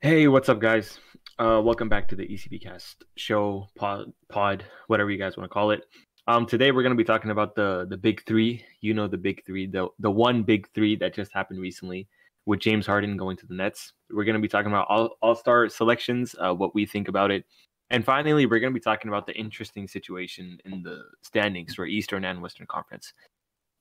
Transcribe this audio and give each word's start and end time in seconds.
Hey, 0.00 0.28
what's 0.28 0.48
up, 0.48 0.60
guys? 0.60 1.00
Uh, 1.40 1.60
welcome 1.64 1.88
back 1.88 2.06
to 2.06 2.14
the 2.14 2.22
ECB 2.22 2.62
Cast 2.62 3.02
show, 3.16 3.66
pod, 3.74 4.12
pod, 4.28 4.64
whatever 4.86 5.10
you 5.10 5.18
guys 5.18 5.36
want 5.36 5.50
to 5.50 5.52
call 5.52 5.72
it. 5.72 5.82
Um, 6.28 6.46
today 6.46 6.70
we're 6.70 6.84
going 6.84 6.92
to 6.92 6.96
be 6.96 7.02
talking 7.02 7.32
about 7.32 7.56
the 7.56 7.84
the 7.90 7.96
big 7.96 8.24
three. 8.24 8.64
You 8.80 8.94
know, 8.94 9.08
the 9.08 9.18
big 9.18 9.44
three, 9.44 9.66
the 9.66 9.88
the 9.98 10.08
one 10.08 10.44
big 10.44 10.68
three 10.72 10.94
that 10.96 11.14
just 11.14 11.32
happened 11.32 11.60
recently 11.60 12.06
with 12.46 12.60
James 12.60 12.86
Harden 12.86 13.16
going 13.16 13.36
to 13.38 13.46
the 13.46 13.56
Nets. 13.56 13.92
We're 14.08 14.22
going 14.22 14.36
to 14.36 14.40
be 14.40 14.46
talking 14.46 14.70
about 14.70 14.86
all 14.88 15.16
all 15.20 15.34
star 15.34 15.68
selections, 15.68 16.36
uh, 16.38 16.54
what 16.54 16.76
we 16.76 16.86
think 16.86 17.08
about 17.08 17.32
it, 17.32 17.44
and 17.90 18.04
finally 18.04 18.46
we're 18.46 18.60
going 18.60 18.72
to 18.72 18.78
be 18.78 18.80
talking 18.80 19.08
about 19.08 19.26
the 19.26 19.34
interesting 19.34 19.88
situation 19.88 20.58
in 20.64 20.80
the 20.84 21.02
standings 21.22 21.74
for 21.74 21.86
Eastern 21.86 22.24
and 22.24 22.40
Western 22.40 22.68
Conference. 22.68 23.14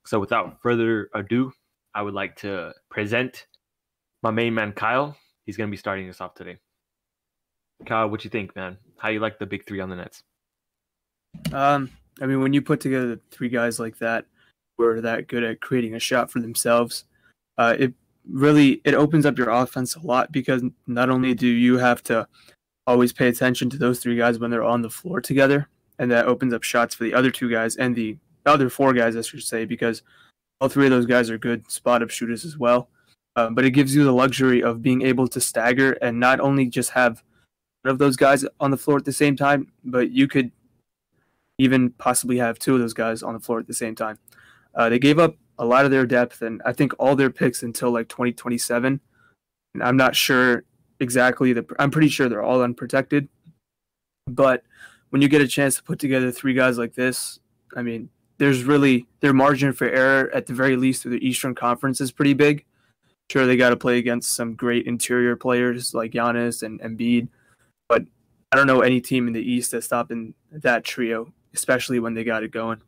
So, 0.08 0.20
without 0.20 0.64
further 0.64 1.12
ado, 1.14 1.54
I 1.94 2.02
would 2.02 2.16
like 2.16 2.38
to 2.38 2.74
present 2.90 3.46
my 4.24 4.32
main 4.32 4.56
man 4.56 4.72
Kyle 4.72 5.16
he's 5.48 5.57
going 5.57 5.68
to 5.68 5.71
be 5.71 5.77
starting 5.77 6.07
us 6.09 6.21
off 6.21 6.36
today. 6.36 6.57
Kyle, 7.88 8.10
what 8.10 8.24
you 8.24 8.29
think, 8.29 8.55
man? 8.55 8.78
How 8.97 9.10
you 9.10 9.19
like 9.19 9.39
the 9.39 9.47
big 9.47 9.65
three 9.65 9.79
on 9.79 9.89
the 9.89 9.96
Nets? 9.96 10.21
Um, 11.51 11.89
I 12.21 12.28
mean, 12.28 12.42
when 12.42 12.54
you 12.54 12.61
put 12.61 12.79
together 12.79 13.19
three 13.32 13.50
guys 13.50 13.79
like 13.79 13.97
that, 14.00 14.25
who 14.78 14.83
are 14.83 15.02
that 15.02 15.28
good 15.28 15.43
at 15.43 15.61
creating 15.61 15.96
a 15.96 16.00
shot 16.00 16.29
for 16.29 16.39
themselves, 16.39 17.05
uh, 17.57 17.75
it 17.79 17.93
really 18.29 18.82
it 18.83 18.93
opens 18.93 19.25
up 19.25 19.38
your 19.38 19.50
offense 19.50 19.96
a 19.96 20.00
lot 20.00 20.32
because 20.32 20.61
not 20.86 21.10
only 21.10 21.33
do 21.33 21.47
you 21.47 21.77
have 21.77 22.04
to 22.04 22.27
always 22.86 23.14
pay 23.14 23.27
attention 23.27 23.69
to 23.69 23.77
those 23.77 24.00
three 24.00 24.18
guys 24.18 24.38
when 24.38 24.52
they're 24.52 24.64
on 24.64 24.82
the 24.82 24.89
floor 24.89 25.21
together, 25.21 25.68
and 26.00 26.11
that 26.11 26.25
opens 26.25 26.54
up 26.54 26.64
shots 26.64 26.93
for 26.93 27.04
the 27.04 27.14
other 27.14 27.32
two 27.32 27.50
guys 27.50 27.75
and 27.77 27.96
the 27.96 28.18
other 28.46 28.69
four 28.69 28.93
guys, 28.93 29.16
I 29.16 29.21
should 29.21 29.43
say, 29.43 29.66
because 29.66 30.04
all 30.60 30.69
three 30.69 30.86
of 30.86 30.91
those 30.91 31.05
guys 31.05 31.29
are 31.29 31.38
good 31.38 31.69
spot 31.71 32.02
up 32.02 32.09
shooters 32.09 32.45
as 32.45 32.58
well. 32.58 32.89
Um, 33.38 33.53
but 33.53 33.66
it 33.66 33.72
gives 33.72 33.95
you 33.95 34.03
the 34.03 34.11
luxury 34.11 34.64
of 34.64 34.81
being 34.81 35.03
able 35.03 35.27
to 35.27 35.39
stagger 35.39 35.91
and 36.02 36.19
not 36.19 36.39
only 36.39 36.66
just 36.66 36.89
have 36.89 37.23
one 37.83 37.91
of 37.91 38.00
those 38.00 38.16
guys 38.16 38.44
on 38.59 38.72
the 38.72 38.77
floor 38.77 38.97
at 38.97 39.05
the 39.05 39.13
same 39.13 39.36
time, 39.36 39.72
but 39.86 40.11
you 40.11 40.27
could 40.27 40.52
even 41.59 41.91
possibly 41.91 42.38
have 42.38 42.57
two 42.57 42.73
of 42.73 42.81
those 42.81 42.95
guys 42.95 43.21
on 43.21 43.35
the 43.35 43.39
floor 43.39 43.59
at 43.59 43.67
the 43.67 43.75
same 43.75 43.94
time. 43.94 44.17
Uh, 44.73 44.89
they 44.89 44.97
gave 44.97 45.19
up 45.19 45.35
a 45.59 45.66
lot 45.66 45.85
of 45.85 45.91
their 45.91 46.05
depth 46.05 46.41
and 46.41 46.61
I 46.66 46.73
think 46.73 46.94
all 46.97 47.16
their 47.16 47.29
picks 47.29 47.61
until 47.61 47.91
like 47.91 48.09
2027. 48.09 48.99
And 49.75 49.83
I'm 49.83 49.97
not 49.97 50.16
sure 50.16 50.63
exactly 50.99 51.53
the. 51.53 51.63
I'm 51.77 51.91
pretty 51.91 52.09
sure 52.09 52.29
they're 52.29 52.44
all 52.44 52.63
unprotected. 52.63 53.29
But 54.25 54.63
when 55.11 55.22
you 55.22 55.27
get 55.27 55.41
a 55.41 55.47
chance 55.47 55.75
to 55.75 55.83
put 55.83 55.99
together 55.99 56.31
three 56.31 56.55
guys 56.55 56.79
like 56.79 56.95
this, 56.95 57.39
I 57.75 57.83
mean, 57.83 58.09
there's 58.39 58.63
really 58.63 59.05
their 59.19 59.33
margin 59.33 59.73
for 59.73 59.88
error 59.88 60.31
at 60.33 60.47
the 60.47 60.53
very 60.53 60.75
least 60.75 61.03
through 61.03 61.11
the 61.11 61.27
Eastern 61.27 61.53
Conference 61.53 62.01
is 62.01 62.11
pretty 62.11 62.33
big. 62.33 62.66
Sure, 63.30 63.45
they 63.45 63.58
got 63.58 63.72
to 63.72 63.78
play 63.78 63.97
against 63.97 64.33
some 64.33 64.56
great 64.56 64.86
interior 64.86 65.36
players 65.36 65.94
like 65.94 66.11
Giannis 66.11 66.64
and 66.64 66.80
Embiid, 66.80 67.28
but 67.89 68.03
I 68.52 68.56
don't 68.56 68.67
know 68.67 68.81
any 68.81 69.02
team 69.02 69.28
in 69.28 69.34
the 69.34 69.42
East 69.42 69.72
that's 69.72 69.86
stopping 69.86 70.34
that 70.52 70.86
trio, 70.86 71.34
especially 71.53 72.00
when 72.00 72.14
they 72.14 72.23
got 72.23 72.44
it 72.44 72.52
going. 72.52 72.81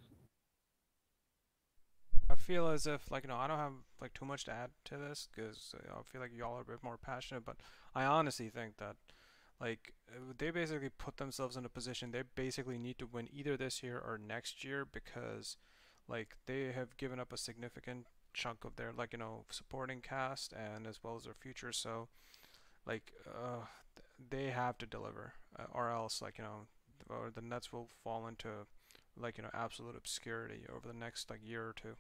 I 2.30 2.36
feel 2.36 2.70
as 2.70 2.88
if 2.88 3.12
like 3.12 3.23
you 3.23 3.30
know 3.30 3.36
I 3.36 3.48
don't 3.48 3.58
have 3.58 3.73
like 4.02 4.14
too 4.14 4.26
much 4.26 4.46
to 4.46 4.52
add 4.52 4.70
to 4.86 4.98
this 4.98 5.28
because 5.34 5.76
know, 5.88 5.96
uh, 5.96 6.00
I 6.00 6.04
feel 6.04 6.22
like 6.22 6.31
y'all 6.36 6.58
are 6.58 6.62
a 6.62 6.66
bit 6.66 6.84
more 6.84 6.98
passionate, 6.98 7.44
but 7.44 7.58
I 7.94 8.06
honestly 8.06 8.50
think 8.50 8.78
that 8.78 8.96
like 9.59 9.94
they 10.38 10.52
basically 10.52 10.90
put 10.90 11.18
themselves 11.18 11.58
in 11.58 11.66
a 11.66 11.70
position 11.70 12.12
they 12.12 12.24
basically 12.36 12.78
need 12.78 12.98
to 12.98 13.06
win 13.06 13.28
either 13.34 13.58
this 13.58 13.84
year 13.84 13.98
or 13.98 14.18
next 14.18 14.64
year 14.64 14.86
because 14.86 15.58
like 16.08 16.36
they 16.46 16.72
have 16.72 16.96
given 16.98 17.20
up 17.20 17.34
a 17.34 17.38
significant 17.38 18.08
chunk 18.33 18.63
of 18.63 18.75
their 18.75 18.91
like 18.95 19.13
you 19.13 19.19
know 19.19 19.45
supporting 19.49 20.02
cast 20.02 20.53
and 20.53 20.88
as 20.88 20.99
well 21.03 21.16
as 21.16 21.23
their 21.23 21.33
future. 21.33 21.72
So 21.72 22.08
like 22.85 23.11
uh, 23.27 23.66
they 24.30 24.47
have 24.47 24.77
to 24.80 24.85
deliver, 24.85 25.33
uh, 25.58 25.63
or 25.72 25.91
else 25.91 26.22
like 26.22 26.38
you 26.38 26.44
know, 26.44 26.67
or 27.09 27.30
the 27.33 27.41
Nets 27.41 27.72
will 27.72 27.89
fall 28.03 28.27
into 28.27 28.50
like 29.17 29.38
you 29.38 29.44
know 29.44 29.52
absolute 29.53 29.95
obscurity 29.95 30.61
over 30.69 30.88
the 30.88 30.97
next 30.97 31.29
like 31.29 31.41
year 31.44 31.63
or 31.63 31.73
two. 31.73 31.95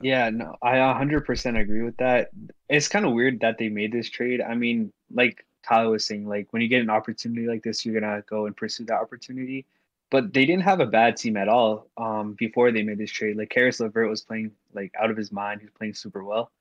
Yeah, 0.00 0.30
no, 0.30 0.56
I 0.62 0.76
100% 0.76 1.60
agree 1.60 1.82
with 1.82 1.96
that. 1.98 2.30
It's 2.68 2.88
kind 2.88 3.04
of 3.04 3.12
weird 3.12 3.40
that 3.40 3.58
they 3.58 3.68
made 3.68 3.92
this 3.92 4.08
trade. 4.08 4.40
I 4.40 4.54
mean, 4.54 4.90
like 5.12 5.44
Tyler 5.62 5.90
was 5.90 6.04
saying, 6.04 6.26
like 6.26 6.48
when 6.50 6.62
you 6.62 6.68
get 6.68 6.82
an 6.82 6.90
opportunity 6.90 7.46
like 7.46 7.62
this, 7.62 7.84
you're 7.84 7.98
gonna 7.98 8.22
go 8.28 8.46
and 8.46 8.56
pursue 8.56 8.84
that 8.86 9.00
opportunity 9.00 9.66
but 10.12 10.34
they 10.34 10.44
didn't 10.44 10.62
have 10.62 10.80
a 10.80 10.86
bad 10.86 11.16
team 11.16 11.38
at 11.38 11.48
all 11.48 11.88
um, 11.96 12.34
before 12.34 12.70
they 12.70 12.82
made 12.82 12.98
this 12.98 13.10
trade. 13.10 13.38
Like 13.38 13.48
Caris 13.48 13.80
LeVert 13.80 14.10
was 14.10 14.20
playing 14.20 14.52
like 14.74 14.92
out 15.00 15.10
of 15.10 15.16
his 15.16 15.32
mind. 15.32 15.60
He 15.62 15.66
was 15.66 15.74
playing 15.76 15.94
super 15.94 16.22
well, 16.22 16.52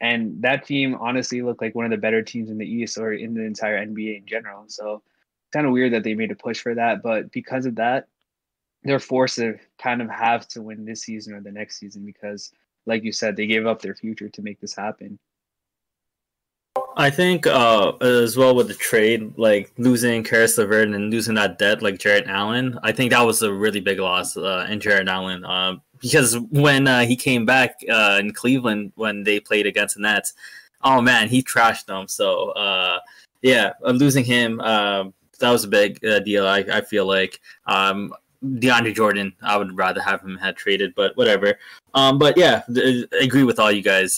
and 0.00 0.40
that 0.42 0.66
team 0.66 0.96
honestly 0.98 1.42
looked 1.42 1.60
like 1.60 1.74
one 1.74 1.84
of 1.84 1.90
the 1.90 1.98
better 1.98 2.22
teams 2.22 2.50
in 2.50 2.56
the 2.56 2.66
East 2.66 2.96
or 2.96 3.12
in 3.12 3.34
the 3.34 3.44
entire 3.44 3.86
NBA 3.86 4.16
in 4.18 4.26
general. 4.26 4.64
So 4.68 5.02
kind 5.52 5.66
of 5.66 5.72
weird 5.72 5.92
that 5.92 6.04
they 6.04 6.14
made 6.14 6.30
a 6.30 6.34
push 6.36 6.60
for 6.60 6.74
that, 6.74 7.02
but 7.02 7.30
because 7.30 7.66
of 7.66 7.76
that, 7.76 8.08
they're 8.82 8.98
forced 8.98 9.36
to 9.36 9.58
kind 9.78 10.00
of 10.00 10.08
have 10.08 10.48
to 10.48 10.62
win 10.62 10.86
this 10.86 11.02
season 11.02 11.34
or 11.34 11.40
the 11.40 11.52
next 11.52 11.78
season 11.78 12.04
because, 12.06 12.50
like 12.86 13.04
you 13.04 13.12
said, 13.12 13.36
they 13.36 13.46
gave 13.46 13.66
up 13.66 13.82
their 13.82 13.94
future 13.94 14.30
to 14.30 14.42
make 14.42 14.60
this 14.60 14.74
happen. 14.74 15.18
I 16.98 17.10
think 17.10 17.46
uh, 17.46 17.92
as 18.00 18.38
well 18.38 18.54
with 18.54 18.68
the 18.68 18.74
trade, 18.74 19.34
like 19.36 19.70
losing 19.76 20.24
Caris 20.24 20.56
LeVert 20.56 20.88
and 20.88 21.10
losing 21.10 21.34
that 21.34 21.58
debt 21.58 21.82
like 21.82 21.98
Jarrett 21.98 22.26
Allen, 22.26 22.78
I 22.82 22.90
think 22.92 23.10
that 23.10 23.20
was 23.20 23.42
a 23.42 23.52
really 23.52 23.80
big 23.80 23.98
loss 23.98 24.34
uh, 24.34 24.66
in 24.70 24.80
Jarrett 24.80 25.06
Allen 25.06 25.44
uh, 25.44 25.76
because 26.00 26.38
when 26.50 26.88
uh, 26.88 27.04
he 27.04 27.14
came 27.14 27.44
back 27.44 27.76
uh, 27.90 28.16
in 28.18 28.32
Cleveland 28.32 28.92
when 28.94 29.24
they 29.24 29.38
played 29.40 29.66
against 29.66 29.96
the 29.96 30.02
Nets, 30.02 30.32
oh 30.84 31.02
man, 31.02 31.28
he 31.28 31.42
trashed 31.42 31.84
them. 31.84 32.08
So 32.08 32.50
uh, 32.52 33.00
yeah, 33.42 33.74
losing 33.82 34.24
him 34.24 34.56
that 34.58 35.50
was 35.50 35.64
a 35.64 35.68
big 35.68 36.00
deal. 36.24 36.46
I, 36.46 36.64
I 36.72 36.80
feel 36.80 37.04
like 37.04 37.42
um, 37.66 38.14
DeAndre 38.42 38.94
Jordan, 38.94 39.34
I 39.42 39.58
would 39.58 39.76
rather 39.76 40.00
have 40.00 40.22
him 40.22 40.38
had 40.38 40.56
traded, 40.56 40.94
but 40.94 41.14
whatever. 41.18 41.58
Um, 41.92 42.18
but 42.18 42.38
yeah, 42.38 42.62
agree 43.20 43.44
with 43.44 43.58
all 43.60 43.70
you 43.70 43.82
guys. 43.82 44.16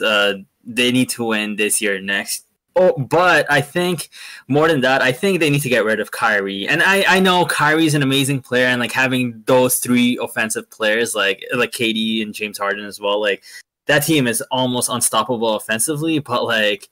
they 0.64 0.92
need 0.92 1.08
to 1.08 1.24
win 1.24 1.56
this 1.56 1.82
year 1.82 2.00
next 2.00 2.44
Oh, 2.80 2.92
but 2.96 3.50
I 3.50 3.60
think 3.60 4.08
more 4.46 4.68
than 4.68 4.82
that, 4.82 5.02
I 5.02 5.10
think 5.10 5.40
they 5.40 5.50
need 5.50 5.62
to 5.62 5.68
get 5.68 5.84
rid 5.84 5.98
of 5.98 6.12
Kyrie. 6.12 6.68
And 6.68 6.80
I, 6.80 7.04
I 7.08 7.18
know 7.18 7.44
Kyrie's 7.44 7.94
an 7.94 8.04
amazing 8.04 8.40
player, 8.40 8.66
and 8.66 8.80
like 8.80 8.92
having 8.92 9.42
those 9.46 9.78
three 9.78 10.16
offensive 10.22 10.70
players, 10.70 11.12
like 11.12 11.44
like 11.54 11.72
KD 11.72 12.22
and 12.22 12.32
James 12.32 12.56
Harden 12.56 12.84
as 12.84 13.00
well, 13.00 13.20
like 13.20 13.42
that 13.86 14.04
team 14.04 14.28
is 14.28 14.42
almost 14.52 14.90
unstoppable 14.90 15.56
offensively. 15.56 16.20
But 16.20 16.44
like 16.44 16.88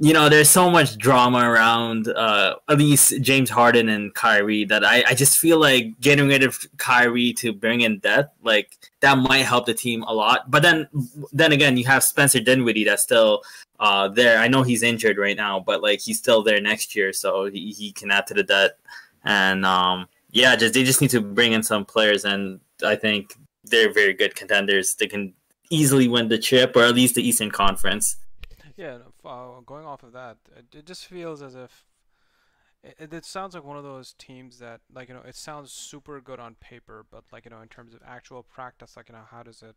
you 0.00 0.14
know, 0.14 0.28
there's 0.28 0.48
so 0.48 0.70
much 0.70 0.96
drama 0.96 1.40
around 1.50 2.08
uh, 2.08 2.54
at 2.68 2.78
least 2.78 3.20
James 3.20 3.50
Harden 3.50 3.88
and 3.88 4.14
Kyrie 4.14 4.64
that 4.66 4.84
I, 4.84 5.02
I 5.08 5.14
just 5.14 5.38
feel 5.38 5.58
like 5.58 5.98
getting 6.00 6.28
rid 6.28 6.44
of 6.44 6.58
Kyrie 6.76 7.32
to 7.34 7.52
bring 7.52 7.80
in 7.80 7.98
depth, 7.98 8.32
like 8.42 8.78
that 9.00 9.18
might 9.18 9.44
help 9.44 9.66
the 9.66 9.74
team 9.74 10.04
a 10.04 10.14
lot. 10.14 10.50
But 10.50 10.62
then, 10.62 10.88
then 11.32 11.50
again, 11.50 11.76
you 11.76 11.84
have 11.86 12.04
Spencer 12.04 12.38
Dinwiddie 12.38 12.84
that's 12.84 13.02
still 13.02 13.42
uh, 13.80 14.08
there. 14.08 14.38
I 14.38 14.48
know 14.48 14.62
he's 14.62 14.82
injured 14.82 15.18
right 15.18 15.36
now, 15.36 15.60
but 15.60 15.82
like 15.82 16.00
he's 16.00 16.18
still 16.18 16.42
there 16.42 16.60
next 16.60 16.94
year, 16.96 17.12
so 17.12 17.46
he, 17.46 17.70
he 17.72 17.92
can 17.92 18.10
add 18.10 18.26
to 18.28 18.34
the 18.34 18.42
debt. 18.42 18.78
And 19.24 19.64
um, 19.64 20.08
yeah, 20.30 20.56
just 20.56 20.74
they 20.74 20.84
just 20.84 21.00
need 21.00 21.10
to 21.10 21.20
bring 21.20 21.52
in 21.52 21.62
some 21.62 21.84
players, 21.84 22.24
and 22.24 22.60
I 22.84 22.96
think 22.96 23.34
they're 23.64 23.92
very 23.92 24.14
good 24.14 24.34
contenders. 24.34 24.94
They 24.94 25.06
can 25.06 25.34
easily 25.70 26.08
win 26.08 26.28
the 26.28 26.38
chip 26.38 26.74
or 26.76 26.84
at 26.84 26.94
least 26.94 27.14
the 27.14 27.26
Eastern 27.26 27.50
Conference. 27.50 28.16
Yeah, 28.76 28.98
uh, 29.24 29.60
going 29.66 29.84
off 29.84 30.02
of 30.02 30.12
that, 30.12 30.36
it, 30.72 30.86
just 30.86 31.06
feels 31.06 31.42
as 31.42 31.56
if 31.56 31.84
it, 32.84 33.12
it, 33.12 33.24
sounds 33.24 33.54
like 33.54 33.64
one 33.64 33.76
of 33.76 33.82
those 33.82 34.14
teams 34.18 34.60
that, 34.60 34.80
like, 34.92 35.08
you 35.08 35.14
know, 35.14 35.22
it 35.26 35.34
sounds 35.34 35.72
super 35.72 36.20
good 36.20 36.38
on 36.38 36.54
paper, 36.54 37.04
but 37.10 37.24
like, 37.32 37.44
you 37.44 37.50
know, 37.50 37.60
in 37.60 37.68
terms 37.68 37.92
of 37.92 38.00
actual 38.06 38.44
practice, 38.44 38.96
like, 38.96 39.08
you 39.08 39.16
know, 39.16 39.24
how 39.28 39.42
does 39.42 39.62
it, 39.62 39.74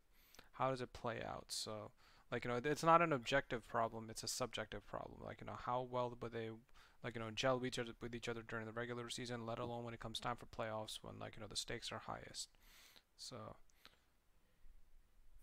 how 0.53 0.69
does 0.69 0.81
it 0.81 0.93
play 0.93 1.19
out? 1.27 1.45
So, 1.47 1.89
like, 2.31 2.45
you 2.45 2.51
know, 2.51 2.59
it's 2.63 2.83
not 2.83 3.01
an 3.01 3.13
objective 3.13 3.67
problem; 3.67 4.07
it's 4.09 4.23
a 4.23 4.27
subjective 4.27 4.85
problem. 4.87 5.19
Like, 5.23 5.41
you 5.41 5.47
know, 5.47 5.57
how 5.65 5.87
well 5.89 6.15
would 6.21 6.33
they, 6.33 6.49
like, 7.03 7.15
you 7.15 7.21
know, 7.21 7.31
gel 7.31 7.59
with 7.59 7.67
each 7.67 7.79
other, 7.79 7.91
with 8.01 8.15
each 8.15 8.29
other 8.29 8.41
during 8.47 8.65
the 8.65 8.71
regular 8.71 9.09
season, 9.09 9.45
let 9.45 9.59
alone 9.59 9.83
when 9.83 9.93
it 9.93 9.99
comes 9.99 10.19
time 10.19 10.37
for 10.37 10.45
playoffs, 10.45 10.99
when 11.01 11.19
like, 11.19 11.35
you 11.35 11.41
know, 11.41 11.47
the 11.47 11.55
stakes 11.55 11.91
are 11.91 12.01
highest. 12.05 12.49
So, 13.17 13.55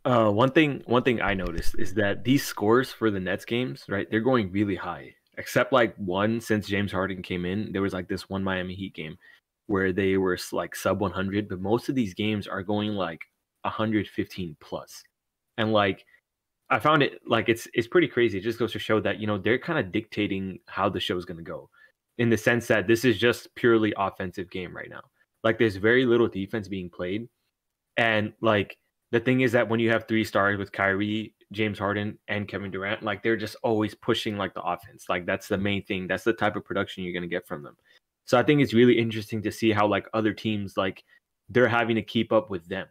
uh, 0.04 0.30
one 0.30 0.50
thing, 0.50 0.82
one 0.86 1.02
thing 1.02 1.20
I 1.20 1.34
noticed 1.34 1.74
is 1.78 1.94
that 1.94 2.24
these 2.24 2.44
scores 2.44 2.90
for 2.90 3.10
the 3.10 3.20
Nets 3.20 3.44
games, 3.44 3.84
right? 3.88 4.10
They're 4.10 4.20
going 4.20 4.50
really 4.50 4.76
high. 4.76 5.14
Except 5.36 5.72
like 5.72 5.94
one 5.96 6.40
since 6.40 6.66
James 6.66 6.90
Harden 6.90 7.22
came 7.22 7.44
in, 7.44 7.72
there 7.72 7.82
was 7.82 7.92
like 7.92 8.08
this 8.08 8.28
one 8.28 8.42
Miami 8.42 8.74
Heat 8.74 8.94
game 8.94 9.18
where 9.66 9.92
they 9.92 10.16
were 10.16 10.38
like 10.50 10.74
sub 10.74 11.00
100, 11.00 11.48
but 11.48 11.60
most 11.60 11.88
of 11.88 11.94
these 11.94 12.14
games 12.14 12.48
are 12.48 12.62
going 12.62 12.92
like 12.92 13.20
115 13.62 14.56
plus. 14.60 15.04
And 15.58 15.72
like 15.72 16.04
I 16.70 16.78
found 16.78 17.02
it 17.02 17.20
like 17.26 17.48
it's 17.48 17.66
it's 17.74 17.88
pretty 17.88 18.08
crazy. 18.08 18.38
It 18.38 18.42
just 18.42 18.58
goes 18.58 18.72
to 18.72 18.78
show 18.78 19.00
that 19.00 19.18
you 19.18 19.26
know 19.26 19.38
they're 19.38 19.58
kind 19.58 19.78
of 19.78 19.92
dictating 19.92 20.58
how 20.66 20.88
the 20.88 21.00
show 21.00 21.16
is 21.16 21.24
going 21.24 21.38
to 21.38 21.42
go, 21.42 21.70
in 22.18 22.30
the 22.30 22.36
sense 22.36 22.66
that 22.66 22.86
this 22.86 23.04
is 23.04 23.18
just 23.18 23.54
purely 23.54 23.94
offensive 23.96 24.50
game 24.50 24.74
right 24.76 24.90
now. 24.90 25.02
Like 25.44 25.58
there's 25.58 25.76
very 25.76 26.04
little 26.04 26.28
defense 26.28 26.68
being 26.68 26.90
played, 26.90 27.28
and 27.96 28.32
like 28.42 28.76
the 29.12 29.20
thing 29.20 29.40
is 29.40 29.52
that 29.52 29.68
when 29.68 29.80
you 29.80 29.90
have 29.90 30.06
three 30.06 30.24
stars 30.24 30.58
with 30.58 30.72
Kyrie, 30.72 31.34
James 31.52 31.78
Harden, 31.78 32.18
and 32.28 32.46
Kevin 32.46 32.70
Durant, 32.70 33.02
like 33.02 33.22
they're 33.22 33.36
just 33.36 33.56
always 33.62 33.94
pushing 33.94 34.36
like 34.36 34.52
the 34.52 34.62
offense. 34.62 35.06
Like 35.08 35.24
that's 35.24 35.48
the 35.48 35.58
main 35.58 35.84
thing. 35.84 36.06
That's 36.06 36.24
the 36.24 36.34
type 36.34 36.56
of 36.56 36.64
production 36.64 37.02
you're 37.02 37.14
gonna 37.14 37.26
get 37.26 37.46
from 37.46 37.62
them. 37.62 37.76
So 38.26 38.38
I 38.38 38.42
think 38.42 38.60
it's 38.60 38.74
really 38.74 38.98
interesting 38.98 39.40
to 39.42 39.50
see 39.50 39.72
how 39.72 39.86
like 39.86 40.06
other 40.12 40.34
teams 40.34 40.76
like 40.76 41.02
they're 41.48 41.68
having 41.68 41.96
to 41.96 42.02
keep 42.02 42.30
up 42.30 42.50
with 42.50 42.68
them 42.68 42.88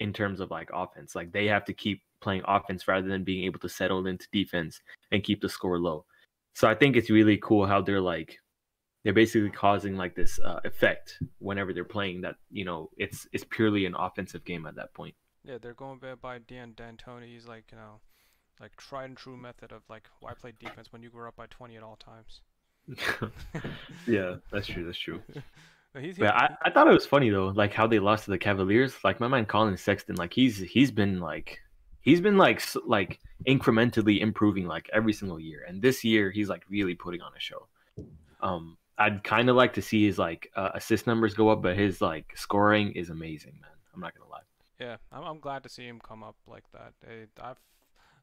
in 0.00 0.12
terms 0.12 0.40
of 0.40 0.50
like 0.50 0.70
offense. 0.72 1.14
Like 1.14 1.32
they 1.32 1.46
have 1.46 1.64
to 1.66 1.72
keep 1.72 2.02
playing 2.20 2.42
offense 2.46 2.86
rather 2.88 3.08
than 3.08 3.24
being 3.24 3.44
able 3.44 3.60
to 3.60 3.68
settle 3.68 4.06
into 4.06 4.26
defense 4.32 4.80
and 5.12 5.22
keep 5.22 5.40
the 5.40 5.48
score 5.48 5.78
low. 5.78 6.04
So 6.54 6.68
I 6.68 6.74
think 6.74 6.96
it's 6.96 7.10
really 7.10 7.38
cool 7.38 7.66
how 7.66 7.80
they're 7.80 8.00
like 8.00 8.38
they're 9.04 9.12
basically 9.12 9.50
causing 9.50 9.96
like 9.96 10.14
this 10.14 10.38
uh, 10.44 10.60
effect 10.64 11.18
whenever 11.38 11.72
they're 11.72 11.84
playing 11.84 12.20
that 12.22 12.36
you 12.50 12.64
know 12.64 12.90
it's 12.96 13.26
it's 13.32 13.44
purely 13.48 13.86
an 13.86 13.94
offensive 13.96 14.44
game 14.44 14.66
at 14.66 14.74
that 14.76 14.92
point. 14.94 15.14
Yeah, 15.44 15.58
they're 15.60 15.74
going 15.74 15.98
by, 15.98 16.14
by 16.16 16.38
Dan 16.38 16.74
D'Antoni's 16.76 17.46
like 17.46 17.66
you 17.70 17.78
know, 17.78 18.00
like 18.60 18.76
tried 18.76 19.04
and 19.04 19.16
true 19.16 19.36
method 19.36 19.72
of 19.72 19.82
like 19.88 20.08
why 20.20 20.34
play 20.34 20.52
defense 20.58 20.92
when 20.92 21.02
you 21.02 21.10
were 21.12 21.28
up 21.28 21.36
by 21.36 21.46
20 21.46 21.76
at 21.76 21.82
all 21.82 21.96
times. 21.96 22.40
yeah, 24.06 24.36
that's 24.50 24.66
true. 24.66 24.84
That's 24.84 24.98
true. 24.98 25.22
he's, 25.98 26.18
yeah, 26.18 26.32
I, 26.32 26.56
I 26.62 26.70
thought 26.70 26.88
it 26.88 26.92
was 26.92 27.06
funny 27.06 27.30
though, 27.30 27.48
like 27.48 27.72
how 27.72 27.86
they 27.86 27.98
lost 27.98 28.24
to 28.24 28.30
the 28.30 28.38
Cavaliers. 28.38 28.94
Like 29.04 29.20
my 29.20 29.28
man 29.28 29.46
Collin 29.46 29.76
Sexton, 29.76 30.16
like 30.16 30.32
he's 30.32 30.58
he's 30.58 30.90
been 30.90 31.20
like 31.20 31.60
he's 32.00 32.20
been 32.20 32.36
like 32.36 32.62
like 32.86 33.20
incrementally 33.46 34.20
improving 34.20 34.66
like 34.66 34.88
every 34.92 35.12
single 35.12 35.38
year, 35.38 35.64
and 35.68 35.82
this 35.82 36.04
year 36.04 36.30
he's 36.30 36.48
like 36.48 36.64
really 36.68 36.94
putting 36.94 37.20
on 37.20 37.32
a 37.36 37.40
show. 37.40 37.66
Um, 38.40 38.76
I'd 38.98 39.22
kind 39.24 39.48
of 39.48 39.56
like 39.56 39.74
to 39.74 39.82
see 39.82 40.06
his 40.06 40.18
like 40.18 40.50
uh, 40.56 40.70
assist 40.74 41.06
numbers 41.06 41.34
go 41.34 41.48
up, 41.48 41.62
but 41.62 41.76
his 41.76 42.00
like 42.00 42.32
scoring 42.36 42.92
is 42.92 43.10
amazing, 43.10 43.58
man. 43.60 43.70
I'm 43.94 44.00
not 44.00 44.14
gonna 44.16 44.30
lie. 44.30 44.40
Yeah, 44.80 44.96
I'm, 45.12 45.24
I'm 45.24 45.40
glad 45.40 45.62
to 45.64 45.68
see 45.68 45.86
him 45.86 46.00
come 46.00 46.22
up 46.22 46.36
like 46.46 46.64
that. 46.72 46.92
It, 47.08 47.30
I've 47.40 47.58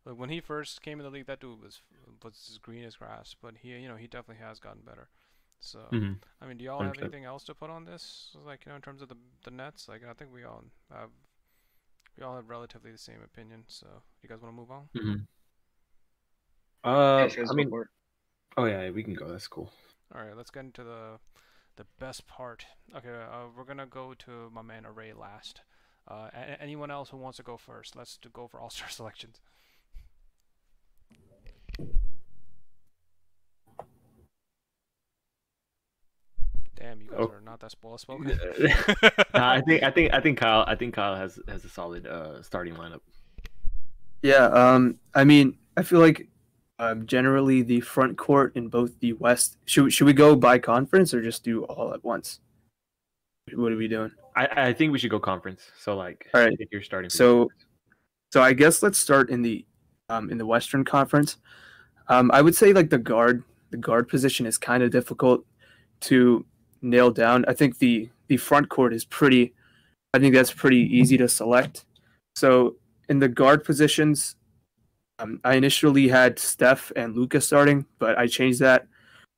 like 0.06 0.18
when 0.18 0.30
he 0.30 0.40
first 0.40 0.82
came 0.82 1.00
in 1.00 1.06
the 1.06 1.10
league, 1.10 1.28
that 1.28 1.40
dude 1.40 1.62
was 1.62 1.82
was 2.24 2.50
as 2.52 2.58
green 2.58 2.84
as 2.84 2.96
grass, 2.96 3.36
but 3.42 3.56
he 3.62 3.70
you 3.70 3.88
know 3.88 3.96
he 3.96 4.08
definitely 4.08 4.44
has 4.44 4.60
gotten 4.60 4.82
better. 4.82 5.10
So 5.66 5.80
mm-hmm. 5.92 6.14
I 6.42 6.46
mean, 6.46 6.58
do 6.58 6.64
y'all 6.64 6.82
100%. 6.82 6.86
have 6.86 6.98
anything 7.02 7.26
else 7.26 7.44
to 7.46 7.56
put 7.56 7.70
on 7.70 7.86
this? 7.86 8.36
Like 8.46 8.66
you 8.66 8.70
know, 8.72 8.76
in 8.76 8.82
terms 8.82 9.02
of 9.02 9.10
the 9.10 9.18
the 9.44 9.52
Nets, 9.52 9.88
like 9.88 10.02
I 10.08 10.14
think 10.14 10.32
we 10.34 10.44
all 10.44 10.64
have 10.92 11.10
we 12.18 12.24
all 12.24 12.36
have 12.36 12.50
relatively 12.50 12.92
the 12.92 12.98
same 12.98 13.22
opinion. 13.24 13.64
So 13.68 13.88
you 14.22 14.30
guys 14.30 14.42
want 14.42 14.54
to 14.54 14.60
move 14.60 14.72
on? 14.72 14.90
Mm-hmm. 14.96 15.16
Uh, 16.88 17.28
yeah, 17.36 17.46
I 17.50 17.54
mean, 17.56 17.72
oh 18.58 18.66
yeah, 18.66 18.92
we 18.92 19.04
can 19.04 19.16
go. 19.16 19.28
That's 19.28 19.48
cool. 19.48 19.72
All 20.14 20.22
right, 20.22 20.38
let's 20.38 20.52
get 20.52 20.66
into 20.66 20.84
the 20.84 21.20
the 21.78 21.86
best 22.00 22.28
part. 22.28 22.68
Okay, 22.96 23.10
uh, 23.10 23.48
we're 23.58 23.64
gonna 23.64 23.88
go 23.88 24.14
to 24.14 24.52
my 24.54 24.62
man 24.62 24.86
Aray 24.86 25.14
last. 25.14 25.62
Uh, 26.08 26.30
a- 26.32 26.62
anyone 26.62 26.92
else 26.92 27.10
who 27.10 27.18
wants 27.18 27.38
to 27.38 27.44
go 27.44 27.58
first? 27.58 27.96
Let's 27.96 28.20
go 28.32 28.48
for 28.48 28.60
all 28.60 28.70
star 28.70 28.90
selections. 28.92 29.42
Damn, 36.86 37.02
you 37.02 37.08
guys 37.08 37.18
oh. 37.20 37.32
are 37.32 37.42
not 37.42 37.60
that 37.62 37.74
well 37.82 37.98
spoken. 37.98 38.40
I 39.34 39.62
think 39.62 39.84
I 39.84 39.90
think 39.90 40.14
I 40.14 40.20
think 40.20 40.38
Kyle 40.38 40.64
I 40.68 40.76
think 40.76 40.94
Kyle 40.94 41.16
has 41.16 41.40
has 41.48 41.66
a 41.66 41.70
solid 41.70 42.06
uh, 42.06 42.44
starting 42.44 42.76
lineup. 42.76 43.00
Yeah, 44.22 44.46
um, 44.46 45.00
I 45.14 45.24
mean, 45.24 45.58
I 45.78 45.84
feel 45.84 46.00
like 46.00 46.28
um, 46.78 47.08
generally 47.08 47.64
the 47.64 47.80
front 47.82 48.18
court 48.18 48.56
in 48.56 48.68
both 48.68 49.00
the 49.00 49.14
West. 49.14 49.58
Should 49.66 49.92
should 49.94 50.06
we 50.06 50.14
go 50.14 50.36
by 50.36 50.60
conference 50.60 51.14
or 51.14 51.22
just 51.22 51.44
do 51.44 51.64
all 51.64 51.94
at 51.94 52.04
once? 52.04 52.40
What 53.54 53.72
are 53.72 53.78
we 53.78 53.88
doing? 53.88 54.12
I, 54.36 54.70
I 54.70 54.74
think 54.74 54.92
we 54.92 55.00
should 55.00 55.12
go 55.12 55.20
conference. 55.20 55.64
So 55.80 55.96
like, 55.96 56.28
all 56.34 56.42
right, 56.42 56.56
if 56.60 56.70
you're 56.72 56.84
starting. 56.84 57.10
So, 57.10 57.50
so 58.32 58.44
I 58.44 58.54
guess 58.54 58.84
let's 58.84 59.00
start 59.00 59.30
in 59.32 59.42
the 59.42 59.66
um, 60.10 60.30
in 60.30 60.38
the 60.38 60.46
Western 60.46 60.84
Conference. 60.86 61.38
Um, 62.10 62.30
I 62.32 62.44
would 62.44 62.56
say 62.56 62.74
like 62.74 62.92
the 62.92 63.00
guard 63.00 63.44
the 63.72 63.78
guard 63.78 64.08
position 64.08 64.46
is 64.46 64.60
kind 64.60 64.84
of 64.84 64.92
difficult 64.92 65.46
to 66.02 66.46
nail 66.86 67.12
down. 67.12 67.46
I 67.48 67.54
think 67.54 67.80
the 67.80 68.10
the 68.28 68.38
front 68.38 68.70
court 68.70 68.94
is 68.94 69.06
pretty. 69.06 69.54
I 70.14 70.20
think 70.20 70.34
that's 70.34 70.54
pretty 70.54 70.82
easy 70.98 71.18
to 71.18 71.28
select. 71.28 71.86
So 72.36 72.78
in 73.10 73.20
the 73.20 73.28
guard 73.28 73.64
positions, 73.64 74.36
um, 75.20 75.40
I 75.44 75.56
initially 75.56 76.08
had 76.08 76.40
Steph 76.40 76.92
and 76.96 77.16
Luka 77.16 77.42
starting, 77.42 77.86
but 78.00 78.18
I 78.18 78.28
changed 78.28 78.60
that 78.60 78.88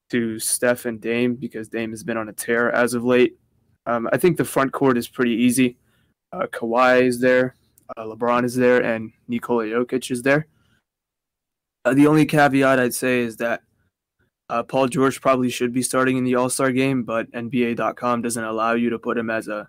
to 0.09 0.39
Steph 0.39 0.85
and 0.85 1.01
Dame 1.01 1.35
because 1.35 1.67
Dame 1.67 1.91
has 1.91 2.03
been 2.03 2.17
on 2.17 2.29
a 2.29 2.33
tear 2.33 2.71
as 2.71 2.93
of 2.93 3.03
late. 3.03 3.37
Um, 3.85 4.07
I 4.11 4.17
think 4.17 4.37
the 4.37 4.45
front 4.45 4.71
court 4.71 4.97
is 4.97 5.07
pretty 5.07 5.33
easy. 5.33 5.77
Uh, 6.31 6.47
Kawhi 6.47 7.03
is 7.03 7.19
there, 7.19 7.55
uh, 7.95 8.03
LeBron 8.03 8.43
is 8.43 8.55
there, 8.55 8.83
and 8.83 9.11
Nikola 9.27 9.65
Jokic 9.65 10.11
is 10.11 10.21
there. 10.21 10.47
Uh, 11.85 11.93
the 11.93 12.07
only 12.07 12.25
caveat 12.25 12.79
I'd 12.79 12.93
say 12.93 13.21
is 13.21 13.37
that 13.37 13.61
uh, 14.49 14.63
Paul 14.63 14.87
George 14.87 15.21
probably 15.21 15.49
should 15.49 15.73
be 15.73 15.81
starting 15.81 16.17
in 16.17 16.23
the 16.23 16.35
All 16.35 16.49
Star 16.49 16.71
game, 16.71 17.03
but 17.03 17.31
NBA.com 17.31 18.21
doesn't 18.21 18.43
allow 18.43 18.73
you 18.73 18.89
to 18.89 18.99
put 18.99 19.17
him 19.17 19.29
as 19.29 19.47
a, 19.47 19.67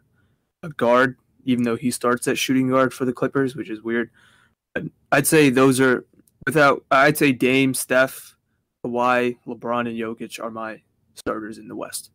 a 0.62 0.68
guard, 0.70 1.16
even 1.44 1.64
though 1.64 1.76
he 1.76 1.90
starts 1.90 2.28
at 2.28 2.38
shooting 2.38 2.68
guard 2.68 2.94
for 2.94 3.04
the 3.04 3.12
Clippers, 3.12 3.56
which 3.56 3.70
is 3.70 3.82
weird. 3.82 4.10
I'd 5.10 5.26
say 5.26 5.50
those 5.50 5.80
are 5.80 6.06
without. 6.46 6.84
I'd 6.90 7.18
say 7.18 7.32
Dame, 7.32 7.74
Steph, 7.74 8.36
Kawhi, 8.84 9.36
LeBron, 9.46 9.88
and 9.88 9.98
Jokic 9.98 10.42
are 10.42 10.50
my 10.50 10.82
starters 11.14 11.58
in 11.58 11.66
the 11.66 11.76
West. 11.76 12.10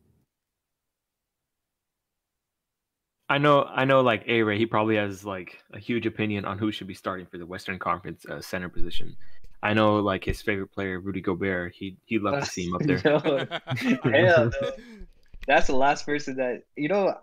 I 3.30 3.40
know, 3.40 3.64
I 3.64 3.84
know. 3.84 4.02
Like 4.02 4.24
Aray, 4.28 4.58
he 4.58 4.66
probably 4.66 4.96
has 4.96 5.26
like 5.26 5.58
a 5.74 5.80
huge 5.80 6.06
opinion 6.06 6.46
on 6.46 6.58
who 6.58 6.72
should 6.72 6.88
be 6.88 6.94
starting 6.94 7.26
for 7.26 7.38
the 7.38 7.46
Western 7.46 7.80
Conference 7.80 8.26
uh, 8.26 8.40
center 8.40 8.70
position. 8.70 9.18
I 9.64 9.74
know, 9.74 9.96
like 9.98 10.26
his 10.26 10.42
favorite 10.42 10.72
player, 10.72 11.00
Rudy 11.00 11.22
Gobert. 11.22 11.74
He 11.74 11.98
he 12.06 12.20
loved 12.20 12.46
to 12.46 12.50
see 12.52 12.66
him 12.68 12.76
up 12.76 12.82
there. 12.84 12.98
Hell 12.98 14.52
no. 14.52 14.52
That's 15.48 15.68
the 15.68 15.76
last 15.76 16.06
person 16.06 16.38
that 16.38 16.64
you 16.76 16.90
know 16.90 17.16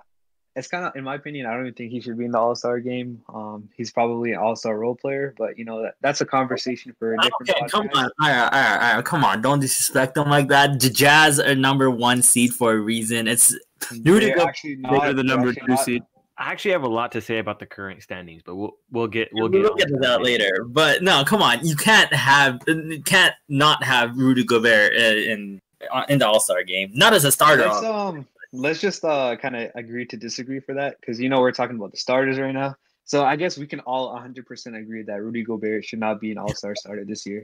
it's 0.56 0.66
kind 0.66 0.84
of, 0.84 0.96
in 0.96 1.04
my 1.04 1.14
opinion, 1.14 1.46
I 1.46 1.52
don't 1.52 1.62
even 1.62 1.75
think 1.75 1.92
he 1.92 2.00
should 2.00 2.19
be 2.19 2.25
in 2.25 2.32
the 2.32 2.38
All 2.38 2.56
Star 2.56 2.81
game. 2.81 3.22
Um, 3.32 3.69
he's 3.76 3.92
probably 3.92 4.32
an 4.32 4.38
All 4.38 4.56
Star 4.56 4.76
role 4.78 4.96
player, 4.96 5.34
but 5.38 5.56
you 5.58 5.64
know 5.64 5.82
that, 5.82 5.94
that's 6.00 6.20
a 6.20 6.26
conversation 6.26 6.94
for 6.98 7.14
a 7.14 7.19
different. 7.19 7.50
Okay, 7.50 7.69
come 7.69 7.88
on, 7.94 8.04
all 8.04 8.10
right, 8.20 8.38
all 8.38 8.50
right, 8.50 8.72
all 8.72 8.96
right, 8.96 9.04
come 9.04 9.25
on, 9.25 9.43
don't 9.43 9.60
disrespect 9.60 10.14
them 10.14 10.28
like 10.28 10.48
that. 10.48 10.81
The 10.81 10.90
Jazz 10.90 11.38
are 11.38 11.54
number 11.54 11.90
one 11.90 12.22
seed 12.22 12.52
for 12.52 12.72
a 12.72 12.81
reason. 12.81 13.28
It's 13.28 13.56
Rudy 14.04 14.32
actually 14.32 14.76
not, 14.76 15.14
the 15.14 15.22
number 15.22 15.52
two 15.52 15.66
not, 15.69 15.84
seed. 15.84 16.02
I 16.40 16.52
actually 16.52 16.70
have 16.70 16.84
a 16.84 16.88
lot 16.88 17.12
to 17.12 17.20
say 17.20 17.38
about 17.38 17.58
the 17.58 17.66
current 17.66 18.02
standings, 18.02 18.42
but 18.42 18.56
we'll 18.56 18.72
we'll 18.90 19.06
get 19.08 19.28
we'll, 19.31 19.50
we'll 19.50 19.75
get, 19.75 19.88
get 19.88 19.88
to 19.88 19.98
that 20.00 20.22
later. 20.22 20.64
But 20.66 21.02
no, 21.02 21.22
come 21.22 21.42
on, 21.42 21.64
you 21.66 21.76
can't 21.76 22.10
have 22.14 22.62
you 22.66 23.02
can't 23.04 23.34
not 23.50 23.84
have 23.84 24.16
Rudy 24.16 24.42
Gobert 24.42 24.94
in 24.94 25.60
in 26.08 26.19
the 26.19 26.26
All 26.26 26.40
Star 26.40 26.62
game, 26.64 26.92
not 26.94 27.12
as 27.12 27.26
a 27.26 27.31
starter. 27.31 27.67
Let's, 27.67 27.84
um, 27.84 28.26
let's 28.55 28.81
just 28.81 29.05
uh 29.05 29.36
kind 29.36 29.55
of 29.55 29.70
agree 29.74 30.06
to 30.06 30.17
disagree 30.17 30.60
for 30.60 30.72
that 30.74 30.98
because 30.98 31.20
you 31.20 31.29
know 31.29 31.41
we're 31.41 31.53
talking 31.53 31.76
about 31.76 31.91
the 31.91 31.98
starters 31.98 32.38
right 32.38 32.53
now. 32.53 32.74
So 33.05 33.22
I 33.22 33.36
guess 33.36 33.58
we 33.58 33.67
can 33.67 33.81
all 33.81 34.17
100% 34.17 34.81
agree 34.81 35.03
that 35.03 35.20
Rudy 35.20 35.43
Gobert 35.43 35.84
should 35.84 35.98
not 35.98 36.20
be 36.22 36.32
an 36.32 36.38
All 36.38 36.55
Star 36.55 36.74
starter 36.74 37.05
this 37.05 37.26
year, 37.26 37.43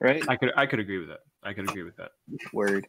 right? 0.00 0.22
I 0.28 0.36
could 0.36 0.52
I 0.54 0.66
could 0.66 0.80
agree 0.80 0.98
with 0.98 1.08
that. 1.08 1.20
I 1.42 1.54
could 1.54 1.66
agree 1.70 1.84
with 1.84 1.96
that. 1.96 2.10
Word. 2.52 2.86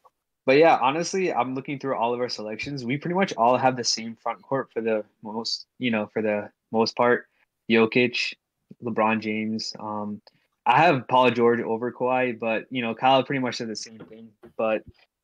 But 0.47 0.59
yeah, 0.59 0.79
honestly, 0.81 1.33
I'm 1.33 1.55
looking 1.55 1.77
through 1.77 1.97
all 1.97 2.13
of 2.13 2.21
our 2.21 2.29
selections. 2.29 2.85
We 2.85 2.95
pretty 2.95 3.15
much 3.15 3.33
all 3.35 3.57
have 3.57 3.75
the 3.75 3.83
same 3.83 4.15
front 4.15 4.41
court 4.41 4.69
for 4.71 4.79
the 4.79 5.03
most, 5.21 5.65
you 5.77 5.91
know, 5.91 6.09
for 6.13 6.21
the 6.21 6.49
most 6.71 6.95
part. 6.95 7.27
Jokic, 7.69 8.33
LeBron 8.81 9.19
James. 9.19 9.75
Um, 9.77 10.21
I 10.65 10.77
have 10.81 11.05
Paul 11.09 11.31
George 11.31 11.59
over 11.59 11.91
Kawhi, 11.91 12.39
but 12.39 12.65
you 12.69 12.81
know, 12.81 12.95
Kyle 12.95 13.25
pretty 13.25 13.41
much 13.41 13.55
said 13.55 13.67
the 13.67 13.75
same 13.75 13.99
thing. 13.99 14.29
But 14.57 14.83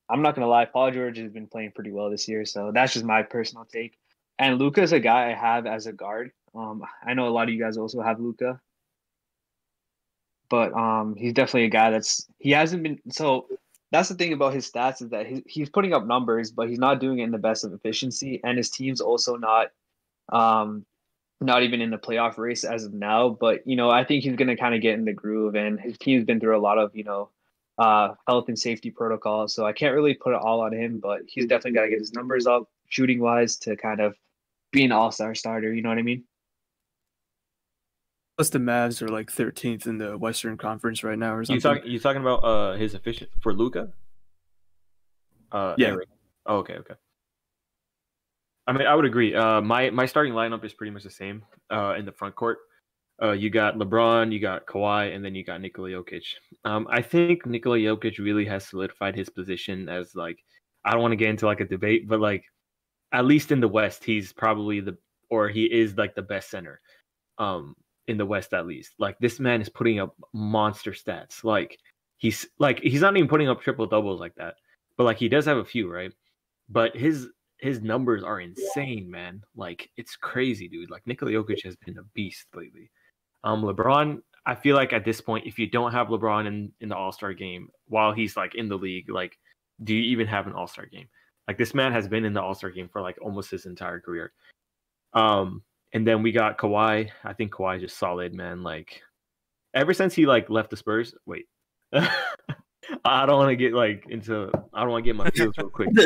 I'm 0.09 0.21
not 0.21 0.35
gonna 0.35 0.47
lie, 0.47 0.65
Paul 0.65 0.91
George 0.91 1.17
has 1.19 1.31
been 1.31 1.47
playing 1.47 1.71
pretty 1.71 1.91
well 1.93 2.09
this 2.09 2.27
year, 2.27 2.43
so 2.43 2.73
that's 2.73 2.91
just 2.91 3.05
my 3.05 3.23
personal 3.23 3.63
take. 3.63 3.97
And 4.39 4.59
Luka 4.59 4.81
is 4.81 4.91
a 4.91 4.99
guy 4.99 5.31
I 5.31 5.35
have 5.35 5.65
as 5.65 5.87
a 5.87 5.93
guard. 5.93 6.33
Um, 6.53 6.83
I 7.01 7.13
know 7.13 7.29
a 7.29 7.29
lot 7.29 7.47
of 7.47 7.53
you 7.53 7.61
guys 7.61 7.77
also 7.77 8.01
have 8.01 8.19
Luka, 8.19 8.59
but 10.49 10.73
um, 10.73 11.15
he's 11.15 11.31
definitely 11.31 11.63
a 11.63 11.69
guy 11.69 11.91
that's 11.91 12.27
he 12.39 12.51
hasn't 12.51 12.83
been 12.83 12.99
so. 13.09 13.47
That's 13.93 14.09
the 14.09 14.15
thing 14.15 14.33
about 14.33 14.55
his 14.55 14.69
stats 14.69 15.03
is 15.03 15.09
that 15.09 15.27
he, 15.27 15.43
he's 15.45 15.69
putting 15.69 15.93
up 15.93 16.07
numbers, 16.07 16.49
but 16.49 16.67
he's 16.67 16.79
not 16.79 16.99
doing 16.99 17.19
it 17.19 17.25
in 17.25 17.31
the 17.31 17.37
best 17.37 17.63
of 17.63 17.73
efficiency, 17.73 18.41
and 18.43 18.57
his 18.57 18.71
team's 18.71 18.99
also 18.99 19.35
not, 19.35 19.67
um, 20.29 20.83
not 21.39 21.61
even 21.61 21.79
in 21.79 21.91
the 21.91 21.99
playoff 21.99 22.39
race 22.39 22.63
as 22.63 22.85
of 22.85 22.93
now. 22.95 23.29
But 23.29 23.67
you 23.67 23.75
know, 23.75 23.91
I 23.91 24.03
think 24.03 24.23
he's 24.23 24.35
gonna 24.35 24.57
kind 24.57 24.73
of 24.73 24.81
get 24.81 24.95
in 24.95 25.05
the 25.05 25.13
groove, 25.13 25.53
and 25.53 25.79
his 25.79 25.95
team's 25.99 26.25
been 26.25 26.39
through 26.39 26.57
a 26.57 26.59
lot 26.59 26.79
of 26.79 26.95
you 26.95 27.03
know 27.03 27.29
uh, 27.77 28.15
health 28.27 28.47
and 28.47 28.57
safety 28.57 28.89
protocols. 28.89 29.53
So 29.53 29.63
I 29.63 29.73
can't 29.73 29.93
really 29.93 30.15
put 30.15 30.33
it 30.33 30.41
all 30.41 30.61
on 30.61 30.73
him, 30.73 30.99
but 30.99 31.21
he's 31.27 31.45
definitely 31.45 31.73
got 31.73 31.83
to 31.83 31.89
get 31.89 31.99
his 31.99 32.13
numbers 32.13 32.47
up 32.47 32.67
shooting 32.89 33.19
wise 33.19 33.57
to 33.57 33.75
kind 33.75 33.99
of 33.99 34.15
be 34.71 34.83
an 34.85 34.91
all 34.91 35.11
star 35.11 35.35
starter. 35.35 35.71
You 35.71 35.83
know 35.83 35.89
what 35.89 35.99
I 35.99 36.01
mean? 36.01 36.23
Plus, 38.37 38.49
the 38.49 38.59
Mavs 38.59 39.01
are 39.01 39.09
like 39.09 39.31
13th 39.31 39.85
in 39.85 39.97
the 39.97 40.17
Western 40.17 40.57
Conference 40.57 41.03
right 41.03 41.17
now, 41.17 41.35
or 41.35 41.43
something. 41.43 41.55
You 41.55 41.75
talking? 41.75 41.91
You 41.91 41.99
talking 41.99 42.21
about 42.21 42.43
uh 42.43 42.73
his 42.73 42.95
efficient 42.95 43.29
for 43.41 43.53
Luka? 43.53 43.89
Uh, 45.51 45.75
yeah. 45.77 45.95
Oh, 46.45 46.57
okay, 46.57 46.75
okay. 46.75 46.95
I 48.65 48.73
mean, 48.73 48.87
I 48.87 48.95
would 48.95 49.05
agree. 49.05 49.35
Uh, 49.35 49.61
my 49.61 49.89
my 49.91 50.05
starting 50.05 50.33
lineup 50.33 50.63
is 50.65 50.73
pretty 50.73 50.91
much 50.91 51.03
the 51.03 51.11
same 51.11 51.43
uh, 51.69 51.95
in 51.97 52.05
the 52.05 52.11
front 52.11 52.35
court. 52.35 52.59
Uh, 53.21 53.31
you 53.31 53.49
got 53.49 53.75
LeBron, 53.75 54.31
you 54.33 54.39
got 54.39 54.65
Kawhi, 54.65 55.15
and 55.15 55.23
then 55.23 55.35
you 55.35 55.43
got 55.43 55.61
Nikola 55.61 55.89
Jokic. 55.89 56.23
Um, 56.65 56.87
I 56.89 57.01
think 57.01 57.45
Nikola 57.45 57.77
Jokic 57.77 58.17
really 58.17 58.45
has 58.45 58.65
solidified 58.65 59.15
his 59.15 59.29
position 59.29 59.87
as 59.87 60.15
like 60.15 60.39
I 60.83 60.91
don't 60.91 61.01
want 61.01 61.11
to 61.11 61.17
get 61.17 61.29
into 61.29 61.45
like 61.45 61.59
a 61.59 61.65
debate, 61.65 62.07
but 62.07 62.19
like 62.19 62.45
at 63.11 63.25
least 63.25 63.51
in 63.51 63.59
the 63.59 63.67
West, 63.67 64.03
he's 64.03 64.33
probably 64.33 64.79
the 64.79 64.97
or 65.29 65.49
he 65.49 65.65
is 65.65 65.97
like 65.97 66.15
the 66.15 66.21
best 66.21 66.49
center. 66.49 66.81
Um, 67.37 67.75
in 68.07 68.17
the 68.17 68.25
West 68.25 68.53
at 68.53 68.67
least. 68.67 68.93
Like 68.99 69.17
this 69.19 69.39
man 69.39 69.61
is 69.61 69.69
putting 69.69 69.99
up 69.99 70.15
monster 70.33 70.91
stats. 70.91 71.43
Like 71.43 71.79
he's 72.17 72.45
like 72.59 72.79
he's 72.79 73.01
not 73.01 73.15
even 73.15 73.29
putting 73.29 73.49
up 73.49 73.61
triple 73.61 73.85
doubles 73.85 74.19
like 74.19 74.35
that, 74.35 74.55
but 74.97 75.03
like 75.03 75.17
he 75.17 75.29
does 75.29 75.45
have 75.45 75.57
a 75.57 75.65
few, 75.65 75.91
right? 75.91 76.11
But 76.69 76.95
his 76.95 77.27
his 77.59 77.81
numbers 77.81 78.23
are 78.23 78.41
insane, 78.41 79.09
man. 79.09 79.41
Like 79.55 79.89
it's 79.97 80.15
crazy, 80.15 80.67
dude. 80.67 80.89
Like 80.89 81.05
Nikola 81.05 81.31
Jokic 81.31 81.63
has 81.63 81.75
been 81.77 81.97
a 81.97 82.03
beast 82.13 82.47
lately. 82.53 82.91
Um, 83.43 83.63
LeBron, 83.63 84.21
I 84.45 84.55
feel 84.55 84.75
like 84.75 84.93
at 84.93 85.05
this 85.05 85.21
point, 85.21 85.47
if 85.47 85.57
you 85.57 85.67
don't 85.67 85.91
have 85.91 86.07
LeBron 86.07 86.47
in 86.47 86.71
in 86.81 86.89
the 86.89 86.95
All 86.95 87.11
Star 87.11 87.33
game 87.33 87.69
while 87.87 88.11
he's 88.11 88.35
like 88.35 88.55
in 88.55 88.67
the 88.67 88.77
league, 88.77 89.09
like, 89.09 89.37
do 89.83 89.95
you 89.95 90.03
even 90.11 90.27
have 90.27 90.47
an 90.47 90.53
All 90.53 90.67
Star 90.67 90.85
game? 90.85 91.07
Like 91.47 91.57
this 91.57 91.73
man 91.73 91.91
has 91.91 92.07
been 92.07 92.25
in 92.25 92.33
the 92.33 92.41
All 92.41 92.53
Star 92.53 92.69
game 92.69 92.89
for 92.89 93.01
like 93.01 93.17
almost 93.21 93.51
his 93.51 93.65
entire 93.65 93.99
career. 93.99 94.33
Um, 95.13 95.63
and 95.93 96.05
then 96.05 96.23
we 96.23 96.31
got 96.31 96.57
Kawhi. 96.57 97.09
I 97.23 97.33
think 97.33 97.53
Kawhi 97.53 97.77
is 97.77 97.83
just 97.83 97.97
solid, 97.97 98.33
man. 98.33 98.63
Like 98.63 99.01
ever 99.73 99.93
since 99.93 100.13
he 100.13 100.25
like 100.25 100.49
left 100.49 100.69
the 100.69 100.77
Spurs. 100.77 101.13
Wait, 101.25 101.45
I 101.93 103.25
don't 103.25 103.37
want 103.37 103.49
to 103.49 103.55
get 103.55 103.73
like 103.73 104.05
into. 104.09 104.49
I 104.73 104.81
don't 104.81 104.91
want 104.91 105.05
to 105.05 105.09
get 105.09 105.15
my 105.15 105.29
feels 105.29 105.57
real 105.57 105.69
quick. 105.69 105.89
no, 105.93 106.03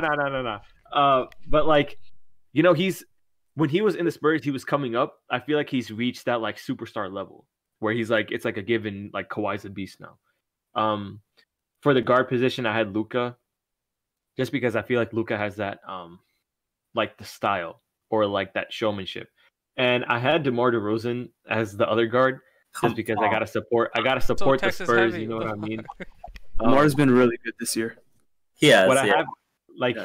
no, 0.00 0.14
no, 0.14 0.28
no, 0.28 0.42
no. 0.42 0.58
Uh, 0.92 1.26
but 1.48 1.66
like, 1.66 1.98
you 2.52 2.62
know, 2.62 2.72
he's 2.72 3.04
when 3.54 3.68
he 3.68 3.80
was 3.80 3.96
in 3.96 4.04
the 4.04 4.10
Spurs, 4.10 4.44
he 4.44 4.50
was 4.50 4.64
coming 4.64 4.96
up. 4.96 5.18
I 5.30 5.40
feel 5.40 5.56
like 5.56 5.70
he's 5.70 5.90
reached 5.90 6.26
that 6.26 6.40
like 6.40 6.56
superstar 6.56 7.12
level 7.12 7.46
where 7.80 7.92
he's 7.92 8.10
like, 8.10 8.30
it's 8.30 8.44
like 8.44 8.56
a 8.56 8.62
given. 8.62 9.10
Like 9.12 9.28
Kawhi's 9.28 9.64
a 9.64 9.70
beast 9.70 10.00
now. 10.00 10.18
Um, 10.80 11.20
for 11.82 11.94
the 11.94 12.02
guard 12.02 12.28
position, 12.28 12.66
I 12.66 12.76
had 12.76 12.94
Luka, 12.94 13.36
just 14.36 14.52
because 14.52 14.76
I 14.76 14.82
feel 14.82 14.98
like 14.98 15.12
Luka 15.12 15.36
has 15.36 15.56
that 15.56 15.80
um, 15.86 16.18
like 16.94 17.18
the 17.18 17.24
style 17.24 17.82
or 18.10 18.26
like 18.26 18.54
that 18.54 18.72
showmanship. 18.72 19.28
And 19.76 20.04
I 20.04 20.18
had 20.18 20.44
DeMar 20.44 20.72
DeRozan 20.72 21.30
as 21.48 21.76
the 21.76 21.88
other 21.88 22.06
guard 22.06 22.40
just 22.80 22.96
because 22.96 23.16
I 23.20 23.30
gotta 23.30 23.46
support. 23.46 23.90
I 23.94 24.02
gotta 24.02 24.20
support 24.20 24.60
so 24.60 24.66
the 24.66 24.72
Spurs. 24.72 25.12
Heavy. 25.12 25.22
You 25.22 25.28
know 25.28 25.36
what 25.36 25.48
I 25.48 25.54
mean? 25.54 25.84
Um, 26.60 26.70
Demar's 26.70 26.94
been 26.94 27.10
really 27.10 27.36
good 27.44 27.54
this 27.58 27.74
year. 27.74 27.96
Yeah. 28.60 28.86
What 28.86 28.96
I 28.96 29.06
have, 29.06 29.26
like, 29.76 29.96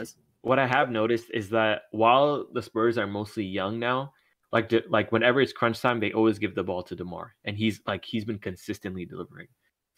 what 0.41 0.57
I 0.57 0.65
have 0.65 0.89
noticed 0.89 1.27
is 1.31 1.51
that 1.51 1.83
while 1.91 2.47
the 2.51 2.63
Spurs 2.63 2.97
are 2.97 3.05
mostly 3.05 3.43
young 3.43 3.77
now, 3.77 4.13
like, 4.51 4.73
like 4.89 5.11
whenever 5.11 5.41
it's 5.41 5.53
crunch 5.53 5.79
time, 5.79 5.99
they 5.99 6.11
always 6.11 6.39
give 6.39 6.55
the 6.55 6.63
ball 6.63 6.81
to 6.81 6.95
Demar, 6.95 7.35
and 7.45 7.55
he's 7.55 7.81
like 7.85 8.03
he's 8.03 8.25
been 8.25 8.39
consistently 8.39 9.05
delivering. 9.05 9.45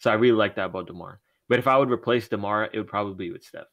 So 0.00 0.10
I 0.10 0.14
really 0.14 0.36
like 0.36 0.56
that 0.56 0.66
about 0.66 0.88
Demar. 0.88 1.20
But 1.48 1.58
if 1.58 1.66
I 1.66 1.78
would 1.78 1.90
replace 1.90 2.28
Demar, 2.28 2.68
it 2.70 2.76
would 2.76 2.86
probably 2.86 3.14
be 3.14 3.32
with 3.32 3.44
Steph. 3.44 3.64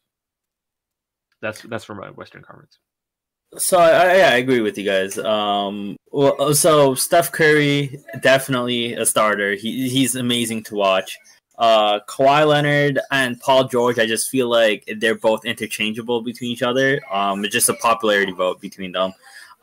That's 1.42 1.62
that's 1.64 1.84
from 1.84 1.98
my 1.98 2.12
Western 2.12 2.44
Conference. 2.44 2.80
So 3.58 3.80
I, 3.80 4.18
I 4.18 4.38
agree 4.38 4.62
with 4.62 4.78
you 4.78 4.86
guys. 4.86 5.18
Um, 5.18 5.98
well, 6.12 6.36
uh, 6.40 6.54
so 6.54 6.94
Steph 6.94 7.32
Curry 7.32 8.00
definitely 8.22 8.94
a 8.94 9.06
starter. 9.06 9.54
He 9.54 9.90
he's 9.90 10.16
amazing 10.16 10.64
to 10.66 10.76
watch. 10.76 11.18
Uh, 11.58 12.00
Kawhi 12.08 12.48
Leonard 12.48 13.00
and 13.12 13.40
Paul 13.42 13.66
George, 13.66 14.00
I 14.00 14.06
just 14.06 14.30
feel 14.30 14.50
like 14.50 14.90
they're 15.00 15.16
both 15.16 15.44
interchangeable 15.44 16.22
between 16.22 16.52
each 16.52 16.62
other. 16.64 17.02
Um, 17.12 17.44
it's 17.44 17.52
just 17.52 17.68
a 17.68 17.74
popularity 17.74 18.32
vote 18.32 18.62
between 18.62 18.94
them. 18.94 19.14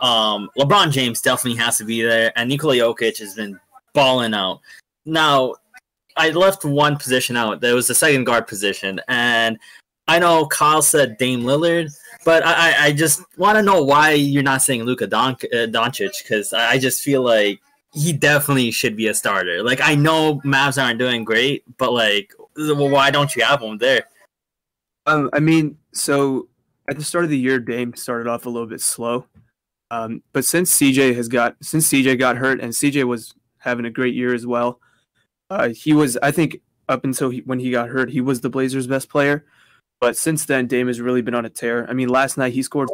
Um, 0.00 0.50
LeBron 0.58 0.90
James 0.90 1.22
definitely 1.22 1.58
has 1.58 1.78
to 1.78 1.84
be 1.84 2.02
there, 2.02 2.32
and 2.36 2.50
Nikola 2.50 2.74
Jokic 2.74 3.18
has 3.20 3.34
been 3.34 3.58
balling 3.94 4.34
out. 4.34 4.60
Now, 5.06 5.54
I 6.18 6.30
left 6.30 6.66
one 6.66 6.96
position 6.96 7.34
out. 7.34 7.62
There 7.62 7.74
was 7.74 7.86
the 7.86 7.94
second 7.94 8.24
guard 8.24 8.46
position, 8.46 9.00
and 9.08 9.58
I 10.08 10.18
know 10.18 10.46
Kyle 10.46 10.82
said 10.82 11.18
Dame 11.18 11.42
Lillard, 11.42 11.90
but 12.24 12.44
I, 12.44 12.86
I 12.86 12.92
just 12.92 13.22
want 13.36 13.56
to 13.56 13.62
know 13.62 13.82
why 13.82 14.12
you're 14.12 14.42
not 14.42 14.62
saying 14.62 14.84
Luka 14.84 15.06
Don, 15.06 15.32
uh, 15.32 15.66
Doncic 15.66 16.22
because 16.22 16.52
I 16.52 16.78
just 16.78 17.02
feel 17.02 17.22
like 17.22 17.60
he 17.92 18.12
definitely 18.12 18.70
should 18.70 18.96
be 18.96 19.08
a 19.08 19.14
starter. 19.14 19.62
Like 19.62 19.80
I 19.82 19.94
know 19.94 20.40
Mavs 20.44 20.82
aren't 20.82 20.98
doing 20.98 21.24
great, 21.24 21.64
but 21.78 21.92
like, 21.92 22.32
well, 22.56 22.88
why 22.88 23.10
don't 23.10 23.34
you 23.34 23.42
have 23.44 23.62
him 23.62 23.78
there? 23.78 24.04
Um, 25.06 25.30
I 25.32 25.40
mean, 25.40 25.78
so 25.92 26.48
at 26.88 26.96
the 26.98 27.04
start 27.04 27.24
of 27.24 27.30
the 27.30 27.38
year, 27.38 27.58
Dame 27.58 27.94
started 27.94 28.28
off 28.28 28.46
a 28.46 28.50
little 28.50 28.68
bit 28.68 28.80
slow, 28.80 29.26
um, 29.90 30.22
but 30.32 30.44
since 30.44 30.76
CJ 30.78 31.14
has 31.16 31.28
got 31.28 31.56
since 31.62 31.88
CJ 31.88 32.18
got 32.18 32.36
hurt 32.36 32.60
and 32.60 32.72
CJ 32.72 33.04
was 33.04 33.34
having 33.58 33.86
a 33.86 33.90
great 33.90 34.14
year 34.14 34.34
as 34.34 34.46
well, 34.46 34.80
uh, 35.50 35.68
he 35.68 35.92
was 35.92 36.16
I 36.22 36.30
think 36.30 36.60
up 36.88 37.04
until 37.04 37.30
he, 37.30 37.40
when 37.40 37.58
he 37.58 37.70
got 37.70 37.88
hurt, 37.88 38.10
he 38.10 38.20
was 38.20 38.40
the 38.40 38.50
Blazers' 38.50 38.86
best 38.86 39.08
player. 39.08 39.44
But 40.00 40.16
since 40.16 40.44
then, 40.44 40.66
Dame 40.66 40.88
has 40.88 41.00
really 41.00 41.22
been 41.22 41.34
on 41.34 41.46
a 41.46 41.50
tear. 41.50 41.88
I 41.88 41.94
mean, 41.94 42.08
last 42.08 42.36
night 42.36 42.52
he 42.52 42.62
scored, 42.62 42.88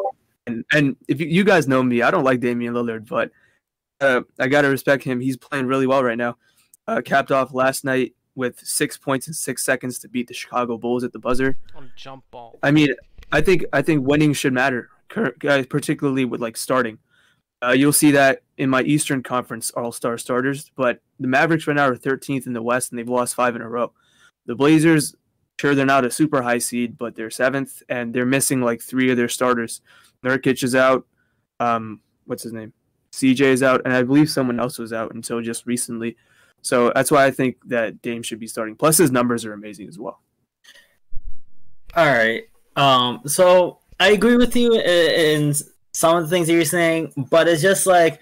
and, 0.46 0.64
and 0.72 0.96
if 1.08 1.20
you, 1.20 1.26
you 1.26 1.44
guys 1.44 1.66
know 1.66 1.82
me, 1.82 2.02
I 2.02 2.10
don't 2.10 2.24
like 2.24 2.40
Damian 2.40 2.74
Lillard, 2.74 3.08
but 3.08 3.30
uh, 4.00 4.22
I 4.38 4.48
got 4.48 4.62
to 4.62 4.68
respect 4.68 5.04
him. 5.04 5.20
He's 5.20 5.36
playing 5.36 5.66
really 5.66 5.86
well 5.86 6.02
right 6.02 6.18
now. 6.18 6.36
Uh, 6.86 7.00
capped 7.04 7.30
off 7.30 7.54
last 7.54 7.84
night 7.84 8.14
with 8.34 8.58
six 8.60 8.96
points 8.96 9.28
in 9.28 9.34
six 9.34 9.64
seconds 9.64 9.98
to 10.00 10.08
beat 10.08 10.26
the 10.26 10.34
Chicago 10.34 10.78
Bulls 10.78 11.04
at 11.04 11.12
the 11.12 11.18
buzzer. 11.18 11.56
On 11.74 11.90
jump 11.96 12.24
ball. 12.30 12.58
I 12.62 12.70
mean, 12.70 12.94
I 13.30 13.40
think 13.40 13.64
I 13.72 13.82
think 13.82 14.06
winning 14.06 14.32
should 14.32 14.52
matter, 14.52 14.88
particularly 15.08 16.24
with 16.24 16.40
like 16.40 16.56
starting. 16.56 16.98
Uh, 17.62 17.70
you'll 17.70 17.92
see 17.92 18.10
that 18.10 18.42
in 18.58 18.68
my 18.68 18.82
Eastern 18.82 19.22
Conference 19.22 19.70
All 19.70 19.92
Star 19.92 20.18
starters, 20.18 20.70
but 20.76 21.00
the 21.20 21.28
Mavericks 21.28 21.66
right 21.66 21.76
now 21.76 21.88
are 21.88 21.96
13th 21.96 22.46
in 22.46 22.52
the 22.52 22.62
West, 22.62 22.90
and 22.90 22.98
they've 22.98 23.08
lost 23.08 23.36
five 23.36 23.54
in 23.54 23.62
a 23.62 23.68
row. 23.68 23.92
The 24.46 24.56
Blazers 24.56 25.14
Sure, 25.62 25.76
they're 25.76 25.86
not 25.86 26.04
a 26.04 26.10
super 26.10 26.42
high 26.42 26.58
seed, 26.58 26.98
but 26.98 27.14
they're 27.14 27.30
seventh, 27.30 27.84
and 27.88 28.12
they're 28.12 28.26
missing 28.26 28.62
like 28.62 28.82
three 28.82 29.12
of 29.12 29.16
their 29.16 29.28
starters. 29.28 29.80
Nurkic 30.24 30.60
is 30.64 30.74
out. 30.74 31.06
Um, 31.60 32.00
what's 32.24 32.42
his 32.42 32.52
name? 32.52 32.72
CJ 33.12 33.42
is 33.42 33.62
out, 33.62 33.80
and 33.84 33.94
I 33.94 34.02
believe 34.02 34.28
someone 34.28 34.58
else 34.58 34.76
was 34.76 34.92
out 34.92 35.14
until 35.14 35.40
just 35.40 35.64
recently. 35.64 36.16
So 36.62 36.90
that's 36.96 37.12
why 37.12 37.26
I 37.26 37.30
think 37.30 37.58
that 37.68 38.02
Dame 38.02 38.24
should 38.24 38.40
be 38.40 38.48
starting. 38.48 38.74
Plus, 38.74 38.98
his 38.98 39.12
numbers 39.12 39.44
are 39.44 39.52
amazing 39.52 39.86
as 39.86 40.00
well. 40.00 40.20
All 41.94 42.06
right. 42.06 42.42
Um. 42.74 43.20
So 43.26 43.78
I 44.00 44.08
agree 44.08 44.36
with 44.36 44.56
you 44.56 44.74
in 44.74 45.54
some 45.92 46.16
of 46.16 46.24
the 46.24 46.28
things 46.28 46.48
that 46.48 46.54
you're 46.54 46.64
saying, 46.64 47.12
but 47.30 47.46
it's 47.46 47.62
just 47.62 47.86
like 47.86 48.18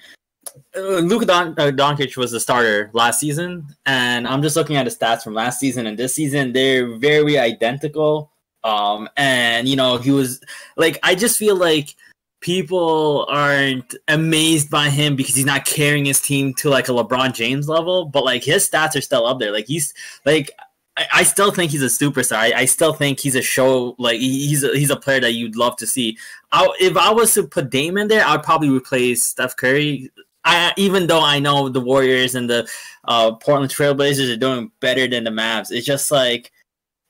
Luka 0.75 1.27
Don- 1.27 1.55
uh, 1.59 1.71
Doncic 1.71 2.17
was 2.17 2.33
the 2.33 2.41
starter 2.41 2.91
last 2.93 3.21
season, 3.21 3.67
and 3.87 4.27
I'm 4.27 4.43
just 4.43 4.57
looking 4.57 4.77
at 4.77 4.85
the 4.85 4.91
stats 4.91 5.23
from 5.23 5.35
last 5.35 5.61
season 5.61 5.87
and 5.87 5.99
this 5.99 6.15
season. 6.15 6.53
They're 6.53 6.97
very 6.97 7.39
identical. 7.39 8.31
Um, 8.63 9.09
and 9.17 9.69
you 9.69 9.77
know, 9.77 9.97
he 9.97 10.11
was 10.11 10.41
like, 10.77 10.99
I 11.03 11.15
just 11.15 11.39
feel 11.39 11.57
like 11.57 11.95
people 12.41 13.27
aren't 13.29 13.95
amazed 14.09 14.71
by 14.71 14.89
him 14.89 15.15
because 15.17 15.35
he's 15.35 15.45
not 15.45 15.67
carrying 15.67 16.07
his 16.07 16.21
team 16.21 16.55
to 16.55 16.71
like 16.71 16.89
a 16.89 16.93
LeBron 16.93 17.35
James 17.35 17.69
level, 17.69 18.07
but 18.07 18.25
like 18.25 18.45
his 18.45 18.69
stats 18.69 18.97
are 18.97 19.01
still 19.01 19.27
up 19.27 19.39
there. 19.39 19.53
Like 19.53 19.67
he's 19.67 19.95
like 20.25 20.51
I, 20.97 21.07
I 21.15 21.23
still 21.23 21.51
think 21.51 21.71
he's 21.71 21.83
a 21.83 21.87
superstar. 21.87 22.37
I, 22.37 22.53
I, 22.61 22.65
still 22.65 22.93
think 22.93 23.21
he's 23.21 23.37
a 23.37 23.43
show 23.43 23.95
like 23.99 24.19
he's 24.19 24.65
a, 24.65 24.69
he's 24.77 24.91
a 24.91 24.97
player 24.97 25.21
that 25.21 25.33
you'd 25.33 25.57
love 25.57 25.77
to 25.77 25.87
see. 25.87 26.19
I, 26.53 26.69
if 26.81 26.97
I 26.97 27.11
was 27.11 27.33
to 27.35 27.47
put 27.47 27.71
Dame 27.71 27.97
in 27.99 28.09
there, 28.09 28.27
I'd 28.27 28.43
probably 28.43 28.71
replace 28.71 29.23
Steph 29.23 29.57
Curry 29.57 30.11
I, 30.45 30.73
even 30.77 31.07
though 31.07 31.23
I 31.23 31.39
know 31.39 31.69
the 31.69 31.81
Warriors 31.81 32.35
and 32.35 32.49
the 32.49 32.69
uh, 33.05 33.33
Portland 33.33 33.73
Trailblazers 33.73 34.33
are 34.33 34.39
doing 34.39 34.71
better 34.81 35.07
than 35.07 35.25
the 35.25 35.31
Mavs, 35.31 35.71
it's 35.71 35.87
just 35.87 36.11
like 36.11 36.51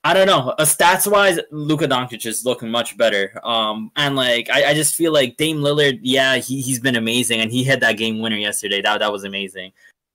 I 0.02 0.14
don't 0.14 0.26
know. 0.26 0.54
Uh, 0.58 0.64
stats 0.64 1.10
wise, 1.10 1.38
Luka 1.50 1.86
Doncic 1.86 2.24
is 2.24 2.46
looking 2.46 2.70
much 2.70 2.96
better. 2.96 3.38
Um, 3.44 3.90
and 3.96 4.16
like 4.16 4.48
I, 4.50 4.70
I, 4.70 4.74
just 4.74 4.94
feel 4.94 5.12
like 5.12 5.36
Dame 5.36 5.58
Lillard, 5.58 5.98
yeah, 6.02 6.36
he 6.36 6.62
he's 6.62 6.80
been 6.80 6.96
amazing, 6.96 7.40
and 7.40 7.52
he 7.52 7.62
had 7.64 7.80
that 7.80 7.98
game 7.98 8.18
winner 8.18 8.36
yesterday. 8.36 8.80
That 8.80 8.98
that 8.98 9.12
was 9.12 9.24
amazing. 9.24 9.72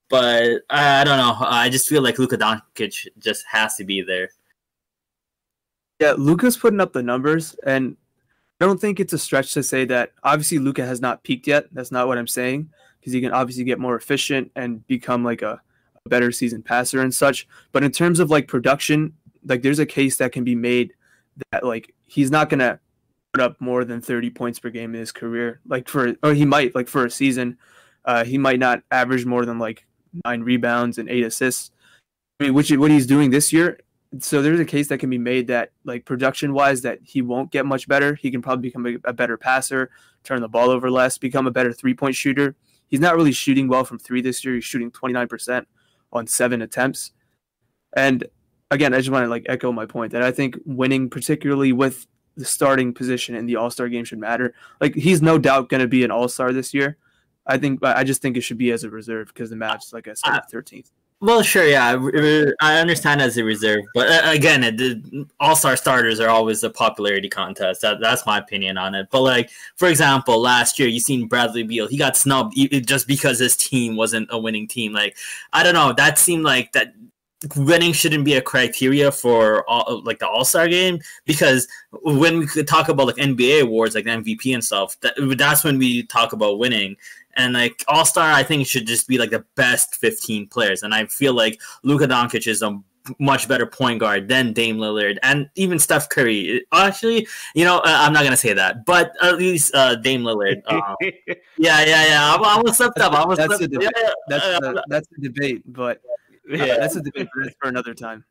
But 0.10 0.64
I, 0.70 1.02
I 1.02 1.04
don't 1.04 1.18
know. 1.18 1.36
I 1.40 1.70
just 1.70 1.88
feel 1.88 2.02
like 2.02 2.18
Luka 2.18 2.38
Doncic 2.38 3.08
just 3.20 3.46
has 3.52 3.76
to 3.76 3.84
be 3.84 4.02
there. 4.02 4.30
Yeah, 6.00 6.16
Luka's 6.18 6.58
putting 6.58 6.82
up 6.82 6.92
the 6.92 7.04
numbers, 7.04 7.56
and 7.64 7.96
I 8.60 8.66
don't 8.66 8.82
think 8.82 9.00
it's 9.00 9.14
a 9.14 9.20
stretch 9.20 9.54
to 9.54 9.62
say 9.62 9.86
that. 9.86 10.14
Obviously, 10.24 10.58
Luka 10.58 10.86
has 10.86 11.00
not 11.00 11.24
peaked 11.24 11.48
yet. 11.48 11.68
That's 11.72 11.92
not 11.92 12.08
what 12.08 12.18
I'm 12.18 12.28
saying 12.28 12.70
because 13.06 13.14
he 13.14 13.22
can 13.22 13.32
obviously 13.32 13.64
get 13.64 13.78
more 13.78 13.96
efficient 13.96 14.52
and 14.56 14.86
become 14.88 15.24
like 15.24 15.44
a, 15.44 15.62
a 16.04 16.10
better 16.10 16.32
season 16.32 16.64
passer 16.64 17.02
and 17.02 17.14
such. 17.14 17.48
But 17.72 17.84
in 17.84 17.92
terms 17.92 18.20
of 18.20 18.32
like 18.32 18.48
production, 18.48 19.14
like 19.46 19.62
there's 19.62 19.78
a 19.78 19.86
case 19.86 20.18
that 20.18 20.32
can 20.32 20.44
be 20.44 20.56
made 20.56 20.96
that 21.52 21.64
like 21.64 21.94
he's 22.08 22.32
not 22.32 22.50
gonna 22.50 22.80
put 23.32 23.44
up 23.44 23.62
more 23.62 23.86
than 23.86 24.02
30 24.02 24.32
points 24.32 24.58
per 24.58 24.72
game 24.72 24.96
in 24.96 25.00
his 25.00 25.12
career. 25.12 25.60
Like 25.68 25.88
for 25.88 26.16
or 26.24 26.34
he 26.34 26.46
might 26.46 26.74
like 26.74 26.88
for 26.88 27.06
a 27.06 27.12
season, 27.12 27.60
uh, 28.06 28.26
he 28.26 28.40
might 28.40 28.58
not 28.58 28.82
average 28.90 29.24
more 29.24 29.46
than 29.46 29.60
like 29.60 29.86
nine 30.26 30.42
rebounds 30.42 30.98
and 30.98 31.08
eight 31.08 31.24
assists. 31.24 31.70
I 32.40 32.46
mean, 32.46 32.56
which 32.56 32.72
what 32.72 32.90
he's 32.90 33.06
doing 33.06 33.30
this 33.30 33.54
year, 33.54 33.80
so 34.18 34.42
there's 34.42 34.60
a 34.60 34.66
case 34.66 34.88
that 34.88 34.98
can 34.98 35.12
be 35.12 35.20
made 35.20 35.46
that 35.48 35.74
like 35.84 36.06
production 36.06 36.56
wise 36.56 36.82
that 36.82 37.02
he 37.04 37.22
won't 37.22 37.52
get 37.52 37.68
much 37.68 37.88
better. 37.88 38.16
He 38.16 38.32
can 38.32 38.42
probably 38.42 38.70
become 38.70 38.88
a, 38.88 38.96
a 39.04 39.14
better 39.14 39.38
passer, 39.38 39.92
turn 40.24 40.42
the 40.42 40.50
ball 40.50 40.72
over 40.72 40.90
less, 40.90 41.20
become 41.20 41.46
a 41.46 41.52
better 41.52 41.72
three 41.72 41.94
point 41.94 42.16
shooter. 42.16 42.56
He's 42.88 43.00
not 43.00 43.16
really 43.16 43.32
shooting 43.32 43.68
well 43.68 43.84
from 43.84 44.00
three 44.00 44.22
this 44.22 44.44
year. 44.44 44.56
He's 44.56 44.64
shooting 44.64 44.92
29% 44.92 45.66
on 46.14 46.28
seven 46.28 46.62
attempts. 46.62 47.12
And 47.94 48.26
again, 48.72 48.94
I 48.94 48.98
just 48.98 49.10
want 49.10 49.26
to 49.26 49.30
like 49.30 49.46
echo 49.48 49.72
my 49.72 49.86
point 49.86 50.12
that 50.12 50.22
I 50.22 50.32
think 50.32 50.58
winning, 50.66 51.10
particularly 51.10 51.74
with 51.74 52.08
the 52.36 52.46
starting 52.46 52.94
position 52.94 53.36
in 53.36 53.46
the 53.46 53.56
All 53.56 53.70
Star 53.70 53.90
game, 53.90 54.06
should 54.06 54.20
matter. 54.20 54.54
Like 54.82 54.96
he's 54.96 55.22
no 55.22 55.38
doubt 55.38 55.70
going 55.70 55.82
to 55.82 55.88
be 55.88 56.04
an 56.04 56.12
All 56.12 56.28
Star 56.28 56.52
this 56.54 56.74
year. 56.74 56.98
I 57.48 57.58
think, 57.58 57.84
I 57.84 58.04
just 58.04 58.22
think 58.22 58.38
it 58.38 58.42
should 58.42 58.58
be 58.58 58.72
as 58.72 58.84
a 58.84 58.90
reserve 58.90 59.28
because 59.28 59.52
the 59.52 59.56
match, 59.56 59.94
like 59.94 60.08
I 60.08 60.14
said, 60.14 60.42
thirteenth. 60.50 60.92
Well, 61.22 61.42
sure, 61.42 61.66
yeah, 61.66 61.98
I 62.62 62.78
understand 62.78 63.22
as 63.22 63.38
a 63.38 63.44
reserve, 63.44 63.86
but 63.94 64.08
uh, 64.08 64.30
again, 64.30 64.62
the 64.62 65.26
All 65.40 65.56
Star 65.56 65.78
starters 65.78 66.20
are 66.20 66.30
always 66.30 66.62
a 66.64 66.70
popularity 66.70 67.30
contest. 67.30 67.82
That, 67.82 68.00
that's 68.02 68.26
my 68.26 68.38
opinion 68.38 68.78
on 68.78 68.94
it. 68.96 69.08
But 69.10 69.22
like, 69.22 69.50
for 69.78 69.88
example, 69.88 70.40
last 70.40 70.78
year 70.78 70.90
you 70.90 71.00
seen 71.00 71.28
Bradley 71.28 71.64
Beal, 71.64 71.88
he 71.88 71.98
got 71.98 72.18
snubbed 72.18 72.56
just 72.86 73.08
because 73.08 73.40
his 73.40 73.56
team 73.56 73.96
wasn't 73.96 74.28
a 74.30 74.38
winning 74.38 74.68
team. 74.68 74.92
Like, 74.92 75.16
I 75.54 75.64
don't 75.64 75.74
know, 75.74 75.94
that 75.94 76.20
seemed 76.20 76.44
like 76.44 76.74
that 76.74 76.94
winning 77.56 77.94
shouldn't 77.94 78.26
be 78.26 78.34
a 78.36 78.42
criteria 78.42 79.12
for 79.12 79.68
all, 79.70 80.02
like 80.04 80.20
the 80.20 80.28
All 80.28 80.46
Star 80.46 80.68
game 80.68 81.00
because 81.26 81.68
when 81.92 82.40
we 82.40 82.64
talk 82.64 82.90
about 82.90 83.08
like 83.08 83.16
NBA 83.16 83.62
awards, 83.62 83.96
like 83.96 84.06
the 84.06 84.12
MVP 84.12 84.54
and 84.54 84.64
stuff, 84.64 85.00
that, 85.02 85.14
that's 85.38 85.64
when 85.64 85.78
we 85.78 86.04
talk 86.04 86.34
about 86.34 86.60
winning. 86.60 86.96
And 87.36 87.54
like 87.54 87.84
All 87.88 88.06
Star, 88.06 88.32
I 88.32 88.44
think 88.44 88.62
it 88.62 88.68
should 88.68 88.88
just 88.88 89.08
be 89.08 89.18
like 89.18 89.32
the 89.32 89.46
best 89.56 89.96
15 89.96 90.48
players. 90.48 90.84
And 90.84 90.94
I 90.94 91.06
feel 91.06 91.34
like 91.34 91.60
Luka 91.84 92.08
Doncic 92.08 92.48
is 92.48 92.62
a 92.62 92.80
much 93.20 93.48
better 93.48 93.66
point 93.66 94.00
guard 94.00 94.28
than 94.28 94.54
Dame 94.54 94.78
Lillard 94.78 95.18
and 95.24 95.50
even 95.56 95.80
Steph 95.80 96.10
Curry. 96.10 96.66
Actually, 96.74 97.28
you 97.54 97.64
know, 97.64 97.78
uh, 97.78 97.82
I'm 97.86 98.14
not 98.14 98.24
gonna 98.24 98.38
say 98.38 98.54
that, 98.54 98.86
but 98.86 99.14
at 99.22 99.38
least 99.38 99.74
uh, 99.76 99.96
Dame 99.96 100.24
Lillard. 100.24 100.62
Uh, 100.66 100.96
yeah, 101.58 101.86
yeah, 101.86 102.06
yeah. 102.08 102.36
I, 102.36 102.58
I 102.58 102.62
was 102.62 102.78
slipped 102.78 103.00
up. 103.00 103.14
I 103.14 103.26
was 103.26 103.38
that's 103.38 103.58
slipped. 103.58 103.74
The 103.74 103.82
yeah, 103.82 104.12
that's 104.28 104.46
the, 104.46 104.84
that's 104.88 105.08
the 105.10 105.30
debate, 105.30 105.62
but 105.68 106.02
yeah, 106.50 106.78
that's 106.78 106.96
a 106.96 107.02
debate 107.02 107.28
for 107.62 107.70
another 107.70 107.94
time. 107.94 108.24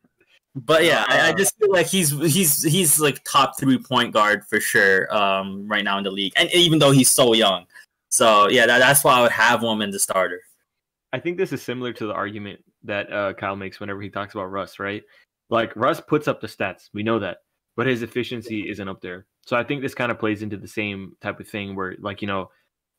But 0.56 0.84
yeah, 0.84 1.04
I, 1.08 1.18
I, 1.18 1.30
uh, 1.30 1.32
just 1.32 1.58
feel 1.58 1.72
like 1.72 1.86
he's 1.86 2.10
he's 2.32 2.62
he's 2.62 3.00
like 3.00 3.22
top 3.24 3.58
three 3.58 3.78
point 3.78 4.12
guard 4.12 4.44
for 4.44 4.60
sure 4.60 5.12
um, 5.14 5.66
right 5.66 5.82
now 5.82 5.98
in 5.98 6.04
the 6.04 6.12
league, 6.12 6.32
and 6.36 6.48
even 6.52 6.78
though 6.78 6.92
he's 6.92 7.10
so 7.10 7.32
young, 7.32 7.66
so 8.14 8.48
yeah, 8.48 8.64
that, 8.66 8.78
that's 8.78 9.02
why 9.02 9.18
I 9.18 9.22
would 9.22 9.32
have 9.32 9.60
him 9.60 9.82
in 9.82 9.90
the 9.90 9.98
starter. 9.98 10.40
I 11.12 11.18
think 11.18 11.36
this 11.36 11.52
is 11.52 11.62
similar 11.62 11.92
to 11.94 12.06
the 12.06 12.12
argument 12.12 12.60
that 12.84 13.12
uh, 13.12 13.32
Kyle 13.32 13.56
makes 13.56 13.80
whenever 13.80 14.00
he 14.00 14.08
talks 14.08 14.34
about 14.34 14.52
Russ, 14.52 14.78
right? 14.78 15.02
Like 15.50 15.74
Russ 15.74 16.00
puts 16.00 16.28
up 16.28 16.40
the 16.40 16.46
stats, 16.46 16.90
we 16.92 17.02
know 17.02 17.18
that, 17.18 17.38
but 17.76 17.88
his 17.88 18.02
efficiency 18.02 18.70
isn't 18.70 18.88
up 18.88 19.00
there. 19.00 19.26
So 19.44 19.56
I 19.56 19.64
think 19.64 19.82
this 19.82 19.96
kind 19.96 20.12
of 20.12 20.20
plays 20.20 20.42
into 20.42 20.56
the 20.56 20.68
same 20.68 21.16
type 21.20 21.40
of 21.40 21.48
thing 21.48 21.74
where, 21.74 21.96
like 21.98 22.22
you 22.22 22.28
know, 22.28 22.50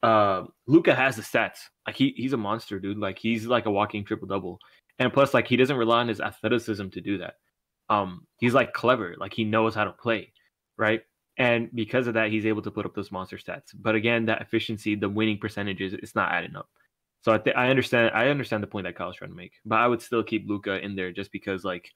uh, 0.03 0.43
Luka 0.67 0.93
has 0.93 1.15
the 1.15 1.21
stats. 1.21 1.59
Like 1.87 1.95
he 1.95 2.13
he's 2.17 2.33
a 2.33 2.37
monster, 2.37 2.77
dude. 2.77 2.97
Like 2.97 3.17
he's 3.17 3.47
like 3.47 3.67
a 3.67 3.71
walking 3.71 4.03
triple 4.03 4.27
double, 4.27 4.59
and 4.99 5.13
plus, 5.13 5.33
like 5.33 5.47
he 5.47 5.55
doesn't 5.55 5.77
rely 5.77 5.99
on 5.99 6.09
his 6.09 6.19
athleticism 6.19 6.89
to 6.89 6.99
do 6.99 7.19
that. 7.19 7.35
Um, 7.89 8.27
he's 8.39 8.53
like 8.53 8.73
clever, 8.73 9.15
like 9.17 9.33
he 9.33 9.45
knows 9.45 9.75
how 9.75 9.85
to 9.85 9.93
play, 9.93 10.33
right? 10.77 11.03
And 11.37 11.69
because 11.73 12.07
of 12.07 12.13
that, 12.13 12.31
he's 12.31 12.45
able 12.45 12.61
to 12.61 12.71
put 12.71 12.85
up 12.85 12.95
those 12.95 13.11
monster 13.11 13.37
stats. 13.37 13.73
But 13.73 13.95
again, 13.95 14.25
that 14.25 14.41
efficiency, 14.41 14.95
the 14.95 15.09
winning 15.09 15.37
percentages, 15.37 15.93
it's 15.93 16.15
not 16.15 16.31
adding 16.31 16.55
up. 16.55 16.69
So 17.21 17.33
I 17.33 17.39
think 17.39 17.57
I 17.57 17.69
understand. 17.69 18.11
I 18.13 18.29
understand 18.29 18.61
the 18.61 18.67
point 18.67 18.85
that 18.85 18.95
Kyle's 18.95 19.15
trying 19.15 19.31
to 19.31 19.35
make, 19.35 19.53
but 19.65 19.79
I 19.79 19.87
would 19.87 20.01
still 20.01 20.23
keep 20.23 20.47
Luka 20.47 20.79
in 20.79 20.95
there 20.95 21.11
just 21.11 21.31
because 21.31 21.63
like 21.63 21.91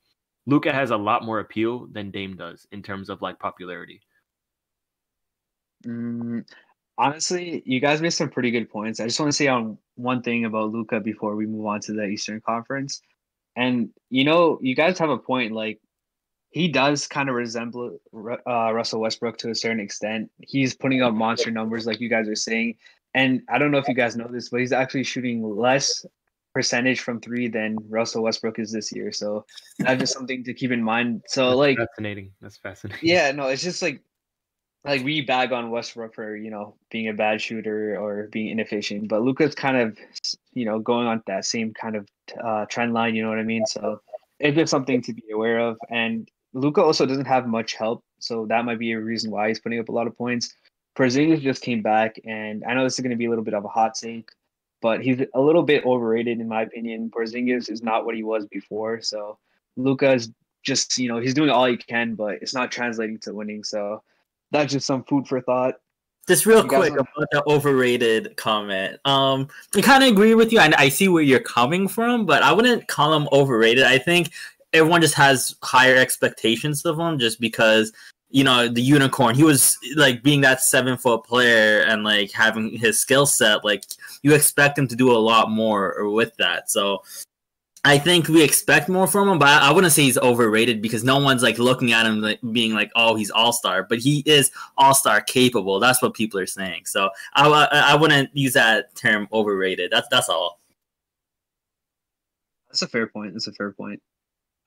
Luka 0.47 0.73
has 0.73 0.89
a 0.89 0.97
lot 0.97 1.23
more 1.23 1.39
appeal 1.39 1.87
than 1.91 2.09
Dame 2.09 2.35
does 2.35 2.67
in 2.71 2.81
terms 2.81 3.09
of 3.09 3.21
like 3.21 3.37
popularity. 3.37 4.01
Mm, 5.85 6.45
honestly, 6.97 7.61
you 7.65 7.79
guys 7.79 8.01
made 8.01 8.09
some 8.09 8.29
pretty 8.29 8.51
good 8.51 8.69
points. 8.69 8.99
I 8.99 9.05
just 9.05 9.19
want 9.19 9.31
to 9.31 9.35
say 9.35 9.47
on 9.47 9.77
one 9.95 10.23
thing 10.23 10.45
about 10.45 10.71
Luka 10.71 10.99
before 10.99 11.35
we 11.35 11.45
move 11.45 11.67
on 11.67 11.79
to 11.81 11.93
the 11.93 12.05
Eastern 12.05 12.41
Conference. 12.41 13.01
And 13.55 13.91
you 14.09 14.23
know, 14.23 14.57
you 14.61 14.75
guys 14.75 14.97
have 14.97 15.11
a 15.11 15.17
point. 15.17 15.53
Like 15.53 15.79
he 16.51 16.67
does 16.67 17.07
kind 17.07 17.29
of 17.29 17.35
resemble 17.35 17.99
uh, 18.13 18.71
Russell 18.73 19.01
Westbrook 19.01 19.37
to 19.39 19.51
a 19.51 19.55
certain 19.55 19.79
extent. 19.79 20.31
He's 20.39 20.73
putting 20.73 21.01
up 21.01 21.13
monster 21.13 21.51
numbers, 21.51 21.85
like 21.85 21.99
you 21.99 22.09
guys 22.09 22.27
are 22.27 22.35
saying. 22.35 22.75
And 23.13 23.41
I 23.49 23.57
don't 23.57 23.71
know 23.71 23.77
if 23.77 23.87
you 23.87 23.93
guys 23.93 24.15
know 24.15 24.27
this, 24.27 24.49
but 24.49 24.59
he's 24.59 24.71
actually 24.71 25.03
shooting 25.03 25.43
less 25.43 26.05
percentage 26.53 27.01
from 27.01 27.19
three 27.21 27.47
than 27.47 27.77
Russell 27.87 28.23
Westbrook 28.23 28.59
is 28.59 28.71
this 28.71 28.91
year. 28.91 29.11
So 29.11 29.45
that's 29.77 29.99
just 29.99 30.13
something 30.13 30.43
to 30.43 30.53
keep 30.53 30.71
in 30.71 30.83
mind. 30.83 31.21
So 31.27 31.49
That's 31.49 31.57
like 31.57 31.77
fascinating. 31.77 32.31
That's 32.41 32.57
fascinating. 32.57 33.07
Yeah, 33.07 33.31
no, 33.31 33.47
it's 33.47 33.63
just 33.63 33.81
like 33.81 34.01
like 34.85 35.03
we 35.03 35.21
bag 35.21 35.51
on 35.51 35.71
Westbrook 35.71 36.15
for 36.15 36.35
you 36.35 36.49
know 36.49 36.75
being 36.89 37.09
a 37.09 37.13
bad 37.13 37.41
shooter 37.41 37.99
or 37.99 38.27
being 38.31 38.47
inefficient, 38.47 39.07
but 39.07 39.21
Luka's 39.21 39.53
kind 39.53 39.77
of 39.77 39.97
you 40.53 40.65
know 40.65 40.79
going 40.79 41.07
on 41.07 41.21
that 41.27 41.45
same 41.45 41.73
kind 41.73 41.95
of 41.95 42.07
uh, 42.43 42.65
trend 42.65 42.93
line. 42.93 43.15
You 43.15 43.23
know 43.23 43.29
what 43.29 43.39
I 43.39 43.43
mean? 43.43 43.65
So 43.65 44.01
it's 44.39 44.55
just 44.55 44.71
something 44.71 45.01
to 45.03 45.13
be 45.13 45.23
aware 45.33 45.59
of. 45.59 45.77
And 45.89 46.29
Luka 46.53 46.81
also 46.81 47.05
doesn't 47.05 47.25
have 47.25 47.47
much 47.47 47.75
help, 47.75 48.03
so 48.19 48.45
that 48.47 48.65
might 48.65 48.79
be 48.79 48.91
a 48.93 48.99
reason 48.99 49.31
why 49.31 49.47
he's 49.47 49.59
putting 49.59 49.79
up 49.79 49.89
a 49.89 49.91
lot 49.91 50.07
of 50.07 50.17
points. 50.17 50.53
Porzingis 50.97 51.41
just 51.41 51.61
came 51.61 51.81
back, 51.81 52.19
and 52.25 52.63
I 52.67 52.73
know 52.73 52.83
this 52.83 52.95
is 52.95 52.99
going 52.99 53.11
to 53.11 53.17
be 53.17 53.25
a 53.25 53.29
little 53.29 53.43
bit 53.43 53.53
of 53.53 53.65
a 53.65 53.69
hot 53.69 53.95
take, 53.95 54.29
but 54.81 55.03
he's 55.03 55.21
a 55.33 55.39
little 55.39 55.63
bit 55.63 55.85
overrated 55.85 56.39
in 56.39 56.47
my 56.47 56.63
opinion. 56.63 57.11
Porzingis 57.15 57.69
is 57.69 57.83
not 57.83 58.05
what 58.05 58.15
he 58.15 58.23
was 58.23 58.45
before, 58.47 59.01
so 59.01 59.37
Luka 59.77 60.13
is 60.13 60.31
just 60.63 60.97
you 60.97 61.07
know 61.07 61.19
he's 61.19 61.33
doing 61.33 61.49
all 61.49 61.65
he 61.65 61.77
can, 61.77 62.15
but 62.15 62.41
it's 62.41 62.53
not 62.53 62.71
translating 62.71 63.19
to 63.19 63.33
winning. 63.33 63.63
So 63.63 64.01
that's 64.51 64.73
just 64.73 64.87
some 64.87 65.03
food 65.03 65.27
for 65.27 65.39
thought. 65.41 65.75
Just 66.27 66.45
real 66.45 66.61
quick 66.61 66.91
want... 66.91 66.99
about 66.99 67.27
the 67.31 67.43
overrated 67.47 68.35
comment. 68.37 68.99
Um, 69.05 69.47
I 69.75 69.81
kind 69.81 70.03
of 70.03 70.09
agree 70.11 70.35
with 70.35 70.51
you, 70.51 70.59
and 70.59 70.75
I 70.75 70.89
see 70.89 71.07
where 71.07 71.23
you're 71.23 71.39
coming 71.39 71.87
from, 71.87 72.25
but 72.25 72.43
I 72.43 72.51
wouldn't 72.51 72.87
call 72.87 73.13
him 73.13 73.27
overrated. 73.31 73.83
I 73.83 73.97
think 73.97 74.31
everyone 74.73 75.01
just 75.01 75.15
has 75.15 75.55
higher 75.63 75.95
expectations 75.95 76.85
of 76.85 76.99
him 76.99 77.19
just 77.19 77.39
because 77.39 77.91
you 78.29 78.43
know 78.43 78.67
the 78.67 78.81
unicorn 78.81 79.35
he 79.35 79.43
was 79.43 79.77
like 79.95 80.21
being 80.21 80.41
that 80.41 80.61
seven 80.61 80.97
foot 80.97 81.23
player 81.23 81.81
and 81.81 82.03
like 82.03 82.31
having 82.31 82.69
his 82.69 82.99
skill 82.99 83.25
set 83.25 83.65
like 83.65 83.83
you 84.21 84.33
expect 84.33 84.77
him 84.77 84.87
to 84.87 84.95
do 84.95 85.11
a 85.11 85.17
lot 85.17 85.49
more 85.49 86.09
with 86.09 86.35
that. 86.37 86.69
So 86.69 87.03
i 87.85 87.97
think 87.97 88.27
we 88.27 88.43
expect 88.43 88.89
more 88.89 89.07
from 89.07 89.29
him 89.29 89.39
but 89.39 89.47
i, 89.47 89.71
wouldn't 89.71 89.93
say 89.93 90.03
he's 90.03 90.17
overrated 90.17 90.81
because 90.81 91.01
no 91.01 91.17
one's 91.17 91.41
like 91.41 91.57
looking 91.57 91.93
at 91.93 92.05
him 92.05 92.19
like 92.19 92.37
being 92.51 92.73
like 92.73 92.91
oh 92.97 93.15
he's 93.15 93.31
all-star 93.31 93.83
but 93.83 93.99
he 93.99 94.21
is 94.25 94.51
all-star 94.77 95.21
capable. 95.21 95.79
That's 95.79 96.01
what 96.01 96.13
people 96.13 96.41
are 96.41 96.45
saying. 96.45 96.87
So 96.87 97.09
i, 97.35 97.47
I, 97.47 97.93
I 97.93 97.95
wouldn't 97.95 98.35
use 98.35 98.51
that 98.53 98.93
term 98.95 99.29
overrated. 99.31 99.91
That's 99.91 100.09
that's 100.09 100.27
all. 100.27 100.59
That's 102.67 102.81
a 102.81 102.87
fair 102.87 103.07
point. 103.07 103.33
That's 103.33 103.47
a 103.47 103.53
fair 103.53 103.71
point 103.71 104.01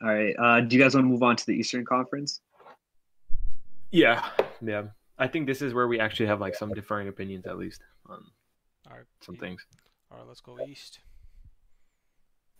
all 0.03 0.09
right. 0.09 0.35
Uh, 0.39 0.61
do 0.61 0.77
you 0.77 0.83
guys 0.83 0.95
want 0.95 1.05
to 1.05 1.09
move 1.09 1.23
on 1.23 1.37
to 1.37 1.47
the 1.47 1.53
Eastern 1.53 1.85
Conference? 1.85 2.41
Yeah, 3.91 4.27
yeah. 4.61 4.85
I 5.19 5.29
think 5.29 5.47
this 5.47 5.63
is 5.63 5.75
where 5.75 5.87
we 5.87 6.01
actually 6.01 6.27
have 6.27 6.41
like 6.41 6.55
some 6.55 6.73
differing 6.73 7.09
opinions, 7.09 7.47
at 7.47 7.59
least 7.59 7.83
on 8.07 8.25
all 8.91 8.97
right, 8.97 9.07
some 9.21 9.37
things. 9.37 9.65
All 10.11 10.19
right, 10.19 10.27
let's 10.27 10.41
go 10.41 10.59
East. 10.67 10.99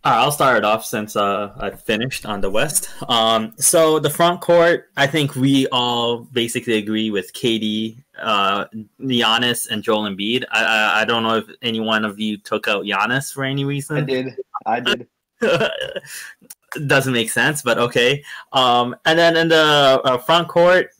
All 0.05 0.11
right, 0.11 0.19
I'll 0.19 0.31
start 0.31 0.57
it 0.57 0.65
off 0.65 0.85
since 0.85 1.15
uh, 1.15 1.53
I 1.57 1.71
finished 1.71 2.25
on 2.25 2.41
the 2.41 2.49
West. 2.49 2.89
Um, 3.07 3.53
so 3.57 3.99
the 3.99 4.09
front 4.09 4.41
court, 4.41 4.89
I 4.97 5.07
think 5.07 5.35
we 5.35 5.67
all 5.67 6.19
basically 6.19 6.77
agree 6.77 7.09
with 7.09 7.31
KD, 7.33 7.97
uh, 8.21 8.65
Giannis, 8.99 9.69
and 9.69 9.81
Joel 9.81 10.09
Embiid. 10.09 10.43
I, 10.51 10.63
I 10.65 11.01
I 11.01 11.05
don't 11.05 11.23
know 11.23 11.37
if 11.37 11.45
any 11.61 11.79
one 11.79 12.05
of 12.05 12.19
you 12.19 12.37
took 12.37 12.67
out 12.67 12.83
Giannis 12.83 13.33
for 13.33 13.43
any 13.43 13.65
reason. 13.65 13.97
I 13.97 14.01
did. 14.01 14.27
I 14.65 14.79
did. 14.79 15.07
doesn't 16.87 17.13
make 17.13 17.29
sense, 17.29 17.61
but 17.61 17.77
okay. 17.77 18.23
Um, 18.51 18.95
and 19.05 19.17
then 19.17 19.37
in 19.37 19.47
the 19.47 20.01
uh, 20.03 20.17
front 20.17 20.47
court, 20.47 20.91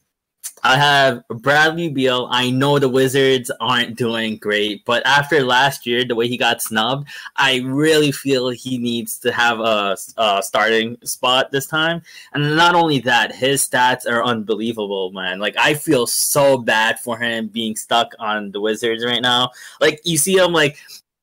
I 0.65 0.77
have 0.77 1.27
Bradley 1.27 1.89
Beal. 1.89 2.27
I 2.31 2.49
know 2.49 2.79
the 2.79 2.87
Wizards 2.87 3.51
aren't 3.59 3.97
doing 3.97 4.37
great, 4.37 4.85
but 4.85 5.05
after 5.05 5.43
last 5.43 5.85
year, 5.85 6.05
the 6.05 6.15
way 6.15 6.29
he 6.29 6.37
got 6.37 6.61
snubbed, 6.61 7.09
I 7.35 7.57
really 7.65 8.13
feel 8.13 8.49
he 8.49 8.77
needs 8.77 9.19
to 9.19 9.33
have 9.33 9.59
a, 9.59 9.97
a, 10.17 10.41
starting 10.41 10.97
spot 11.03 11.51
this 11.51 11.67
time. 11.67 12.01
And 12.33 12.55
not 12.55 12.75
only 12.75 12.99
that, 12.99 13.35
his 13.35 13.67
stats 13.67 14.07
are 14.09 14.23
unbelievable, 14.23 15.11
man. 15.11 15.39
Like 15.39 15.55
I 15.57 15.73
feel 15.73 16.07
so 16.07 16.57
bad 16.57 16.97
for 16.97 17.17
him 17.17 17.47
being 17.47 17.75
stuck 17.75 18.13
on 18.17 18.51
the 18.51 18.61
Wizards 18.61 19.03
right 19.03 19.21
now. 19.21 19.49
Like 19.81 19.99
you 20.05 20.17
see 20.17 20.37
him 20.37 20.53
like 20.53 20.77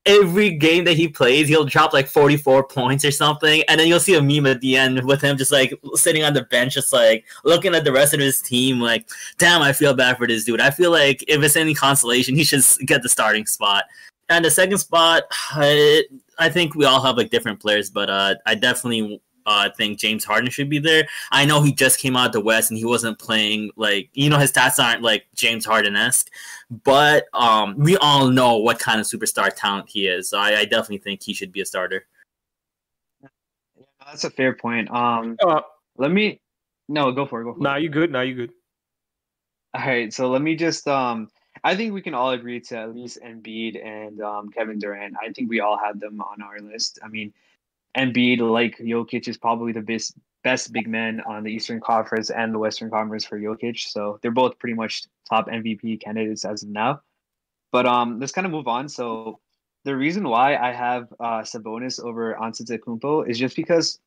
every 0.07 0.51
game 0.57 0.85
that 0.85 0.97
he 0.97 1.09
plays, 1.09 1.49
he'll 1.49 1.65
drop 1.65 1.93
like 1.93 2.07
44 2.07 2.65
points 2.69 3.05
or 3.05 3.11
something, 3.11 3.63
and 3.69 3.79
then 3.79 3.89
you'll 3.89 4.01
see 4.01 4.15
a 4.15 4.23
meme 4.23 4.47
at 4.47 4.61
the 4.61 4.77
end 4.77 5.05
with 5.05 5.21
him 5.21 5.37
just 5.37 5.53
like 5.53 5.73
sitting 5.95 6.23
on 6.25 6.35
the 6.35 6.43
bench, 6.45 6.75
just 6.75 6.93
like 6.93 7.25
looking 7.45 7.75
at 7.75 7.85
the 7.85 7.93
rest 7.93 8.15
of 8.15 8.21
his 8.21 8.41
team, 8.41 8.81
like, 8.81 9.09
damn, 9.39 9.63
I 9.63 9.73
feel 9.73 9.95
bad 9.95 10.17
for 10.17 10.27
this 10.27 10.45
dude. 10.45 10.61
I 10.61 10.71
feel 10.71 10.91
like 10.91 11.25
if 11.29 11.43
it's 11.43 11.57
any 11.57 11.75
consolation, 11.75 12.35
he 12.35 12.45
should 12.45 12.65
get 12.87 13.03
the 13.03 13.09
starting 13.09 13.47
spot. 13.47 13.85
And 14.29 14.45
the 14.45 14.51
second 14.51 14.79
spot, 14.79 15.25
I, 15.31 16.05
I 16.39 16.49
think 16.49 16.75
we 16.75 16.85
all 16.85 17.03
have 17.03 17.17
like 17.17 17.31
different 17.31 17.61
players, 17.61 17.91
but 17.91 18.09
uh, 18.09 18.37
I 18.47 18.55
definitely 18.55 19.21
uh, 19.47 19.69
think 19.77 19.99
James 19.99 20.25
Harden 20.25 20.51
should 20.51 20.69
be 20.69 20.79
there. 20.79 21.07
I 21.31 21.45
know 21.45 21.63
he 21.63 21.73
just 21.73 21.99
came 21.99 22.17
out 22.17 22.27
of 22.27 22.33
the 22.33 22.41
West 22.41 22.71
and 22.71 22.79
he 22.79 22.85
wasn't 22.85 23.19
playing 23.19 23.71
like 23.77 24.11
you 24.13 24.29
know 24.29 24.39
his 24.39 24.53
stats 24.53 24.83
aren't 24.83 25.03
like 25.03 25.27
James 25.35 25.65
Harden 25.65 25.97
esque, 25.97 26.31
but 26.85 27.27
um, 27.33 27.77
we 27.79 27.97
all 27.99 28.29
know 28.29 28.57
what 28.57 28.79
kind 28.79 29.01
of 29.01 29.07
superstar 29.07 29.51
talent 29.55 29.89
he 29.89 30.07
is. 30.07 30.29
So 30.29 30.39
I, 30.39 30.61
I 30.61 30.65
definitely 30.65 30.99
think 30.99 31.23
he 31.23 31.33
should 31.33 31.53
be 31.53 31.61
a 31.61 31.67
starter. 31.67 32.07
That's 34.07 34.25
a 34.25 34.31
fair 34.31 34.55
point. 34.55 34.91
Um, 34.91 35.37
uh, 35.43 35.61
let 35.97 36.11
me 36.11 36.41
no 36.89 37.13
go 37.13 37.27
for 37.27 37.41
it. 37.41 37.45
Go 37.45 37.55
for 37.55 37.61
nah, 37.61 37.77
it. 37.77 37.83
you 37.83 37.89
good? 37.89 38.11
Now 38.11 38.19
nah, 38.19 38.25
you 38.25 38.35
good? 38.35 38.53
All 39.73 39.87
right, 39.87 40.13
so 40.13 40.29
let 40.31 40.43
me 40.43 40.57
just 40.57 40.89
um 40.89 41.29
I 41.63 41.77
think 41.77 41.93
we 41.93 42.03
can 42.03 42.15
all 42.15 42.31
agree 42.31 42.61
to 42.61 42.79
at 42.79 42.95
least 42.95 43.19
Embiid 43.23 43.85
and 43.85 44.21
um, 44.21 44.51
Kevin 44.51 44.79
Durant. 44.79 45.17
I 45.21 45.31
think 45.33 45.51
we 45.51 45.61
all 45.61 45.79
have 45.79 46.01
them 46.01 46.21
on 46.21 46.43
our 46.43 46.61
list. 46.61 46.99
I 47.03 47.09
mean, 47.09 47.33
Embiid, 47.97 48.41
like 48.41 48.79
Jokic, 48.79 49.29
is 49.29 49.37
probably 49.37 49.73
the 49.73 49.83
best 49.83 50.15
best 50.43 50.73
big 50.73 50.89
man 50.89 51.21
on 51.27 51.45
the 51.45 51.53
Eastern 51.53 51.81
Conference 51.81 52.31
and 52.31 52.55
the 52.55 52.59
Western 52.59 52.91
Conference 52.91 53.25
for 53.27 53.39
Jokic. 53.39 53.79
So 53.79 54.19
they're 54.23 54.31
both 54.31 54.59
pretty 54.59 54.75
much 54.75 55.05
top 55.29 55.49
MVP 55.49 56.01
candidates 56.01 56.45
as 56.45 56.63
of 56.63 56.71
now. 56.71 57.03
But 57.73 57.87
um, 57.87 58.19
let's 58.19 58.33
kind 58.33 58.47
of 58.47 58.53
move 58.53 58.67
on. 58.67 58.89
So 58.89 59.41
the 59.85 59.97
reason 59.97 60.29
why 60.29 60.57
I 60.57 60.73
have 60.73 61.13
uh, 61.21 61.41
Sabonis 61.43 62.03
over 62.03 62.35
Antetokounmpo 62.41 63.29
is 63.29 63.39
just 63.39 63.57
because. 63.57 63.99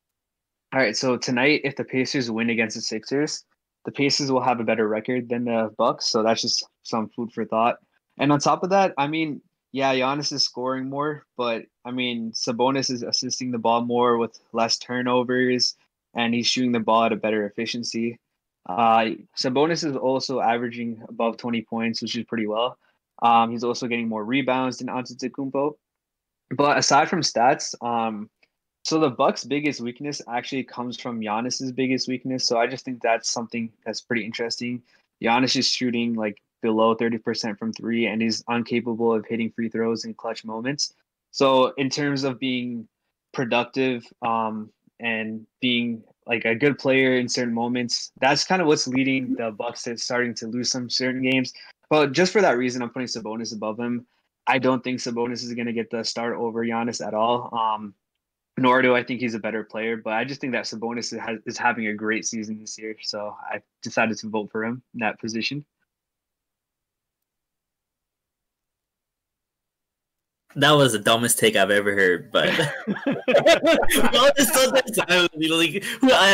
All 0.73 0.79
right, 0.79 0.97
so 0.97 1.17
tonight, 1.17 1.61
if 1.63 1.75
the 1.75 1.83
Pacers 1.83 2.31
win 2.31 2.49
against 2.49 2.75
the 2.75 2.81
Sixers, 2.81 3.45
the 3.85 3.91
Pacers 3.91 4.31
will 4.31 4.41
have 4.41 4.59
a 4.59 4.63
better 4.63 4.87
record 4.87 5.29
than 5.29 5.45
the 5.45 5.71
Bucks. 5.77 6.07
So 6.07 6.23
that's 6.23 6.41
just 6.41 6.65
some 6.81 7.09
food 7.09 7.31
for 7.31 7.45
thought. 7.45 7.77
And 8.17 8.31
on 8.31 8.39
top 8.39 8.63
of 8.63 8.71
that, 8.71 8.93
I 8.97 9.05
mean, 9.05 9.41
yeah, 9.71 9.93
Giannis 9.93 10.33
is 10.33 10.43
scoring 10.43 10.89
more, 10.89 11.27
but 11.37 11.65
I 11.85 11.91
mean, 11.91 12.31
Sabonis 12.31 12.89
is 12.89 13.03
assisting 13.03 13.51
the 13.51 13.57
ball 13.57 13.81
more 13.81 14.17
with 14.17 14.39
less 14.53 14.77
turnovers, 14.77 15.75
and 16.13 16.33
he's 16.33 16.47
shooting 16.47 16.71
the 16.71 16.79
ball 16.79 17.03
at 17.03 17.11
a 17.11 17.17
better 17.17 17.45
efficiency. 17.45 18.19
Uh, 18.67 19.11
Sabonis 19.37 19.83
is 19.83 19.95
also 19.95 20.39
averaging 20.39 21.03
above 21.09 21.37
20 21.37 21.61
points, 21.63 22.01
which 22.01 22.15
is 22.15 22.25
pretty 22.25 22.47
well. 22.47 22.77
Um, 23.21 23.51
he's 23.51 23.63
also 23.63 23.87
getting 23.87 24.07
more 24.07 24.23
rebounds 24.23 24.77
than 24.77 24.87
Antetokounmpo. 24.87 25.73
But 26.55 26.77
aside 26.77 27.09
from 27.09 27.21
stats, 27.21 27.73
um, 27.85 28.29
so 28.83 28.99
the 28.99 29.09
Bucks' 29.09 29.43
biggest 29.43 29.81
weakness 29.81 30.21
actually 30.27 30.63
comes 30.63 30.99
from 30.99 31.21
Giannis's 31.21 31.71
biggest 31.71 32.07
weakness. 32.07 32.45
So 32.45 32.57
I 32.57 32.67
just 32.67 32.83
think 32.83 33.01
that's 33.01 33.29
something 33.29 33.71
that's 33.85 34.01
pretty 34.01 34.25
interesting. 34.25 34.83
Giannis 35.21 35.55
is 35.55 35.67
shooting 35.67 36.13
like 36.15 36.41
below 36.61 36.95
30% 36.95 37.57
from 37.57 37.71
three 37.73 38.07
and 38.07 38.21
is 38.21 38.43
incapable 38.49 39.13
of 39.13 39.25
hitting 39.25 39.51
free 39.51 39.69
throws 39.69 40.05
in 40.05 40.13
clutch 40.13 40.43
moments. 40.43 40.93
So 41.33 41.73
in 41.77 41.89
terms 41.89 42.23
of 42.23 42.39
being 42.39 42.87
productive 43.33 44.05
um, 44.21 44.69
and 44.99 45.45
being 45.61 46.03
like 46.27 46.45
a 46.45 46.55
good 46.55 46.77
player 46.77 47.17
in 47.17 47.27
certain 47.27 47.53
moments, 47.53 48.11
that's 48.21 48.45
kind 48.45 48.61
of 48.61 48.67
what's 48.67 48.87
leading 48.87 49.33
the 49.33 49.51
Bucks 49.51 49.83
to 49.83 49.97
starting 49.97 50.35
to 50.35 50.47
lose 50.47 50.71
some 50.71 50.89
certain 50.89 51.23
games. 51.23 51.51
But 51.89 52.11
just 52.11 52.31
for 52.31 52.41
that 52.41 52.57
reason, 52.57 52.81
I'm 52.81 52.91
putting 52.91 53.07
Sabonis 53.07 53.53
above 53.53 53.79
him. 53.79 54.05
I 54.45 54.59
don't 54.59 54.83
think 54.83 54.99
Sabonis 54.99 55.43
is 55.43 55.53
going 55.53 55.65
to 55.65 55.73
get 55.73 55.89
the 55.89 56.03
start 56.03 56.37
over 56.37 56.63
Giannis 56.63 57.05
at 57.05 57.15
all. 57.15 57.49
Um, 57.57 57.95
nor 58.57 58.83
do 58.83 58.95
I 58.95 59.03
think 59.03 59.19
he's 59.19 59.33
a 59.33 59.39
better 59.39 59.63
player. 59.63 59.97
But 59.97 60.13
I 60.13 60.25
just 60.25 60.39
think 60.39 60.53
that 60.53 60.65
Sabonis 60.65 61.13
is, 61.13 61.39
is 61.47 61.57
having 61.57 61.87
a 61.87 61.93
great 61.93 62.25
season 62.25 62.59
this 62.59 62.77
year, 62.77 62.95
so 63.01 63.35
I 63.41 63.61
decided 63.81 64.19
to 64.19 64.29
vote 64.29 64.51
for 64.51 64.63
him 64.63 64.83
in 64.93 64.99
that 64.99 65.19
position. 65.19 65.65
That 70.55 70.71
was 70.71 70.91
the 70.93 70.99
dumbest 70.99 71.39
take 71.39 71.55
I've 71.55 71.71
ever 71.71 71.93
heard, 71.93 72.31
but 72.31 72.49
I 72.49 72.79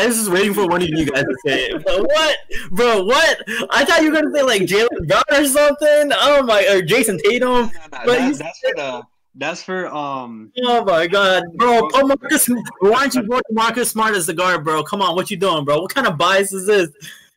was 0.06 0.16
just 0.16 0.30
waiting 0.30 0.52
for 0.52 0.66
one 0.66 0.82
of 0.82 0.88
you 0.88 1.06
guys 1.06 1.24
to 1.24 1.36
say 1.46 1.66
it. 1.66 1.84
But 1.84 2.02
what, 2.02 2.36
bro? 2.70 3.04
What? 3.04 3.38
I 3.70 3.84
thought 3.84 4.02
you 4.02 4.10
were 4.10 4.20
gonna 4.20 4.34
say 4.34 4.42
like 4.42 4.62
Jaylen 4.62 5.06
Brown 5.06 5.22
or 5.32 5.44
something. 5.46 6.12
Oh 6.20 6.42
my, 6.42 6.66
or 6.66 6.82
Jayson 6.82 7.18
Tatum. 7.18 7.48
No, 7.48 7.62
no, 7.62 7.70
but 7.90 8.06
that, 8.06 8.38
that's 8.38 8.58
for 8.58 8.74
the 8.74 9.02
that's 9.36 9.62
for 9.62 9.86
um. 9.86 10.52
Oh 10.64 10.84
my 10.84 11.06
god, 11.06 11.44
bro! 11.54 11.88
Put 11.88 12.06
Marcus. 12.06 12.48
Why 12.80 13.08
don't 13.08 13.14
you 13.14 13.22
vote 13.22 13.42
Marcus 13.50 13.90
Smart 13.90 14.14
as 14.14 14.26
the 14.26 14.34
guard, 14.34 14.64
bro? 14.64 14.82
Come 14.82 15.00
on, 15.00 15.14
what 15.14 15.30
you 15.30 15.36
doing, 15.36 15.64
bro? 15.64 15.80
What 15.80 15.94
kind 15.94 16.06
of 16.06 16.18
bias 16.18 16.52
is 16.52 16.66
this, 16.66 16.90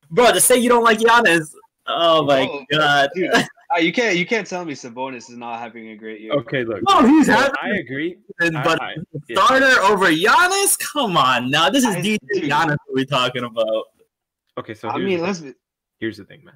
bro? 0.09 0.33
To 0.33 0.41
say 0.41 0.57
you 0.57 0.69
don't 0.69 0.83
like 0.83 0.97
Giannis. 0.99 1.53
Oh 1.87 2.25
my 2.25 2.47
oh, 2.49 2.65
god. 2.71 3.09
Dude, 3.15 3.31
you 3.77 3.93
can't 3.93 4.17
you 4.17 4.25
can't 4.25 4.45
tell 4.47 4.65
me 4.65 4.73
Sabonis 4.73 5.29
is 5.29 5.37
not 5.37 5.59
having 5.59 5.89
a 5.89 5.95
great 5.95 6.21
year. 6.21 6.33
Okay, 6.33 6.63
look. 6.63 6.81
No, 6.87 7.05
he's 7.05 7.27
having. 7.27 7.53
I 7.61 7.77
agree. 7.77 8.17
But 8.39 8.81
I, 8.81 8.91
I, 8.91 8.95
starter 9.31 9.69
yeah. 9.69 9.87
over 9.89 10.07
Giannis? 10.07 10.77
Come 10.79 11.17
on, 11.17 11.49
now 11.49 11.69
this 11.69 11.83
is 11.83 11.95
DJ 11.97 12.19
Giannis 12.35 12.77
we're 12.89 13.05
talking 13.05 13.43
about. 13.43 13.85
Okay, 14.57 14.73
so 14.73 14.89
I 14.89 14.97
mean, 14.97 15.21
let's. 15.21 15.39
Be... 15.39 15.53
Here's 15.99 16.17
the 16.17 16.25
thing, 16.25 16.43
man. 16.43 16.55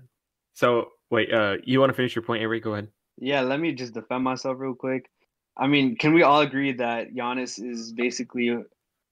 So 0.53 0.89
wait, 1.11 1.33
uh, 1.33 1.57
you 1.63 1.79
want 1.79 1.89
to 1.89 1.95
finish 1.95 2.15
your 2.15 2.23
point, 2.23 2.43
Avery? 2.43 2.59
Go 2.59 2.73
ahead. 2.73 2.87
Yeah, 3.17 3.41
let 3.41 3.59
me 3.59 3.71
just 3.73 3.93
defend 3.93 4.23
myself 4.23 4.57
real 4.59 4.75
quick. 4.75 5.09
I 5.57 5.67
mean, 5.67 5.95
can 5.95 6.13
we 6.13 6.23
all 6.23 6.41
agree 6.41 6.71
that 6.73 7.13
Giannis 7.15 7.63
is 7.63 7.91
basically 7.91 8.55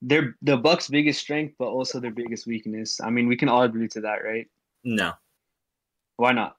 their 0.02 0.36
the 0.42 0.58
Bucks' 0.58 0.88
biggest 0.88 1.20
strength, 1.20 1.56
but 1.58 1.68
also 1.68 2.00
their 2.00 2.12
biggest 2.12 2.46
weakness? 2.46 3.02
I 3.02 3.10
mean, 3.10 3.28
we 3.28 3.36
can 3.36 3.50
all 3.50 3.64
agree 3.64 3.88
to 3.90 4.02
that, 4.02 4.24
right? 4.24 4.48
No. 4.84 5.14
Why 6.18 6.32
not? 6.32 6.58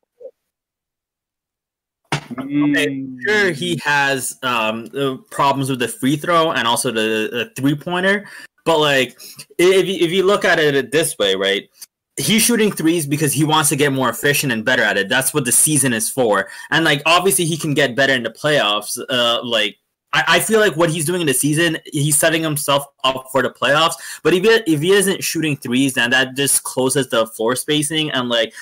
Okay, 2.39 3.07
sure, 3.27 3.53
he 3.53 3.81
has 3.85 4.39
um, 4.43 4.89
problems 5.31 5.71
with 5.71 5.79
the 5.79 5.89
free 5.89 6.17
throw 6.17 6.53
and 6.53 6.67
also 6.67 6.91
the, 6.91 7.29
the 7.33 7.53
three 7.61 7.75
pointer. 7.75 8.29
But 8.65 8.79
like, 8.79 9.19
if 9.59 9.87
you, 9.87 10.05
if 10.05 10.11
you 10.11 10.25
look 10.25 10.45
at 10.45 10.59
it 10.59 10.91
this 10.91 11.17
way, 11.19 11.35
right? 11.37 11.69
he's 12.17 12.43
shooting 12.43 12.73
threes 12.73 13.07
because 13.07 13.33
he 13.33 13.45
wants 13.45 13.69
to 13.69 13.77
get 13.77 13.93
more 13.93 14.09
efficient 14.09 14.53
and 14.53 14.65
better 14.65 14.83
at 14.83 14.97
it. 14.97 15.09
That's 15.09 15.35
what 15.35 15.45
the 15.45 15.53
season 15.53 15.93
is 15.93 16.09
for. 16.09 16.49
And 16.71 16.85
like 16.85 17.03
obviously 17.07 17.45
he 17.45 17.57
can 17.57 17.75
get 17.75 17.95
better 17.95 18.15
in 18.15 18.23
the 18.23 18.31
playoffs. 18.31 18.99
Uh, 19.09 19.41
like 19.45 19.77
I, 20.13 20.25
I 20.29 20.41
feel 20.41 20.61
like 20.61 20.77
what 20.77 20.91
he's 20.91 21.05
doing 21.05 21.21
in 21.21 21.27
the 21.27 21.35
season, 21.35 21.79
he's 21.85 22.17
setting 22.17 22.43
himself 22.43 22.87
up 23.05 23.27
for 23.31 23.43
the 23.43 23.51
playoffs. 23.51 23.95
But 24.23 24.33
if 24.33 24.45
he, 24.45 24.73
if 24.73 24.81
he 24.81 24.93
isn't 24.93 25.23
shooting 25.23 25.57
threes, 25.57 25.95
then 25.95 26.11
that 26.11 26.37
just 26.37 26.63
closes 26.63 27.11
the 27.11 27.27
floor 27.27 27.55
spacing 27.55 28.11
and 28.13 28.29
like 28.29 28.55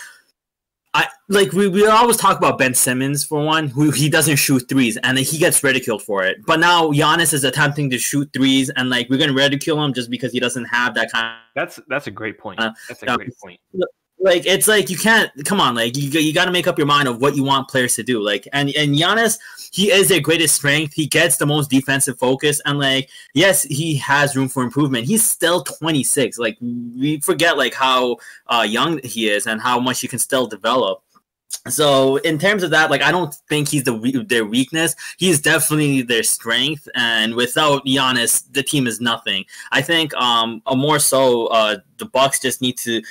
I 0.94 1.08
like 1.28 1.52
we, 1.52 1.68
we 1.68 1.86
always 1.86 2.16
talk 2.16 2.38
about 2.38 2.58
Ben 2.58 2.72
Simmons 2.72 3.24
for 3.24 3.44
one, 3.44 3.66
who 3.68 3.90
he 3.90 4.08
doesn't 4.08 4.36
shoot 4.36 4.68
threes 4.68 4.96
and 4.98 5.18
he 5.18 5.38
gets 5.38 5.62
ridiculed 5.64 6.02
for 6.02 6.22
it. 6.22 6.38
But 6.46 6.60
now 6.60 6.92
Giannis 6.92 7.32
is 7.32 7.42
attempting 7.42 7.90
to 7.90 7.98
shoot 7.98 8.30
threes 8.32 8.70
and 8.70 8.88
like 8.90 9.10
we're 9.10 9.18
gonna 9.18 9.32
ridicule 9.32 9.82
him 9.84 9.92
just 9.92 10.08
because 10.08 10.32
he 10.32 10.38
doesn't 10.38 10.66
have 10.66 10.94
that 10.94 11.10
kind. 11.10 11.26
Of, 11.26 11.40
that's 11.54 11.80
that's 11.88 12.06
a 12.06 12.12
great 12.12 12.38
point. 12.38 12.60
Uh, 12.60 12.72
that's 12.88 13.02
a 13.02 13.06
great 13.06 13.36
point 13.42 13.60
like 14.18 14.46
it's 14.46 14.68
like 14.68 14.88
you 14.88 14.96
can't 14.96 15.30
come 15.44 15.60
on 15.60 15.74
like 15.74 15.96
you, 15.96 16.08
you 16.08 16.32
got 16.32 16.46
to 16.46 16.52
make 16.52 16.66
up 16.66 16.78
your 16.78 16.86
mind 16.86 17.08
of 17.08 17.20
what 17.20 17.36
you 17.36 17.44
want 17.44 17.68
players 17.68 17.94
to 17.94 18.02
do 18.02 18.20
like 18.20 18.48
and 18.52 18.70
and 18.70 18.94
Giannis 18.94 19.38
he 19.74 19.90
is 19.90 20.08
their 20.08 20.20
greatest 20.20 20.54
strength. 20.54 20.94
He 20.94 21.06
gets 21.06 21.36
the 21.36 21.46
most 21.46 21.68
defensive 21.68 22.16
focus 22.16 22.60
and 22.64 22.78
like 22.78 23.10
yes 23.34 23.64
he 23.64 23.96
has 23.96 24.36
room 24.36 24.48
for 24.48 24.62
improvement. 24.62 25.06
He's 25.06 25.28
still 25.28 25.64
26 25.64 26.38
like 26.38 26.56
we 26.60 27.20
forget 27.20 27.58
like 27.58 27.74
how 27.74 28.18
uh, 28.46 28.64
young 28.68 29.00
he 29.02 29.28
is 29.28 29.46
and 29.48 29.60
how 29.60 29.80
much 29.80 30.00
he 30.00 30.08
can 30.08 30.20
still 30.20 30.46
develop 30.46 31.03
so 31.68 32.16
in 32.18 32.38
terms 32.38 32.62
of 32.62 32.70
that, 32.70 32.90
like 32.90 33.02
I 33.02 33.10
don't 33.10 33.34
think 33.48 33.68
he's 33.68 33.84
the 33.84 34.24
their 34.28 34.44
weakness. 34.44 34.94
He's 35.18 35.40
definitely 35.40 36.02
their 36.02 36.22
strength, 36.22 36.88
and 36.94 37.34
without 37.34 37.84
Giannis, 37.86 38.44
the 38.52 38.62
team 38.62 38.86
is 38.86 39.00
nothing. 39.00 39.44
I 39.72 39.82
think 39.82 40.14
um 40.14 40.62
more 40.70 40.98
so 40.98 41.46
uh 41.48 41.78
the 41.98 42.06
Bucks 42.06 42.40
just 42.40 42.60
need 42.60 42.76
to. 42.78 43.02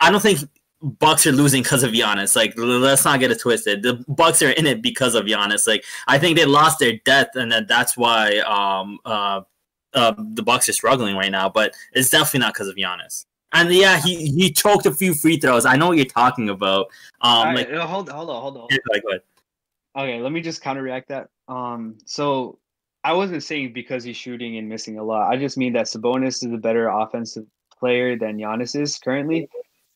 I 0.00 0.10
don't 0.10 0.20
think 0.20 0.40
Bucks 0.82 1.26
are 1.26 1.32
losing 1.32 1.62
because 1.62 1.82
of 1.82 1.92
Giannis. 1.92 2.34
Like, 2.34 2.54
let's 2.56 3.04
not 3.04 3.20
get 3.20 3.30
it 3.30 3.40
twisted. 3.40 3.82
The 3.82 4.04
Bucks 4.08 4.42
are 4.42 4.50
in 4.50 4.66
it 4.66 4.82
because 4.82 5.14
of 5.14 5.26
Giannis. 5.26 5.66
Like, 5.66 5.84
I 6.08 6.18
think 6.18 6.36
they 6.36 6.44
lost 6.44 6.80
their 6.80 6.98
depth, 7.04 7.36
and 7.36 7.52
that 7.52 7.68
that's 7.68 7.96
why 7.96 8.38
um 8.38 8.98
uh, 9.04 9.42
uh 9.94 10.14
the 10.18 10.42
Bucks 10.42 10.68
are 10.68 10.72
struggling 10.74 11.16
right 11.16 11.32
now. 11.32 11.48
But 11.48 11.74
it's 11.92 12.10
definitely 12.10 12.40
not 12.40 12.54
because 12.54 12.68
of 12.68 12.76
Giannis. 12.76 13.26
And 13.52 13.72
yeah, 13.72 14.00
he 14.00 14.30
he 14.30 14.50
choked 14.50 14.86
a 14.86 14.92
few 14.92 15.14
free 15.14 15.36
throws. 15.36 15.66
I 15.66 15.76
know 15.76 15.88
what 15.88 15.96
you're 15.96 16.06
talking 16.06 16.48
about. 16.48 16.86
Um, 17.20 17.48
right, 17.48 17.70
like 17.70 17.80
hold 17.80 18.08
hold 18.08 18.30
on, 18.30 18.40
hold 18.42 18.56
on. 18.56 18.68
Like, 18.90 19.04
what? 19.04 19.24
Okay, 19.96 20.20
let 20.20 20.32
me 20.32 20.40
just 20.40 20.62
counter 20.62 20.82
react 20.82 21.08
that. 21.08 21.28
Um, 21.48 21.98
so 22.06 22.58
I 23.04 23.12
wasn't 23.12 23.42
saying 23.42 23.72
because 23.72 24.04
he's 24.04 24.16
shooting 24.16 24.56
and 24.56 24.68
missing 24.68 24.98
a 24.98 25.04
lot. 25.04 25.30
I 25.30 25.36
just 25.36 25.58
mean 25.58 25.72
that 25.74 25.86
Sabonis 25.86 26.44
is 26.46 26.52
a 26.52 26.56
better 26.56 26.88
offensive 26.88 27.46
player 27.78 28.16
than 28.16 28.38
Giannis 28.38 28.80
is 28.80 28.98
currently. 28.98 29.48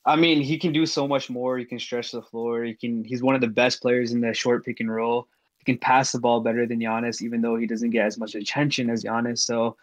I 0.04 0.16
mean, 0.16 0.40
he 0.40 0.58
can 0.58 0.72
do 0.72 0.86
so 0.86 1.08
much 1.08 1.30
more. 1.30 1.56
He 1.56 1.64
can 1.64 1.78
stretch 1.78 2.12
the 2.12 2.22
floor. 2.22 2.62
He 2.62 2.74
can. 2.74 3.04
He's 3.04 3.22
one 3.22 3.34
of 3.34 3.40
the 3.40 3.48
best 3.48 3.80
players 3.80 4.12
in 4.12 4.20
the 4.20 4.34
short 4.34 4.64
pick 4.64 4.80
and 4.80 4.92
roll. 4.92 5.28
He 5.58 5.64
can 5.64 5.78
pass 5.78 6.12
the 6.12 6.20
ball 6.20 6.40
better 6.40 6.66
than 6.66 6.78
Giannis, 6.78 7.22
even 7.22 7.40
though 7.40 7.56
he 7.56 7.66
doesn't 7.66 7.90
get 7.90 8.06
as 8.06 8.18
much 8.18 8.34
attention 8.34 8.90
as 8.90 9.02
Giannis. 9.02 9.38
So, 9.38 9.76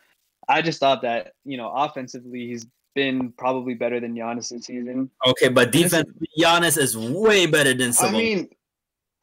I 0.47 0.61
just 0.61 0.79
thought 0.79 1.01
that 1.01 1.33
you 1.43 1.57
know, 1.57 1.69
offensively, 1.69 2.47
he's 2.47 2.67
been 2.93 3.31
probably 3.33 3.73
better 3.73 3.99
than 3.99 4.15
Giannis 4.15 4.49
this 4.49 4.65
season. 4.65 5.09
Okay, 5.25 5.49
but 5.49 5.71
defense, 5.71 6.09
Giannis 6.39 6.77
is 6.77 6.97
way 6.97 7.45
better 7.45 7.73
than. 7.73 7.93
I 7.99 8.11
mean, 8.11 8.49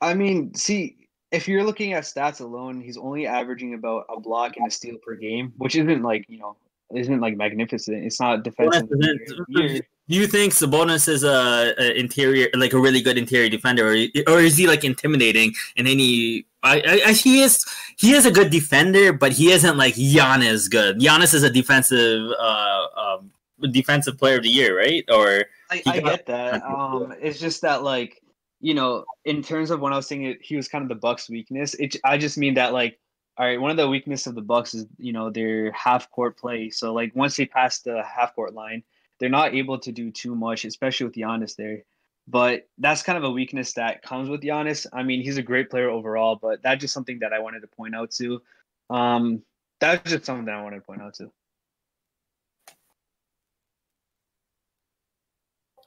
I 0.01 0.15
mean, 0.15 0.55
see, 0.55 1.09
if 1.33 1.47
you're 1.47 1.65
looking 1.65 1.93
at 1.93 2.05
stats 2.05 2.41
alone, 2.41 2.81
he's 2.81 2.97
only 2.97 3.27
averaging 3.27 3.75
about 3.75 4.07
a 4.09 4.19
block 4.19 4.57
and 4.57 4.67
a 4.67 4.71
steal 4.71 4.97
per 5.05 5.15
game, 5.15 5.53
which 5.59 5.77
isn't 5.77 6.03
like 6.03 6.25
you 6.29 6.39
know 6.39 6.57
isn't 6.95 7.21
like 7.21 7.37
magnificent. 7.37 8.05
It's 8.05 8.21
not 8.21 8.43
defensive. 8.43 8.89
Do 8.89 10.17
you 10.17 10.27
think 10.27 10.53
Sabonis 10.53 11.07
is 11.09 11.23
a, 11.23 11.73
a, 11.79 11.97
interior, 11.97 12.49
like 12.55 12.73
a 12.73 12.79
really 12.81 13.01
good 13.01 13.17
interior 13.17 13.49
defender, 13.49 13.93
or, 13.93 14.07
or 14.27 14.41
is 14.41 14.57
he 14.57 14.67
like 14.67 14.83
intimidating 14.83 15.55
in 15.77 15.87
any? 15.87 16.47
I, 16.65 17.03
I, 17.07 17.13
he 17.13 17.43
is 17.43 17.65
he 17.97 18.13
is 18.13 18.27
a 18.27 18.33
good 18.33 18.51
defender, 18.51 19.13
but 19.13 19.31
he 19.31 19.53
isn't 19.53 19.77
like 19.77 19.95
Giannis 19.95 20.69
good. 20.69 20.99
Giannis 20.99 21.33
is 21.33 21.45
a 21.45 21.51
defensive 21.51 22.29
uh, 22.41 22.87
um, 22.97 23.31
defensive 23.68 24.18
player 24.18 24.37
of 24.37 24.42
the 24.42 24.51
year, 24.51 24.77
right? 24.77 25.05
Or 25.11 25.44
I, 25.70 25.83
I 25.87 26.01
get 26.01 26.27
that. 26.27 26.62
Um, 26.64 27.14
it's 27.20 27.40
just 27.40 27.62
that 27.62 27.83
like 27.83 28.23
you 28.61 28.75
know, 28.75 29.05
in 29.25 29.42
terms 29.42 29.70
of 29.70 29.81
when 29.81 29.92
I 29.92 29.96
was 29.96 30.07
saying 30.07 30.25
it, 30.25 30.42
he 30.42 30.55
was 30.55 30.68
kind 30.68 30.83
of 30.83 30.88
the 30.88 30.94
Bucks' 30.94 31.31
weakness. 31.31 31.75
It 31.75 31.96
I 32.05 32.18
just 32.18 32.38
mean 32.38 32.55
that 32.55 32.73
like 32.73 32.99
all 33.37 33.46
right, 33.46 33.61
one 33.61 33.70
of 33.70 33.79
the 33.79 33.88
weaknesses 33.88 34.27
of 34.27 34.35
the 34.35 34.42
Bucks 34.42 34.75
is 34.75 34.87
you 34.99 35.12
know 35.12 35.31
their 35.31 35.73
half 35.73 36.11
court 36.11 36.38
play. 36.38 36.70
So 36.70 36.92
like 36.92 37.14
once 37.16 37.37
they 37.37 37.46
pass 37.46 37.81
the 37.81 38.03
half 38.03 38.35
court 38.35 38.55
line, 38.55 38.83
they're 39.18 39.29
not 39.29 39.55
able 39.55 39.79
to 39.79 39.92
do 39.92 40.11
too 40.11 40.35
much, 40.35 40.64
especially 40.64 41.07
with 41.07 41.14
Giannis 41.14 41.57
there. 41.57 41.83
But 42.29 42.68
that's 42.79 43.03
kind 43.03 43.18
of 43.18 43.25
a 43.25 43.31
weakness 43.31 43.73
that 43.75 44.03
comes 44.03 44.29
with 44.29 44.42
Giannis. 44.42 44.87
I 44.92 45.03
mean, 45.03 45.23
he's 45.23 45.38
a 45.38 45.42
great 45.42 45.70
player 45.70 45.88
overall, 45.88 46.37
but 46.37 46.62
that's 46.62 46.81
just 46.81 46.94
something 46.94 47.18
that 47.20 47.33
I 47.33 47.38
wanted 47.38 47.61
to 47.61 47.66
point 47.66 47.94
out 47.94 48.11
to. 48.12 48.42
Um, 48.90 49.42
that's 49.81 50.09
just 50.09 50.27
something 50.27 50.44
that 50.44 50.55
I 50.55 50.62
wanted 50.62 50.77
to 50.77 50.83
point 50.83 51.03
out 51.03 51.14
to. 51.14 51.33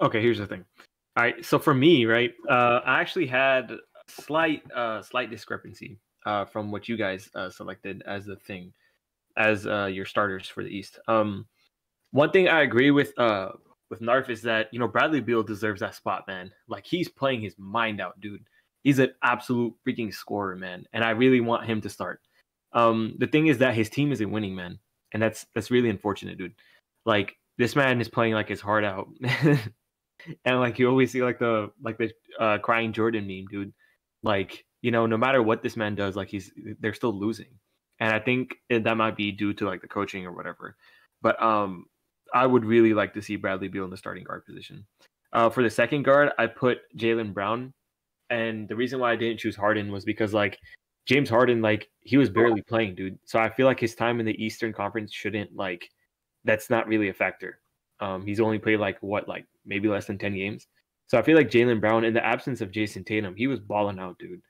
Okay, 0.04 0.22
here's 0.22 0.38
the 0.38 0.46
thing. 0.46 0.66
All 1.16 1.24
right, 1.24 1.46
so 1.46 1.58
for 1.58 1.74
me, 1.74 2.06
right, 2.06 2.34
uh, 2.50 2.82
I 2.86 3.00
actually 3.00 3.26
had 3.26 3.72
slight, 4.10 4.70
uh, 4.76 5.02
slight 5.02 5.30
discrepancy 5.30 5.98
uh, 6.26 6.44
from 6.44 6.72
what 6.72 6.90
you 6.90 6.98
guys 6.98 7.30
uh, 7.36 7.50
selected 7.50 8.04
as 8.06 8.26
the 8.26 8.36
thing, 8.36 8.74
as 9.38 9.66
uh, 9.66 9.86
your 9.86 10.06
starters 10.06 10.48
for 10.48 10.62
the 10.62 10.70
East. 10.70 11.00
Um, 11.08 11.48
one 12.12 12.32
thing 12.32 12.50
I 12.50 12.64
agree 12.64 12.92
with 12.92 13.18
uh, 13.18 13.52
with 13.90 14.02
Narf 14.02 14.30
is 14.30 14.42
that 14.42 14.68
you 14.74 14.80
know 14.80 14.90
Bradley 14.90 15.22
Beal 15.22 15.42
deserves 15.42 15.80
that 15.80 15.96
spot, 15.96 16.28
man. 16.28 16.52
Like 16.68 16.86
he's 16.86 17.08
playing 17.08 17.42
his 17.42 17.56
mind 17.58 18.02
out, 18.02 18.20
dude. 18.20 18.44
He's 18.84 19.00
an 19.00 19.14
absolute 19.24 19.74
freaking 19.88 20.14
scorer, 20.14 20.58
man, 20.58 20.86
and 20.92 21.04
I 21.04 21.12
really 21.12 21.40
want 21.40 21.66
him 21.66 21.80
to 21.80 21.90
start. 21.90 22.20
Um, 22.74 23.16
the 23.20 23.28
thing 23.28 23.48
is 23.48 23.60
that 23.60 23.74
his 23.74 23.90
team 23.90 24.12
isn't 24.12 24.32
winning, 24.32 24.54
man, 24.54 24.80
and 25.14 25.24
that's 25.24 25.46
that's 25.56 25.72
really 25.72 25.90
unfortunate, 25.90 26.38
dude. 26.38 26.56
Like 27.06 27.38
this 27.58 27.76
man 27.76 28.02
is 28.02 28.10
playing 28.10 28.34
like 28.34 28.50
his 28.50 28.60
heart 28.60 28.84
out, 28.84 29.08
and 30.46 30.60
like 30.60 30.80
you 30.80 30.90
always 30.90 31.12
see 31.12 31.24
like 31.24 31.40
the 31.40 31.72
like 31.82 31.98
the 31.98 32.12
uh, 32.40 32.58
crying 32.60 32.94
Jordan 32.94 33.28
meme, 33.28 33.46
dude. 33.50 33.74
Like 34.24 34.66
you 34.82 34.92
know, 34.92 35.06
no 35.06 35.18
matter 35.18 35.42
what 35.42 35.64
this 35.64 35.78
man 35.78 35.96
does, 35.96 36.16
like 36.16 36.30
he's 36.30 36.52
they're 36.80 36.94
still 36.94 37.18
losing. 37.18 37.60
And 38.00 38.14
I 38.14 38.20
think 38.20 38.56
that 38.70 38.98
might 38.98 39.16
be 39.16 39.32
due 39.32 39.54
to 39.54 39.66
like 39.66 39.82
the 39.82 39.88
coaching 39.88 40.26
or 40.26 40.34
whatever. 40.34 40.76
But 41.22 41.42
um 41.42 41.86
I 42.34 42.48
would 42.48 42.66
really 42.66 42.94
like 42.94 43.14
to 43.14 43.22
see 43.22 43.36
Bradley 43.36 43.68
Beal 43.68 43.86
in 43.86 43.92
the 43.92 43.98
starting 43.98 44.24
guard 44.24 44.46
position. 44.46 44.86
Uh, 45.34 45.50
for 45.50 45.64
the 45.64 45.70
second 45.70 46.04
guard, 46.04 46.32
I 46.38 46.48
put 46.48 46.80
Jaylen 46.98 47.34
Brown, 47.34 47.74
and 48.30 48.68
the 48.68 48.76
reason 48.76 49.00
why 49.00 49.12
I 49.12 49.16
didn't 49.16 49.40
choose 49.40 49.56
Harden 49.56 49.92
was 49.92 50.04
because 50.04 50.34
like 50.34 50.58
James 51.06 51.30
Harden, 51.30 51.62
like 51.62 51.90
he 52.02 52.18
was 52.18 52.30
barely 52.30 52.62
playing, 52.62 52.96
dude. 52.96 53.20
So 53.26 53.40
I 53.40 53.50
feel 53.50 53.68
like 53.68 53.80
his 53.80 53.96
time 53.96 54.20
in 54.20 54.26
the 54.26 54.44
Eastern 54.44 54.74
Conference 54.74 55.14
shouldn't 55.14 55.56
like 55.56 55.90
that's 56.44 56.70
not 56.70 56.88
really 56.88 57.10
a 57.10 57.14
factor. 57.14 57.60
Um, 58.04 58.26
he's 58.26 58.40
only 58.40 58.60
played 58.60 58.80
like 58.80 58.98
what, 59.02 59.28
like 59.28 59.46
maybe 59.66 59.88
less 59.88 60.06
than 60.06 60.18
ten 60.18 60.36
games. 60.36 60.68
So 61.08 61.18
I 61.18 61.22
feel 61.22 61.38
like 61.38 61.50
Jaylen 61.50 61.80
Brown, 61.80 62.04
in 62.04 62.14
the 62.14 62.26
absence 62.26 62.62
of 62.62 62.72
Jayson 62.72 63.06
Tatum, 63.06 63.36
he 63.36 63.48
was 63.48 63.60
balling 63.60 64.00
out, 64.00 64.18
dude 64.20 64.42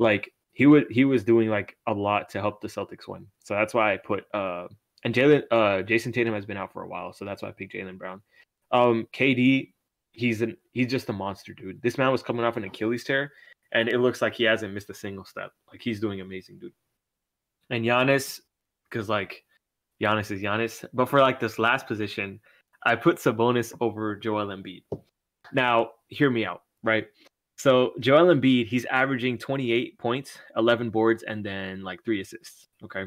like 0.00 0.32
he 0.52 0.66
would 0.66 0.86
he 0.90 1.04
was 1.04 1.22
doing 1.22 1.48
like 1.48 1.76
a 1.86 1.92
lot 1.92 2.28
to 2.30 2.40
help 2.40 2.60
the 2.60 2.66
Celtics 2.66 3.06
win. 3.06 3.26
So 3.44 3.54
that's 3.54 3.74
why 3.74 3.92
I 3.92 3.96
put 3.98 4.24
uh 4.34 4.66
and 5.04 5.14
Jalen 5.14 5.44
uh 5.52 5.82
Jayson 5.82 6.12
Tatum 6.12 6.34
has 6.34 6.46
been 6.46 6.56
out 6.56 6.72
for 6.72 6.82
a 6.82 6.88
while, 6.88 7.12
so 7.12 7.24
that's 7.24 7.42
why 7.42 7.50
I 7.50 7.52
picked 7.52 7.74
Jaylen 7.74 7.98
Brown. 7.98 8.20
Um 8.72 9.06
KD, 9.12 9.72
he's 10.12 10.42
an 10.42 10.56
he's 10.72 10.90
just 10.90 11.08
a 11.08 11.12
monster, 11.12 11.54
dude. 11.54 11.80
This 11.82 11.98
man 11.98 12.10
was 12.10 12.22
coming 12.22 12.44
off 12.44 12.56
an 12.56 12.64
Achilles 12.64 13.04
tear, 13.04 13.32
and 13.72 13.88
it 13.88 13.98
looks 13.98 14.20
like 14.20 14.34
he 14.34 14.44
hasn't 14.44 14.74
missed 14.74 14.90
a 14.90 14.94
single 14.94 15.24
step. 15.24 15.52
Like 15.70 15.82
he's 15.82 16.00
doing 16.00 16.20
amazing, 16.20 16.58
dude. 16.58 16.72
And 17.68 17.84
Giannis, 17.84 18.40
because 18.90 19.08
like 19.08 19.44
Giannis 20.02 20.30
is 20.30 20.40
Giannis. 20.40 20.84
But 20.94 21.08
for 21.10 21.20
like 21.20 21.38
this 21.38 21.58
last 21.58 21.86
position, 21.86 22.40
I 22.84 22.96
put 22.96 23.16
Sabonis 23.16 23.72
over 23.80 24.16
Joel 24.16 24.46
Embiid. 24.46 24.82
Now, 25.52 25.90
hear 26.08 26.30
me 26.30 26.44
out, 26.44 26.62
right? 26.82 27.06
So 27.60 27.92
Joel 28.00 28.34
Embiid, 28.34 28.68
he's 28.68 28.86
averaging 28.86 29.36
28 29.36 29.98
points, 29.98 30.38
11 30.56 30.88
boards, 30.88 31.22
and 31.22 31.44
then 31.44 31.82
like 31.82 32.02
three 32.02 32.22
assists. 32.22 32.68
Okay. 32.82 33.04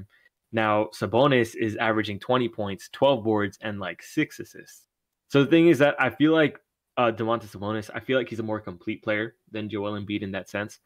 Now 0.52 0.90
Sabonis 0.94 1.56
is 1.56 1.76
averaging 1.78 2.20
20 2.20 2.50
points, 2.50 2.88
12 2.94 3.24
boards, 3.24 3.58
and 3.62 3.80
like 3.80 4.04
six 4.04 4.40
assists. 4.40 4.86
So 5.30 5.44
the 5.44 5.50
thing 5.50 5.70
is 5.70 5.80
that 5.80 5.96
I 6.00 6.12
feel 6.12 6.34
like 6.34 6.60
uh 6.98 7.12
Domantas 7.12 7.48
Sabonis, 7.48 7.90
I 7.96 8.00
feel 8.00 8.20
like 8.20 8.30
he's 8.30 8.42
a 8.42 8.44
more 8.44 8.60
complete 8.60 9.04
player 9.04 9.36
than 9.52 9.70
Joel 9.70 10.00
Embiid 10.00 10.22
in 10.22 10.32
that 10.34 10.50
sense. 10.50 10.80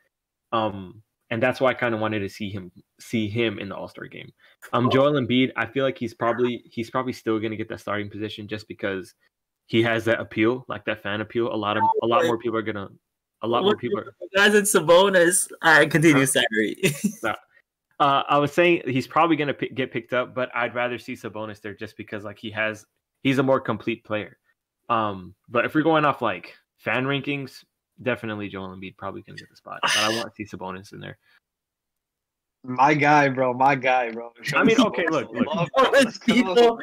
Um, 0.54 1.04
and 1.30 1.44
that's 1.44 1.60
why 1.60 1.72
I 1.72 1.74
kind 1.74 1.94
of 1.94 2.00
wanted 2.00 2.20
to 2.20 2.30
see 2.30 2.50
him 2.50 2.72
see 3.00 3.28
him 3.28 3.60
in 3.60 3.70
the 3.70 3.76
All 3.76 3.88
Star 3.88 4.06
game. 4.06 4.32
Um, 4.74 4.90
Joel 4.90 5.14
Embiid, 5.14 5.52
I 5.56 5.66
feel 5.66 5.84
like 5.84 5.98
he's 5.98 6.14
probably 6.14 6.64
he's 6.66 6.90
probably 6.90 7.14
still 7.14 7.40
going 7.40 7.52
to 7.52 7.58
get 7.58 7.70
that 7.70 7.80
starting 7.80 8.10
position 8.10 8.48
just 8.48 8.68
because 8.68 9.14
he 9.66 9.84
has 9.84 10.06
that 10.06 10.20
appeal, 10.20 10.66
like 10.68 10.86
that 10.86 11.04
fan 11.04 11.22
appeal. 11.22 11.54
A 11.54 11.56
lot 11.56 11.78
of 11.78 11.84
a 12.02 12.08
lot 12.08 12.26
more 12.26 12.38
people 12.38 12.58
are 12.58 12.64
gonna 12.64 12.90
a 13.42 13.48
lot 13.48 13.64
more 13.64 13.76
people. 13.76 14.00
Are... 14.00 14.14
Guys 14.36 14.56
in 14.56 14.64
Sabonis. 14.64 15.52
I 15.62 15.86
continue, 15.86 16.26
Sorry. 16.26 16.78
Uh, 18.00 18.22
I 18.30 18.38
was 18.38 18.54
saying 18.54 18.84
he's 18.86 19.08
probably 19.08 19.36
going 19.36 19.48
to 19.48 19.56
p- 19.56 19.70
get 19.70 19.92
picked 19.92 20.14
up, 20.14 20.36
but 20.36 20.52
I'd 20.54 20.76
rather 20.76 21.00
see 21.00 21.14
Sabonis 21.14 21.62
there 21.62 21.74
just 21.74 21.98
because 21.98 22.24
like 22.24 22.38
he 22.38 22.52
has 22.52 22.86
he's 23.24 23.40
a 23.40 23.44
more 23.44 23.60
complete 23.60 24.04
player. 24.04 24.38
Um, 24.88 25.34
but 25.50 25.66
if 25.66 25.74
we're 25.74 25.82
going 25.82 26.06
off 26.06 26.22
like 26.22 26.54
fan 26.78 27.06
rankings, 27.06 27.64
definitely 28.02 28.50
Joel 28.50 28.70
Embiid 28.70 28.98
probably 28.98 29.24
can 29.24 29.36
get 29.36 29.50
the 29.50 29.56
spot. 29.56 29.80
But 29.82 29.98
I 29.98 30.10
want 30.10 30.30
to 30.30 30.36
see 30.36 30.46
Sabonis 30.46 30.94
in 30.94 31.00
there. 31.00 31.18
My 32.64 32.94
guy, 32.94 33.30
bro. 33.30 33.54
My 33.54 33.76
guy, 33.76 34.12
bro. 34.12 34.34
Show 34.42 34.58
I 34.58 34.64
mean, 34.64 34.82
okay, 34.82 35.06
look, 35.10 35.32
look. 35.32 35.70
People, 36.26 36.80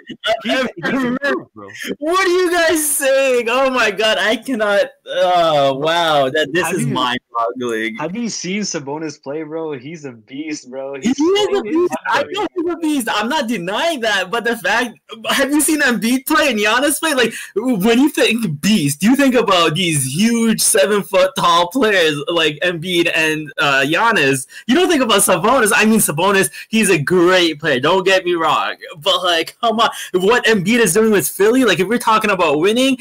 what 1.98 2.26
are 2.26 2.30
you 2.30 2.50
guys 2.50 2.88
saying? 2.88 3.48
Oh 3.50 3.68
my 3.70 3.90
god, 3.90 4.16
I 4.18 4.36
cannot. 4.36 4.86
Oh 5.06 5.74
wow, 5.74 6.30
that 6.30 6.52
this 6.52 6.64
have 6.64 6.76
is 6.76 6.86
mind-boggling. 7.36 7.96
Have 7.96 8.16
you 8.16 8.28
seen 8.28 8.62
Sabonis 8.62 9.22
play, 9.22 9.42
bro? 9.42 9.72
He's 9.78 10.04
a 10.04 10.12
beast, 10.12 10.70
bro. 10.70 10.94
He's 10.94 11.16
he 11.16 11.24
is 11.24 11.58
a 11.58 11.62
beast. 11.62 11.94
I 12.06 12.24
know 12.28 12.46
he's 12.54 12.72
a 12.72 12.76
beast. 12.76 13.08
I'm 13.10 13.28
not 13.28 13.48
denying 13.48 14.00
that, 14.00 14.30
but 14.30 14.44
the 14.44 14.56
fact, 14.56 14.98
have 15.30 15.50
you 15.50 15.60
seen 15.60 15.80
Embiid 15.80 16.26
play 16.26 16.50
and 16.50 16.58
Giannis 16.58 17.00
play? 17.00 17.14
Like 17.14 17.32
when 17.56 17.98
you 17.98 18.08
think 18.08 18.60
beast, 18.60 19.02
you 19.02 19.16
think 19.16 19.34
about 19.34 19.74
these 19.74 20.14
huge 20.14 20.60
seven 20.60 21.02
foot 21.02 21.30
tall 21.36 21.68
players 21.68 22.22
like 22.28 22.58
Embiid 22.62 23.10
and 23.14 23.52
uh, 23.58 23.84
Giannis. 23.86 24.46
You 24.66 24.74
don't 24.74 24.88
think 24.88 25.02
about 25.02 25.20
Sabonis. 25.20 25.72
I 25.74 25.84
mean, 25.84 26.00
Sabonis, 26.00 26.50
he's 26.68 26.90
a 26.90 26.98
great 26.98 27.60
player. 27.60 27.80
Don't 27.80 28.04
get 28.04 28.24
me 28.24 28.34
wrong. 28.34 28.76
But, 28.98 29.22
like, 29.22 29.56
come 29.60 29.80
on. 29.80 29.90
What 30.12 30.44
Embiid 30.44 30.78
is 30.78 30.94
doing 30.94 31.10
with 31.10 31.28
Philly, 31.28 31.64
like, 31.64 31.80
if 31.80 31.88
we're 31.88 31.98
talking 31.98 32.30
about 32.30 32.60
winning, 32.60 32.98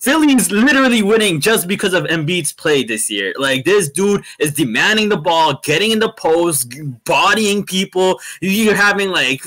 Philly's 0.00 0.50
literally 0.50 1.02
winning 1.02 1.40
just 1.40 1.68
because 1.68 1.94
of 1.94 2.04
Embiid's 2.04 2.52
play 2.52 2.82
this 2.82 3.08
year. 3.08 3.32
Like 3.38 3.64
this 3.64 3.88
dude 3.88 4.24
is 4.38 4.52
demanding 4.52 5.08
the 5.08 5.16
ball, 5.16 5.60
getting 5.62 5.92
in 5.92 6.00
the 6.00 6.12
post, 6.12 6.74
bodying 7.04 7.64
people. 7.64 8.20
You're 8.40 8.74
having 8.74 9.10
like 9.10 9.42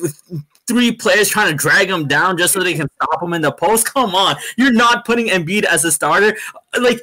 three 0.70 0.92
players 0.92 1.28
trying 1.28 1.52
to 1.52 1.58
drag 1.58 1.90
him 1.90 2.08
down 2.08 2.38
just 2.38 2.54
so 2.54 2.64
they 2.64 2.76
can 2.76 2.88
stop 3.02 3.22
him 3.22 3.34
in 3.34 3.42
the 3.42 3.52
post. 3.52 3.92
Come 3.92 4.14
on, 4.16 4.36
you're 4.56 4.72
not 4.72 5.04
putting 5.04 5.28
Embiid 5.28 5.64
as 5.64 5.84
a 5.84 5.92
starter. 5.92 6.38
Like, 6.80 7.02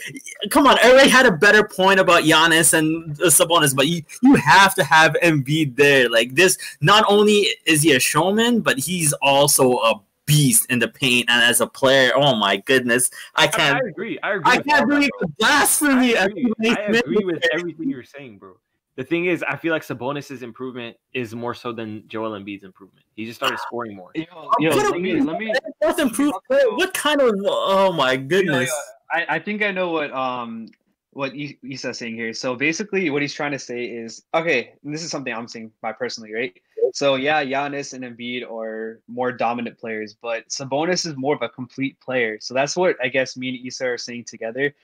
come 0.51 0.69
on, 0.69 0.79
Eric 0.83 1.09
had 1.09 1.27
a 1.27 1.33
better 1.33 1.67
point 1.67 1.99
about 1.99 2.23
Giannis 2.23 2.73
and 2.73 3.17
Sabonis, 3.17 3.75
but 3.75 3.89
you, 3.89 4.03
you 4.23 4.37
have 4.37 4.77
to 4.77 4.85
have 4.85 5.17
Embiid 5.23 5.75
there. 5.75 6.09
Like 6.09 6.37
this, 6.37 6.57
not 6.81 7.05
only 7.09 7.49
is 7.67 7.83
he 7.83 7.93
a 7.93 8.01
showman, 8.01 8.61
but 8.61 8.79
he's 8.79 9.13
also 9.15 9.79
a 9.79 10.01
beast 10.27 10.67
in 10.71 10.79
the 10.79 10.89
paint 10.89 11.31
and 11.31 11.43
as 11.43 11.61
a 11.61 11.67
player. 11.67 12.11
Oh 12.15 12.35
my 12.37 12.57
goodness, 12.59 13.11
I 13.35 13.47
can't. 13.47 13.77
I, 13.77 13.87
I 13.87 13.89
agree. 13.89 14.19
I 14.23 14.35
agree. 14.35 14.53
I 14.53 14.59
can't 14.59 14.89
believe 14.89 15.11
the 15.21 15.29
blasphemy. 15.39 16.17
I 16.17 16.25
agree, 16.25 16.55
I 16.69 16.75
agree 16.75 17.25
with 17.25 17.43
everything 17.55 17.89
you're 17.89 18.05
saying, 18.05 18.39
bro 18.39 18.57
the 18.97 19.05
thing 19.05 19.27
is, 19.27 19.45
I 19.47 19.57
feel 19.57 19.73
like 19.73 19.83
Sabonis's 19.83 20.43
improvement 20.43 20.97
is 21.13 21.35
more 21.35 21.55
so 21.55 21.71
than 21.71 22.03
Joel 22.09 22.31
Embiid's 22.31 22.65
improvement. 22.65 23.05
He 23.15 23.27
just 23.27 23.39
started 23.39 23.59
scoring 23.59 23.95
more. 23.95 24.11
Yo, 24.15 24.25
yo, 24.59 24.71
let 24.71 25.01
me 25.01 25.21
let 25.21 25.39
me. 25.39 25.53
What's 25.79 26.01
improved? 26.01 26.35
What 26.49 26.95
kind 26.95 27.21
of? 27.21 27.35
Oh 27.45 27.93
my 27.93 28.17
goodness! 28.17 28.73
I 29.13 29.27
I 29.29 29.39
think 29.39 29.63
I 29.63 29.71
know 29.71 29.91
what 29.91 30.11
um 30.13 30.69
what 31.13 31.35
Isa's 31.35 31.99
saying 31.99 32.15
here. 32.15 32.33
So 32.33 32.57
basically, 32.57 33.11
what 33.11 33.21
he's 33.21 33.35
trying 33.35 33.53
to 33.53 33.59
say 33.59 33.85
is 33.85 34.25
okay. 34.35 34.73
this 34.83 35.03
is 35.03 35.11
something 35.11 35.33
I'm 35.33 35.49
saying 35.49 35.73
by 35.83 35.93
personally, 35.93 36.33
right? 36.33 36.59
So 36.97 37.17
yeah, 37.17 37.45
Giannis 37.45 37.93
and 37.93 38.03
Embiid 38.05 38.51
are 38.51 39.03
more 39.07 39.31
dominant 39.31 39.77
players, 39.77 40.15
but 40.15 40.49
Sabonis 40.49 41.05
is 41.05 41.15
more 41.15 41.35
of 41.35 41.43
a 41.43 41.49
complete 41.51 42.01
player. 42.01 42.39
So 42.41 42.55
that's 42.55 42.75
what 42.75 42.97
I 43.05 43.09
guess 43.09 43.37
me 43.37 43.51
and 43.51 43.59
Isa 43.67 43.85
are 43.85 43.99
saying 43.99 44.25
together. 44.25 44.75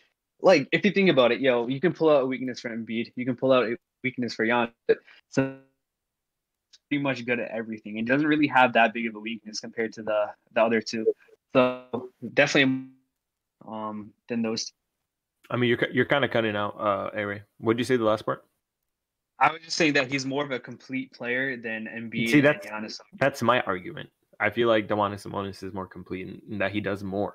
Like 0.43 0.69
if 0.73 0.85
you 0.85 0.91
think 0.91 1.09
about 1.09 1.33
it, 1.33 1.41
yo, 1.41 1.69
you 1.69 1.81
can 1.81 1.95
pull 1.95 2.11
out 2.11 2.23
a 2.23 2.27
weakness 2.27 2.61
for 2.61 2.69
Embiid, 2.69 3.13
you 3.17 3.25
can 3.25 3.35
pull 3.35 3.51
out 3.51 3.65
a 3.65 3.79
weakness 4.05 4.35
for 4.35 4.45
Jan. 4.45 4.71
So 5.31 5.57
pretty 6.91 7.03
much 7.03 7.25
good 7.25 7.41
at 7.41 7.51
everything 7.51 7.97
and 7.97 8.07
doesn't 8.07 8.29
really 8.29 8.49
have 8.49 8.75
that 8.75 8.93
big 8.93 9.07
of 9.07 9.15
a 9.15 9.19
weakness 9.19 9.59
compared 9.59 9.95
to 9.95 10.03
the 10.03 10.27
the 10.53 10.63
other 10.63 10.83
two. 10.83 11.07
So 11.55 12.11
definitely 12.35 12.89
um 13.67 14.13
than 14.29 14.43
those. 14.43 14.71
I 15.49 15.57
mean, 15.57 15.71
you're 15.71 15.89
you're 15.91 16.05
kind 16.05 16.27
of 16.27 16.31
cutting 16.31 16.57
out, 16.57 16.79
uh, 16.79 17.09
Aray. 17.15 17.41
What 17.57 17.79
did 17.79 17.81
you 17.81 17.85
say 17.87 17.97
the 17.97 18.05
last 18.05 18.27
part? 18.27 18.45
I 19.43 19.53
was 19.53 19.63
just 19.63 19.77
saying 19.77 19.95
that 19.95 20.11
he's 20.11 20.25
more 20.25 20.45
of 20.45 20.53
a 20.53 20.61
complete 20.61 21.13
player 21.13 21.57
than 21.57 21.87
Embiid 21.87 22.29
See, 22.31 22.41
that's 22.41 22.65
and 22.67 22.87
Giannis. 22.87 23.01
that's 23.19 23.43
my 23.43 23.61
argument. 23.63 24.09
I 24.39 24.51
feel 24.51 24.69
like 24.69 24.87
Domantas 24.87 25.27
Sabonis 25.27 25.63
is 25.63 25.75
more 25.75 25.87
complete 25.87 26.41
in 26.49 26.59
that 26.59 26.71
he 26.71 26.81
does 26.81 27.03
more. 27.03 27.35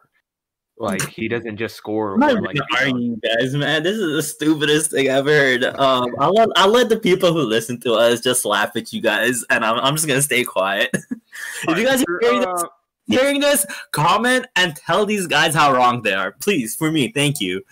Like 0.80 1.02
he 1.10 1.28
doesn't 1.28 1.58
just 1.58 1.76
score. 1.76 2.14
I'm 2.14 2.20
not 2.20 2.30
or, 2.30 2.38
even 2.38 2.44
like 2.44 2.58
arguing, 2.80 3.20
guys, 3.24 3.54
man. 3.56 3.84
This 3.84 3.98
is 3.98 4.16
the 4.16 4.24
stupidest 4.24 4.92
thing 4.92 5.10
I've 5.10 5.26
heard. 5.26 5.64
Um, 5.64 6.16
I'll 6.20 6.32
let 6.32 6.50
I'll 6.56 6.70
let 6.70 6.88
the 6.88 7.00
people 7.00 7.34
who 7.34 7.42
listen 7.42 7.80
to 7.82 7.94
us 7.94 8.22
just 8.22 8.46
laugh 8.46 8.76
at 8.76 8.94
you 8.94 9.02
guys, 9.02 9.44
and 9.50 9.66
I'm 9.66 9.78
I'm 9.80 9.96
just 9.96 10.08
gonna 10.08 10.22
stay 10.22 10.44
quiet. 10.44 10.90
if 11.68 11.78
you 11.78 11.84
guys 11.86 12.04
are 12.08 12.20
hearing 12.22 12.40
this, 12.42 12.64
Uh, 12.64 12.68
hearing 13.08 13.40
this, 13.42 13.66
comment 13.92 14.46
and 14.56 14.76
tell 14.76 15.06
these 15.06 15.28
guys 15.28 15.56
how 15.56 15.74
wrong 15.74 16.04
they 16.04 16.14
are, 16.14 16.32
please. 16.34 16.76
For 16.76 16.92
me, 16.92 17.12
thank 17.12 17.42
you. 17.42 17.64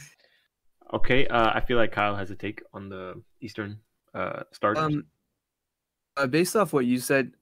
okay, 0.94 1.28
uh, 1.28 1.52
I 1.54 1.62
feel 1.62 1.78
like 1.78 1.92
Kyle 1.92 2.16
has 2.16 2.32
a 2.32 2.36
take 2.36 2.64
on 2.74 2.90
the 2.90 3.22
Eastern 3.40 3.80
uh, 4.16 4.44
starters. 4.52 4.84
Um, 4.84 5.06
uh, 6.18 6.28
based 6.28 6.56
off 6.56 6.74
what 6.74 6.86
you 6.86 6.98
said, 7.00 7.34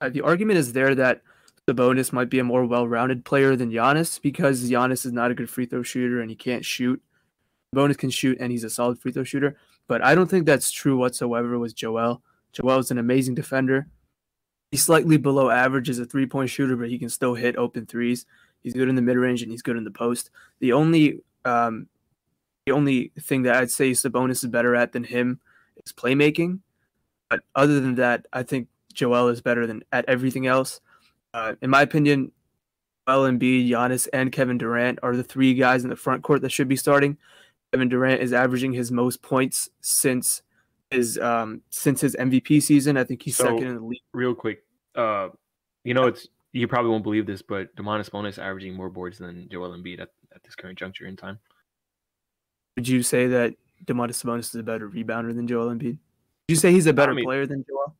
uh, 0.00 0.08
the 0.08 0.22
argument 0.22 0.58
is 0.58 0.72
there 0.72 0.94
that 0.94 1.22
Sabonis 1.68 2.12
might 2.12 2.30
be 2.30 2.38
a 2.38 2.44
more 2.44 2.64
well-rounded 2.64 3.24
player 3.24 3.56
than 3.56 3.70
Giannis 3.70 4.20
because 4.20 4.70
Giannis 4.70 5.04
is 5.04 5.12
not 5.12 5.30
a 5.30 5.34
good 5.34 5.50
free 5.50 5.66
throw 5.66 5.82
shooter 5.82 6.20
and 6.20 6.30
he 6.30 6.36
can't 6.36 6.64
shoot. 6.64 7.02
Sabonis 7.74 7.98
can 7.98 8.10
shoot 8.10 8.38
and 8.40 8.50
he's 8.50 8.64
a 8.64 8.70
solid 8.70 8.98
free 8.98 9.12
throw 9.12 9.24
shooter, 9.24 9.56
but 9.86 10.02
I 10.02 10.14
don't 10.14 10.28
think 10.28 10.46
that's 10.46 10.70
true 10.70 10.96
whatsoever 10.96 11.58
with 11.58 11.74
Joel. 11.74 12.22
Joel 12.52 12.78
is 12.78 12.90
an 12.90 12.98
amazing 12.98 13.34
defender. 13.34 13.86
He's 14.70 14.82
slightly 14.82 15.16
below 15.16 15.50
average 15.50 15.90
as 15.90 15.98
a 15.98 16.04
three-point 16.04 16.50
shooter, 16.50 16.76
but 16.76 16.88
he 16.88 16.98
can 16.98 17.08
still 17.08 17.34
hit 17.34 17.56
open 17.56 17.86
threes. 17.86 18.26
He's 18.62 18.74
good 18.74 18.88
in 18.88 18.94
the 18.94 19.02
mid-range 19.02 19.42
and 19.42 19.50
he's 19.50 19.62
good 19.62 19.76
in 19.76 19.84
the 19.84 19.90
post. 19.90 20.30
The 20.60 20.72
only 20.72 21.20
um, 21.44 21.88
the 22.66 22.72
only 22.72 23.12
thing 23.18 23.42
that 23.42 23.56
I'd 23.56 23.70
say 23.70 23.92
Sabonis 23.92 24.44
is 24.44 24.46
better 24.46 24.76
at 24.76 24.92
than 24.92 25.04
him 25.04 25.40
is 25.84 25.92
playmaking. 25.92 26.60
But 27.28 27.40
other 27.54 27.80
than 27.80 27.94
that, 27.96 28.26
I 28.32 28.42
think 28.42 28.68
Joel 28.92 29.28
is 29.28 29.40
better 29.40 29.66
than 29.66 29.82
at 29.92 30.04
everything 30.08 30.46
else. 30.46 30.80
Uh, 31.32 31.54
in 31.62 31.70
my 31.70 31.82
opinion, 31.82 32.32
Joel 33.08 33.30
Embiid, 33.30 33.68
Giannis, 33.68 34.08
and 34.12 34.32
Kevin 34.32 34.58
Durant 34.58 34.98
are 35.02 35.16
the 35.16 35.22
three 35.24 35.54
guys 35.54 35.84
in 35.84 35.90
the 35.90 35.96
front 35.96 36.22
court 36.22 36.42
that 36.42 36.50
should 36.50 36.68
be 36.68 36.76
starting. 36.76 37.16
Kevin 37.72 37.88
Durant 37.88 38.20
is 38.20 38.32
averaging 38.32 38.72
his 38.72 38.90
most 38.90 39.22
points 39.22 39.68
since 39.80 40.42
his 40.90 41.18
um, 41.18 41.62
since 41.70 42.00
his 42.00 42.16
MVP 42.16 42.60
season. 42.62 42.96
I 42.96 43.04
think 43.04 43.22
he's 43.22 43.36
So- 43.36 43.44
second 43.44 43.64
in 43.68 43.74
the 43.76 43.84
league. 43.84 44.02
Real 44.12 44.34
quick, 44.34 44.64
uh, 44.96 45.28
you 45.84 45.94
know 45.94 46.06
it's 46.08 46.26
you 46.52 46.66
probably 46.66 46.90
won't 46.90 47.04
believe 47.04 47.26
this, 47.26 47.42
but 47.42 47.74
Domantas 47.76 48.10
Sabonis 48.10 48.38
averaging 48.38 48.74
more 48.74 48.90
boards 48.90 49.18
than 49.18 49.48
Joel 49.48 49.70
Embiid 49.70 50.00
at, 50.00 50.08
at 50.34 50.42
this 50.42 50.56
current 50.56 50.76
juncture 50.76 51.06
in 51.06 51.16
time. 51.16 51.38
Would 52.76 52.88
you 52.88 53.04
say 53.04 53.28
that 53.28 53.54
Domantas 53.84 54.22
Sabonis 54.22 54.40
is 54.40 54.54
a 54.54 54.62
better 54.62 54.88
rebounder 54.88 55.34
than 55.34 55.46
Joel 55.46 55.68
Embiid? 55.70 55.98
Would 55.98 55.98
you 56.48 56.56
say 56.56 56.72
he's 56.72 56.86
a 56.86 56.92
better 56.92 57.14
mean- 57.14 57.24
player 57.24 57.46
than 57.46 57.64
Joel? 57.68 57.96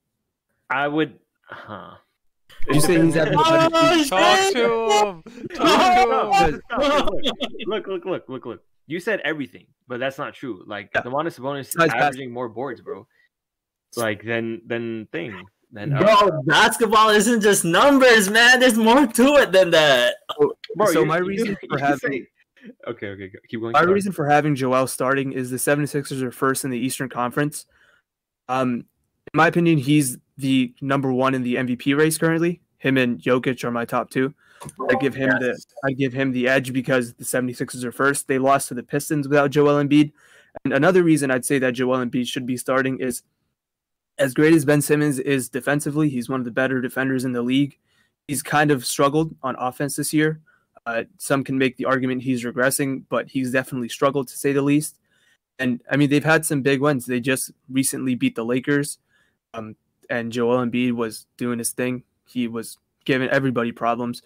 I 0.69 0.87
would, 0.89 1.19
huh? 1.45 1.95
Would 2.67 2.77
you 2.77 2.81
say 2.83 3.03
he's 3.05 3.15
having 3.15 3.35
a 3.35 3.37
better 3.39 3.69
Oh, 3.73 4.05
Talk 4.09 4.53
to 4.53 5.05
him. 5.07 5.49
Talk 5.57 5.95
to 5.95 6.55
him. 6.55 6.61
Stop, 6.67 6.81
stop, 6.83 7.11
Look, 7.67 7.87
look, 7.87 8.05
look, 8.05 8.25
look, 8.29 8.47
look. 8.47 8.63
You 8.87 9.01
said 9.01 9.21
everything, 9.25 9.67
but 9.89 10.01
that's 10.01 10.19
not 10.19 10.35
true. 10.35 10.63
Like 10.67 10.91
Yeah. 10.95 11.03
Domantas 11.03 11.39
Sabonis 11.39 11.61
is 11.61 11.75
Besides 11.75 11.93
bas- 11.95 12.03
averaging 12.03 12.33
more 12.33 12.49
boards, 12.49 12.81
bro. 12.81 13.07
Like 13.97 14.25
than 14.25 14.63
than 14.67 15.07
thing. 15.13 15.43
Than, 15.73 15.93
uh, 15.93 16.01
Bro, 16.03 16.43
basketball 16.47 17.11
isn't 17.11 17.41
just 17.43 17.65
numbers, 17.65 18.29
man. 18.29 18.59
There's 18.59 18.77
more 18.77 19.07
to 19.07 19.27
it 19.37 19.53
than 19.53 19.71
that. 19.71 20.15
bro, 20.77 20.87
so 20.93 21.01
you- 21.01 21.07
my 21.07 21.19
you- 21.19 21.25
reason 21.25 21.47
you 21.63 21.69
for 21.69 21.79
say- 21.79 21.85
having 21.85 22.27
Okay, 22.87 23.09
okay, 23.09 23.29
go- 23.29 23.39
keep 23.49 23.61
going. 23.61 23.73
My 23.73 23.81
sorry. 23.81 23.93
reason 23.93 24.13
for 24.13 24.29
having 24.29 24.55
Joel 24.55 24.87
starting 24.87 25.33
is 25.33 25.51
the 25.51 25.57
76ers 25.57 26.23
are 26.23 26.33
first 26.33 26.65
in 26.65 26.71
the 26.71 26.79
Eastern 26.79 27.09
Conference. 27.09 27.67
Um, 28.49 28.85
in 29.33 29.37
my 29.37 29.47
opinion, 29.47 29.79
he's 29.79 30.19
the 30.37 30.75
number 30.81 31.13
one 31.13 31.35
in 31.35 31.43
the 31.43 31.57
MVP 31.57 31.97
race 31.97 32.19
currently. 32.19 32.61
Him 32.79 32.97
and 32.97 33.21
Jokic 33.21 33.63
are 33.65 33.71
my 33.71 33.85
top 33.85 34.11
two. 34.11 34.35
I 34.91 34.95
give 34.95 35.15
him 35.15 35.31
the 35.31 35.59
I 35.85 35.93
give 35.93 36.13
him 36.13 36.33
the 36.33 36.49
edge 36.49 36.73
because 36.73 37.15
the 37.15 37.25
76ers 37.25 37.85
are 37.85 37.93
first. 37.93 38.29
They 38.29 38.39
lost 38.39 38.69
to 38.69 38.75
the 38.75 38.83
Pistons 38.83 39.27
without 39.27 39.51
Joel 39.51 39.83
Embiid. 39.83 40.13
And 40.65 40.75
another 40.75 41.03
reason 41.03 41.31
I'd 41.31 41.45
say 41.45 41.59
that 41.61 41.73
Joel 41.73 42.05
Embiid 42.05 42.27
should 42.27 42.47
be 42.47 42.57
starting 42.57 42.99
is 42.99 43.23
as 44.19 44.35
great 44.35 44.53
as 44.53 44.65
Ben 44.67 44.83
Simmons 44.83 45.19
is 45.19 45.49
defensively, 45.49 46.11
he's 46.11 46.29
one 46.29 46.41
of 46.41 46.45
the 46.45 46.51
better 46.51 46.81
defenders 46.81 47.25
in 47.25 47.33
the 47.33 47.43
league. 47.43 47.79
He's 48.29 48.43
kind 48.43 48.71
of 48.71 48.85
struggled 48.85 49.35
on 49.43 49.57
offense 49.59 49.97
this 49.97 50.13
year. 50.13 50.41
Uh, 50.87 51.05
some 51.19 51.45
can 51.45 51.59
make 51.59 51.77
the 51.77 51.85
argument 51.85 52.23
he's 52.23 52.45
regressing, 52.45 53.05
but 53.09 53.29
he's 53.29 53.53
definitely 53.53 53.89
struggled 53.89 54.29
to 54.29 54.37
say 54.37 54.53
the 54.53 54.63
least. 54.63 54.99
And 55.59 55.81
I 55.91 55.97
mean, 55.97 56.09
they've 56.09 56.25
had 56.25 56.47
some 56.47 56.63
big 56.63 56.81
wins. 56.81 57.07
They 57.07 57.21
just 57.21 57.53
recently 57.69 58.15
beat 58.15 58.35
the 58.35 58.45
Lakers, 58.45 58.99
um, 59.53 59.77
and 60.09 60.33
Joel 60.33 60.65
Embiid 60.65 60.93
was 60.93 61.27
doing 61.37 61.59
his 61.59 61.71
thing. 61.71 62.05
He 62.27 62.49
was 62.49 62.79
giving 63.05 63.29
everybody 63.29 63.73
problems. 63.73 64.23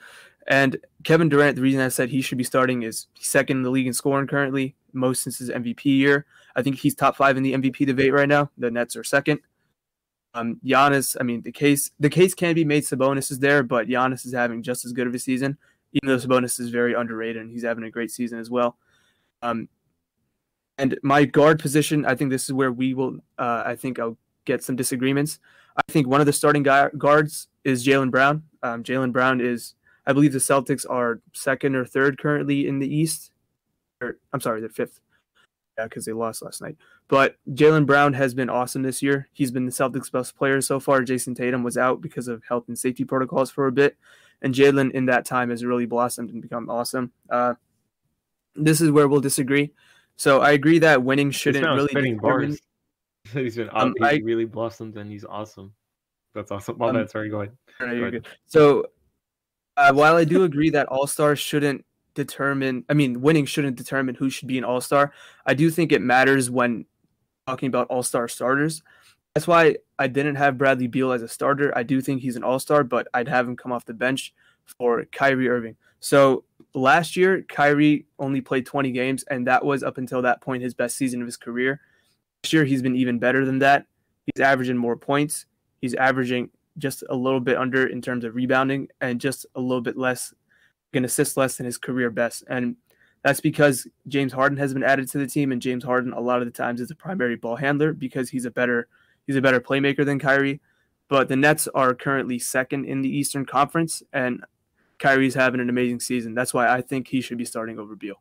And 0.46 0.76
Kevin 1.04 1.28
Durant, 1.28 1.56
the 1.56 1.62
reason 1.62 1.80
I 1.80 1.88
said 1.88 2.10
he 2.10 2.20
should 2.20 2.38
be 2.38 2.44
starting 2.44 2.82
is 2.82 3.06
second 3.18 3.58
in 3.58 3.62
the 3.62 3.70
league 3.70 3.86
in 3.86 3.94
scoring 3.94 4.26
currently, 4.26 4.76
most 4.92 5.22
since 5.22 5.38
his 5.38 5.50
MVP 5.50 5.84
year. 5.84 6.26
I 6.54 6.62
think 6.62 6.76
he's 6.76 6.94
top 6.94 7.16
five 7.16 7.36
in 7.36 7.42
the 7.42 7.54
MVP 7.54 7.86
debate 7.86 8.12
right 8.12 8.28
now. 8.28 8.50
The 8.58 8.70
Nets 8.70 8.94
are 8.94 9.04
second. 9.04 9.40
Um, 10.34 10.60
Giannis, 10.64 11.16
I 11.18 11.22
mean, 11.24 11.42
the 11.42 11.52
case 11.52 11.90
the 11.98 12.10
case 12.10 12.34
can 12.34 12.54
be 12.54 12.64
made. 12.64 12.84
Sabonis 12.84 13.30
is 13.30 13.38
there, 13.38 13.62
but 13.62 13.86
Giannis 13.88 14.26
is 14.26 14.34
having 14.34 14.62
just 14.62 14.84
as 14.84 14.92
good 14.92 15.06
of 15.06 15.14
a 15.14 15.18
season 15.18 15.58
even 15.94 16.08
though 16.08 16.18
Sabonis 16.18 16.60
is 16.60 16.68
very 16.68 16.92
underrated 16.92 17.40
and 17.40 17.50
he's 17.50 17.64
having 17.64 17.84
a 17.84 17.90
great 17.90 18.10
season 18.10 18.38
as 18.38 18.50
well. 18.50 18.76
Um, 19.42 19.68
and 20.76 20.98
my 21.02 21.24
guard 21.24 21.60
position, 21.60 22.04
I 22.04 22.14
think 22.14 22.30
this 22.30 22.44
is 22.44 22.52
where 22.52 22.72
we 22.72 22.94
will, 22.94 23.18
uh, 23.38 23.62
I 23.64 23.76
think 23.76 23.98
I'll 23.98 24.18
get 24.44 24.62
some 24.62 24.76
disagreements. 24.76 25.38
I 25.76 25.82
think 25.90 26.06
one 26.06 26.20
of 26.20 26.26
the 26.26 26.32
starting 26.32 26.62
guards 26.62 27.48
is 27.62 27.86
Jaylen 27.86 28.10
Brown. 28.10 28.42
Um, 28.62 28.82
Jaylen 28.82 29.12
Brown 29.12 29.40
is, 29.40 29.74
I 30.06 30.12
believe 30.12 30.32
the 30.32 30.38
Celtics 30.38 30.84
are 30.88 31.20
second 31.32 31.76
or 31.76 31.84
third 31.84 32.18
currently 32.18 32.66
in 32.66 32.80
the 32.80 32.92
East. 32.92 33.30
Or, 34.00 34.18
I'm 34.32 34.40
sorry, 34.40 34.60
they're 34.60 34.68
fifth. 34.68 35.00
Yeah, 35.76 35.84
because 35.84 36.04
they 36.04 36.12
lost 36.12 36.42
last 36.42 36.62
night. 36.62 36.76
But 37.08 37.36
Jaylen 37.50 37.84
Brown 37.86 38.12
has 38.12 38.32
been 38.32 38.48
awesome 38.48 38.82
this 38.82 39.02
year. 39.02 39.28
He's 39.32 39.50
been 39.50 39.64
the 39.66 39.72
Celtics' 39.72 40.10
best 40.12 40.36
player 40.36 40.60
so 40.60 40.78
far. 40.78 41.02
Jayson 41.02 41.34
Tatum 41.34 41.62
was 41.64 41.76
out 41.76 42.00
because 42.00 42.28
of 42.28 42.42
health 42.48 42.64
and 42.68 42.78
safety 42.78 43.04
protocols 43.04 43.50
for 43.50 43.66
a 43.66 43.72
bit 43.72 43.96
and 44.42 44.54
Jaylen 44.54 44.90
in 44.92 45.06
that 45.06 45.24
time 45.24 45.50
has 45.50 45.64
really 45.64 45.86
blossomed 45.86 46.30
and 46.30 46.42
become 46.42 46.68
awesome. 46.68 47.10
Uh, 47.30 47.54
this 48.54 48.80
is 48.80 48.90
where 48.90 49.08
we'll 49.08 49.20
disagree. 49.20 49.72
So 50.16 50.40
I 50.42 50.52
agree 50.52 50.78
that 50.80 51.02
winning 51.02 51.30
shouldn't 51.30 51.64
really 51.64 51.88
spinning 51.88 52.18
bars. 52.18 52.60
he's 53.32 53.56
been 53.56 53.70
Um, 53.72 53.94
he's 53.98 54.06
I- 54.06 54.20
really 54.22 54.44
blossomed 54.44 54.96
and 54.96 55.10
he's 55.10 55.24
awesome. 55.24 55.72
That's 56.34 56.50
awesome. 56.50 56.78
Well, 56.78 56.90
Um, 56.90 56.96
that's 56.96 57.12
sorry. 57.12 57.30
Go 57.30 57.40
ahead. 57.42 57.56
All 57.80 57.86
right, 57.86 57.96
you're 57.96 58.10
Good. 58.10 58.24
good. 58.24 58.32
So 58.46 58.86
uh, 59.76 59.92
while 59.92 60.14
I 60.16 60.24
do 60.24 60.44
agree 60.44 60.70
that 60.70 60.86
All 60.88 61.06
Stars 61.06 61.38
shouldn't 61.38 61.84
determine, 62.14 62.84
I 62.88 62.94
mean, 62.94 63.20
winning 63.20 63.46
shouldn't 63.46 63.76
determine 63.76 64.14
who 64.14 64.30
should 64.30 64.48
be 64.48 64.58
an 64.58 64.64
All 64.64 64.80
Star. 64.80 65.12
I 65.46 65.54
do 65.54 65.70
think 65.70 65.92
it 65.92 66.02
matters 66.02 66.50
when 66.50 66.86
talking 67.46 67.66
about 67.66 67.88
All 67.88 68.02
Star 68.02 68.28
starters. 68.28 68.82
That's 69.34 69.46
why 69.46 69.76
I 69.98 70.06
didn't 70.06 70.36
have 70.36 70.58
Bradley 70.58 70.86
Beal 70.86 71.12
as 71.12 71.22
a 71.22 71.28
starter. 71.28 71.76
I 71.76 71.82
do 71.82 72.00
think 72.00 72.22
he's 72.22 72.36
an 72.36 72.44
All 72.44 72.58
Star, 72.58 72.84
but 72.84 73.08
I'd 73.12 73.28
have 73.28 73.48
him 73.48 73.56
come 73.56 73.72
off 73.72 73.84
the 73.84 73.94
bench 73.94 74.32
for 74.64 75.04
Kyrie 75.06 75.48
Irving. 75.48 75.76
So 76.00 76.44
last 76.74 77.16
year, 77.16 77.42
Kyrie 77.48 78.06
only 78.18 78.40
played 78.40 78.66
20 78.66 78.92
games, 78.92 79.24
and 79.24 79.46
that 79.46 79.64
was 79.64 79.82
up 79.82 79.98
until 79.98 80.22
that 80.22 80.40
point 80.40 80.62
his 80.62 80.74
best 80.74 80.96
season 80.96 81.20
of 81.20 81.26
his 81.26 81.36
career. 81.36 81.80
This 82.42 82.52
year, 82.52 82.64
he's 82.64 82.82
been 82.82 82.96
even 82.96 83.18
better 83.18 83.44
than 83.44 83.58
that. 83.60 83.86
He's 84.26 84.42
averaging 84.42 84.76
more 84.76 84.96
points. 84.96 85.46
He's 85.80 85.94
averaging 85.94 86.50
just 86.78 87.04
a 87.08 87.14
little 87.14 87.40
bit 87.40 87.56
under 87.56 87.86
in 87.86 88.02
terms 88.02 88.24
of 88.24 88.34
rebounding 88.34 88.88
and 89.00 89.20
just 89.20 89.46
a 89.54 89.60
little 89.60 89.80
bit 89.80 89.96
less, 89.96 90.34
can 90.94 91.04
assist 91.04 91.36
less 91.36 91.56
than 91.56 91.66
his 91.66 91.76
career 91.76 92.10
best. 92.10 92.44
And 92.48 92.76
that's 93.22 93.40
because 93.40 93.86
James 94.06 94.32
Harden 94.32 94.58
has 94.58 94.72
been 94.72 94.82
added 94.82 95.10
to 95.10 95.18
the 95.18 95.26
team, 95.26 95.50
and 95.50 95.60
James 95.60 95.84
Harden 95.84 96.12
a 96.12 96.20
lot 96.20 96.40
of 96.40 96.46
the 96.46 96.52
times 96.52 96.80
is 96.80 96.90
a 96.90 96.94
primary 96.94 97.36
ball 97.36 97.56
handler 97.56 97.92
because 97.92 98.30
he's 98.30 98.44
a 98.44 98.50
better 98.50 98.88
he's 99.26 99.36
a 99.36 99.42
better 99.42 99.60
playmaker 99.60 100.04
than 100.04 100.18
Kyrie. 100.18 100.60
But 101.08 101.28
the 101.28 101.36
Nets 101.36 101.68
are 101.74 101.94
currently 101.94 102.38
second 102.38 102.86
in 102.86 103.02
the 103.02 103.08
Eastern 103.08 103.44
Conference, 103.44 104.02
and 104.12 104.44
Kyrie's 104.98 105.34
having 105.34 105.60
an 105.60 105.68
amazing 105.68 106.00
season. 106.00 106.34
That's 106.34 106.54
why 106.54 106.68
I 106.68 106.80
think 106.80 107.08
he 107.08 107.20
should 107.20 107.38
be 107.38 107.44
starting 107.44 107.78
over 107.78 107.96
Beal. 107.96 108.20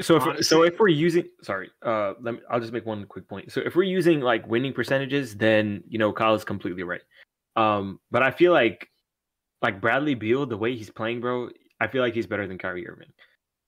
So 0.00 0.16
if 0.16 0.46
so 0.46 0.62
if 0.62 0.78
we're 0.78 0.88
using 0.88 1.24
sorry, 1.42 1.70
uh 1.82 2.14
let 2.20 2.34
me 2.34 2.40
I'll 2.50 2.60
just 2.60 2.72
make 2.72 2.86
one 2.86 3.04
quick 3.06 3.28
point. 3.28 3.50
So 3.52 3.60
if 3.64 3.74
we're 3.74 3.82
using 3.82 4.20
like 4.20 4.46
winning 4.46 4.72
percentages, 4.72 5.36
then 5.36 5.82
you 5.88 5.98
know 5.98 6.12
Kyle 6.12 6.34
is 6.34 6.44
completely 6.44 6.84
right. 6.84 7.02
Um 7.58 8.00
but 8.10 8.22
I 8.22 8.30
feel 8.30 8.52
like 8.52 8.88
like 9.60 9.80
Bradley 9.80 10.14
Beal, 10.14 10.46
the 10.46 10.56
way 10.56 10.76
he's 10.76 10.90
playing, 10.90 11.20
bro, 11.20 11.50
I 11.80 11.88
feel 11.88 12.02
like 12.02 12.14
he's 12.14 12.26
better 12.26 12.46
than 12.46 12.58
Kyrie 12.58 12.88
Irving. 12.88 13.12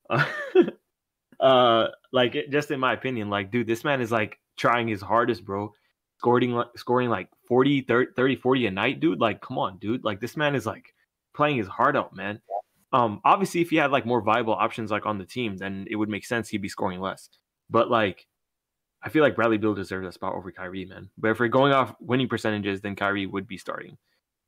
Uh, 0.08 0.24
uh 1.40 1.88
like 2.12 2.36
just 2.50 2.70
in 2.70 2.80
my 2.80 2.92
opinion, 2.92 3.30
like 3.30 3.50
dude, 3.50 3.66
this 3.66 3.84
man 3.84 4.00
is 4.00 4.12
like 4.12 4.38
trying 4.56 4.86
his 4.88 5.00
hardest, 5.00 5.44
bro. 5.44 5.72
Scoring 6.18 6.62
scoring 6.76 7.08
like 7.08 7.28
40, 7.48 7.80
30, 7.82 8.12
30, 8.14 8.36
40 8.36 8.66
a 8.66 8.70
night, 8.70 9.00
dude. 9.00 9.20
Like, 9.20 9.40
come 9.40 9.58
on, 9.58 9.78
dude. 9.78 10.04
Like 10.04 10.20
this 10.20 10.36
man 10.36 10.54
is 10.54 10.66
like 10.66 10.94
playing 11.34 11.56
his 11.56 11.66
heart 11.66 11.96
out, 11.96 12.14
man. 12.14 12.40
Um, 12.92 13.20
obviously, 13.24 13.62
if 13.62 13.70
he 13.70 13.76
had 13.76 13.90
like 13.90 14.04
more 14.04 14.20
viable 14.20 14.52
options 14.52 14.90
like 14.90 15.06
on 15.06 15.18
the 15.18 15.24
team, 15.24 15.56
then 15.56 15.86
it 15.90 15.96
would 15.96 16.08
make 16.08 16.26
sense 16.26 16.48
he'd 16.48 16.62
be 16.62 16.68
scoring 16.68 17.00
less. 17.00 17.28
But 17.70 17.90
like, 17.90 18.26
I 19.02 19.08
feel 19.08 19.22
like 19.22 19.34
Bradley 19.34 19.58
Beal 19.58 19.74
deserves 19.74 20.06
a 20.06 20.12
spot 20.12 20.34
over 20.34 20.52
Kyrie, 20.52 20.84
man. 20.84 21.08
But 21.16 21.30
if 21.30 21.40
we're 21.40 21.48
going 21.48 21.72
off 21.72 21.94
winning 22.00 22.28
percentages, 22.28 22.80
then 22.80 22.96
Kyrie 22.96 23.26
would 23.26 23.46
be 23.46 23.56
starting 23.56 23.96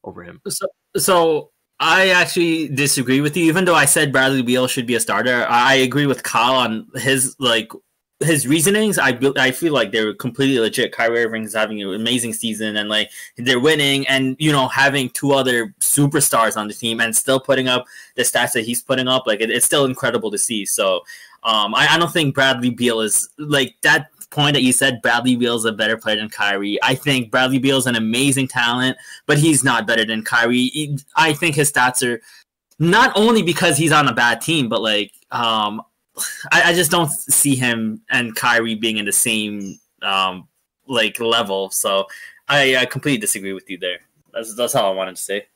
over 0.05 0.23
him. 0.23 0.41
So, 0.49 0.67
so 0.97 1.51
I 1.81 2.11
actually 2.11 2.69
disagree 2.69 3.21
with 3.21 3.37
you. 3.37 3.45
Even 3.45 3.65
though 3.65 3.75
I 3.75 3.87
said 3.87 4.13
Bradley 4.13 4.43
Beal 4.43 4.67
should 4.67 4.87
be 4.87 4.95
a 4.95 5.01
starter, 5.01 5.47
I 5.49 5.75
agree 5.75 6.07
with 6.07 6.23
Kyle 6.23 6.55
on 6.55 6.87
his 6.97 7.35
like 7.39 7.73
his 8.21 8.47
reasonings. 8.47 8.99
I 8.99 9.19
I 9.37 9.51
feel 9.51 9.73
like 9.73 9.91
they're 9.91 10.15
completely 10.15 10.59
legit. 10.59 10.93
Kyrie 10.93 11.25
Irving 11.25 11.45
is 11.45 11.55
having 11.55 11.83
an 11.83 11.95
amazing 11.95 12.35
season, 12.35 12.77
and 12.77 12.89
like 12.89 13.11
they're 13.37 13.59
winning, 13.61 14.07
and 14.07 14.37
you 14.39 14.53
know 14.53 14.69
having 14.69 15.11
two 15.11 15.33
other 15.33 15.75
superstars 15.81 16.57
on 16.57 16.69
the 16.69 16.75
team 16.75 17.01
and 17.01 17.17
still 17.17 17.41
putting 17.41 17.69
up 17.69 17.87
the 18.17 18.23
stats 18.23 18.53
that 18.53 18.65
he's 18.65 18.83
putting 18.83 19.09
up, 19.09 19.27
like 19.27 19.41
it, 19.41 19.51
it's 19.51 19.67
still 19.67 19.85
incredible 19.85 20.31
to 20.31 20.39
see. 20.39 20.65
So 20.65 21.01
um, 21.43 21.75
I, 21.75 21.89
I 21.91 21.99
don't 21.99 22.13
think 22.13 22.35
Bradley 22.35 22.71
Beal 22.71 23.01
is 23.01 23.29
like 23.39 23.75
that 23.83 24.12
point 24.33 24.55
that 24.55 24.63
you 24.63 24.73
said 24.73 25.01
Bradley 25.03 25.37
Beal 25.37 25.55
is 25.55 25.65
a 25.65 25.73
better 25.73 25.97
player 25.97 26.17
than 26.17 26.29
Kyrie. 26.29 26.79
I 26.83 26.95
think 26.95 27.31
Bradley 27.31 27.59
Beal 27.59 27.79
is 27.79 27.87
an 27.87 27.95
amazing 27.95 28.49
talent, 28.49 28.97
but 29.27 29.39
he's 29.39 29.63
not 29.63 29.87
better 29.87 30.05
than 30.05 30.25
Kyrie. 30.25 30.69
He, 30.69 30.99
I 31.15 31.33
think 31.33 31.55
his 31.55 31.71
stats 31.71 32.07
are 32.07 32.21
not 32.79 33.13
only 33.15 33.43
because 33.43 33.77
he's 33.77 33.93
on 33.93 34.09
a 34.09 34.15
bad 34.15 34.41
team, 34.41 34.69
but 34.69 34.83
like 34.83 35.13
um, 35.31 35.83
I, 36.51 36.71
I, 36.71 36.75
just 36.75 36.91
don't 36.91 37.11
see 37.11 37.55
him 37.55 38.03
and 38.11 38.35
Kyrie 38.35 38.75
being 38.75 38.99
in 38.99 39.05
the 39.05 39.13
same 39.13 39.79
um, 40.03 40.49
like 40.87 41.21
level. 41.21 41.71
So 41.71 42.07
I, 42.49 42.77
I 42.77 42.87
completely 42.87 43.21
disagree 43.21 43.53
with 43.53 43.71
you 43.71 43.79
there. 43.79 44.01
That's 44.35 44.55
that's 44.57 44.75
all 44.75 44.91
I 44.91 44.95
wanted 44.95 45.17
to 45.17 45.23
say. 45.23 45.47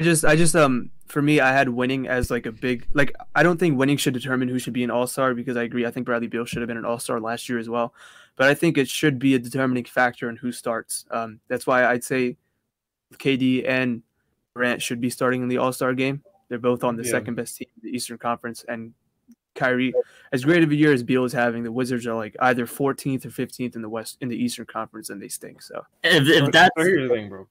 I 0.00 0.04
just 0.04 0.24
I 0.24 0.36
just 0.36 0.54
um 0.54 0.90
for 1.06 1.20
me 1.20 1.40
I 1.40 1.52
had 1.52 1.68
winning 1.68 2.06
as 2.06 2.30
like 2.30 2.46
a 2.46 2.52
big 2.52 2.86
like 2.92 3.12
I 3.34 3.42
don't 3.42 3.58
think 3.58 3.78
winning 3.78 3.96
should 3.96 4.14
determine 4.14 4.48
who 4.48 4.58
should 4.58 4.72
be 4.72 4.84
an 4.84 4.90
all-star 4.90 5.34
because 5.34 5.56
I 5.56 5.64
agree 5.64 5.86
I 5.86 5.90
think 5.90 6.06
Bradley 6.06 6.28
Beal 6.28 6.44
should 6.44 6.60
have 6.60 6.68
been 6.68 6.76
an 6.76 6.84
all-star 6.84 7.20
last 7.20 7.48
year 7.48 7.58
as 7.58 7.68
well. 7.68 7.94
But 8.36 8.48
I 8.48 8.54
think 8.54 8.78
it 8.78 8.88
should 8.88 9.18
be 9.18 9.34
a 9.34 9.38
determining 9.38 9.84
factor 9.84 10.28
in 10.28 10.36
who 10.36 10.52
starts. 10.52 11.04
Um 11.10 11.40
that's 11.48 11.66
why 11.66 11.84
I'd 11.84 12.04
say 12.04 12.36
KD 13.14 13.68
and 13.68 14.02
Durant 14.54 14.82
should 14.82 15.00
be 15.00 15.10
starting 15.10 15.42
in 15.42 15.48
the 15.48 15.58
all-star 15.58 15.94
game. 15.94 16.22
They're 16.48 16.58
both 16.58 16.84
on 16.84 16.96
the 16.96 17.04
yeah. 17.04 17.10
second 17.10 17.34
best 17.34 17.56
team 17.56 17.68
in 17.82 17.90
the 17.90 17.96
Eastern 17.96 18.18
Conference 18.18 18.64
and 18.68 18.94
Kyrie, 19.58 19.92
as 20.32 20.44
great 20.44 20.62
of 20.62 20.70
a 20.70 20.74
year 20.74 20.92
as 20.92 21.02
Beal 21.02 21.24
is 21.24 21.32
having, 21.32 21.64
the 21.64 21.72
Wizards 21.72 22.06
are 22.06 22.14
like 22.14 22.36
either 22.40 22.64
14th 22.64 23.26
or 23.26 23.30
15th 23.30 23.74
in 23.74 23.82
the 23.82 23.88
West 23.88 24.16
in 24.20 24.28
the 24.28 24.36
Eastern 24.36 24.66
Conference, 24.66 25.10
and 25.10 25.20
they 25.20 25.28
stink. 25.28 25.60
So 25.60 25.84
if, 26.04 26.28
if 26.28 26.52
that's 26.52 26.70
here's 26.76 27.08
the 27.08 27.14
thing, 27.14 27.28
bro. 27.28 27.48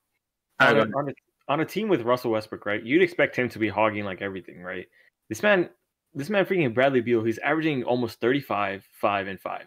On 0.59 1.09
a, 1.09 1.13
on, 1.47 1.59
a, 1.59 1.65
team 1.65 1.87
with 1.87 2.01
Russell 2.01 2.31
Westbrook, 2.31 2.65
right? 2.65 2.83
You'd 2.83 3.01
expect 3.01 3.35
him 3.35 3.49
to 3.49 3.59
be 3.59 3.69
hogging 3.69 4.05
like 4.05 4.21
everything, 4.21 4.61
right? 4.61 4.85
This 5.29 5.43
man, 5.43 5.69
this 6.13 6.29
man, 6.29 6.45
freaking 6.45 6.73
Bradley 6.73 7.01
Beal, 7.01 7.23
he's 7.23 7.37
averaging 7.39 7.83
almost 7.83 8.19
35, 8.19 8.87
five 8.99 9.27
and 9.27 9.39
five. 9.39 9.65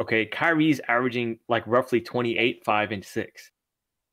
Okay, 0.00 0.26
Kyrie's 0.26 0.80
averaging 0.88 1.38
like 1.48 1.62
roughly 1.66 2.00
28, 2.00 2.64
five 2.64 2.90
and 2.92 3.04
six. 3.04 3.50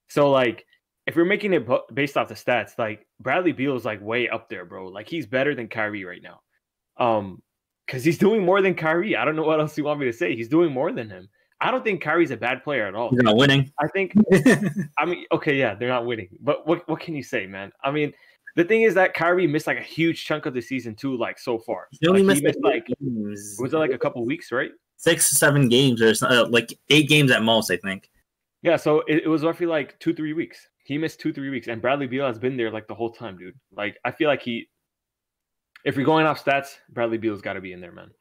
So 0.09 0.29
like, 0.29 0.65
if 1.07 1.15
you're 1.15 1.25
making 1.25 1.53
it 1.53 1.67
based 1.93 2.17
off 2.17 2.27
the 2.27 2.35
stats, 2.35 2.77
like 2.77 3.07
Bradley 3.19 3.51
Beal 3.51 3.75
is 3.75 3.85
like 3.85 4.01
way 4.01 4.29
up 4.29 4.49
there, 4.49 4.65
bro. 4.65 4.87
Like 4.87 5.07
he's 5.07 5.25
better 5.25 5.55
than 5.55 5.67
Kyrie 5.67 6.05
right 6.05 6.21
now. 6.21 6.41
Um, 6.97 7.41
because 7.87 8.05
he's 8.05 8.17
doing 8.17 8.45
more 8.45 8.61
than 8.61 8.75
Kyrie. 8.75 9.17
I 9.17 9.25
don't 9.25 9.35
know 9.35 9.43
what 9.43 9.59
else 9.59 9.77
you 9.77 9.83
want 9.83 9.99
me 9.99 10.05
to 10.05 10.13
say. 10.13 10.33
He's 10.35 10.47
doing 10.47 10.71
more 10.71 10.93
than 10.93 11.09
him. 11.09 11.27
I 11.61 11.69
don't 11.69 11.83
think 11.83 12.01
Kyrie's 12.01 12.31
a 12.31 12.37
bad 12.37 12.63
player 12.63 12.87
at 12.87 12.95
all. 12.95 13.11
He's 13.11 13.21
not 13.21 13.37
winning. 13.37 13.71
I 13.79 13.87
think. 13.87 14.13
I 14.97 15.05
mean, 15.05 15.25
okay, 15.31 15.55
yeah, 15.55 15.75
they're 15.75 15.89
not 15.89 16.05
winning, 16.05 16.29
but 16.41 16.67
what 16.67 16.87
what 16.89 16.99
can 16.99 17.15
you 17.15 17.23
say, 17.23 17.45
man? 17.45 17.71
I 17.83 17.91
mean, 17.91 18.13
the 18.55 18.63
thing 18.63 18.81
is 18.81 18.95
that 18.95 19.13
Kyrie 19.13 19.47
missed 19.47 19.67
like 19.67 19.77
a 19.77 19.83
huge 19.83 20.25
chunk 20.25 20.47
of 20.47 20.53
the 20.53 20.61
season 20.61 20.95
too, 20.95 21.15
like 21.15 21.37
so 21.37 21.59
far. 21.59 21.87
He 21.91 22.07
only 22.07 22.23
like, 22.23 22.41
missed, 22.41 22.41
he 22.41 22.47
missed 22.47 22.59
like 22.63 22.87
games. 22.87 23.57
was 23.59 23.73
it 23.73 23.77
like 23.77 23.91
a 23.91 23.97
couple 23.97 24.25
weeks, 24.25 24.51
right? 24.51 24.71
Six, 24.97 25.29
seven 25.29 25.69
games, 25.69 26.01
or 26.01 26.13
uh, 26.27 26.47
like 26.47 26.77
eight 26.89 27.07
games 27.07 27.31
at 27.31 27.43
most, 27.43 27.71
I 27.71 27.77
think. 27.77 28.09
Yeah, 28.63 28.75
so 28.75 28.99
it, 29.07 29.23
it 29.23 29.27
was 29.27 29.43
roughly 29.43 29.65
like 29.65 29.99
two, 29.99 30.13
three 30.13 30.33
weeks. 30.33 30.67
He 30.83 30.97
missed 30.97 31.19
two, 31.19 31.31
three 31.31 31.49
weeks, 31.49 31.67
and 31.67 31.81
Bradley 31.81 32.07
Beal 32.07 32.25
has 32.25 32.39
been 32.39 32.57
there 32.57 32.71
like 32.71 32.87
the 32.87 32.95
whole 32.95 33.11
time, 33.11 33.37
dude. 33.37 33.55
Like 33.71 33.97
I 34.03 34.11
feel 34.11 34.27
like 34.27 34.41
he, 34.41 34.67
if 35.85 35.95
you're 35.95 36.05
going 36.05 36.25
off 36.25 36.43
stats, 36.43 36.77
Bradley 36.89 37.17
Beal's 37.17 37.41
got 37.41 37.53
to 37.53 37.61
be 37.61 37.73
in 37.73 37.81
there, 37.81 37.91
man. 37.91 38.11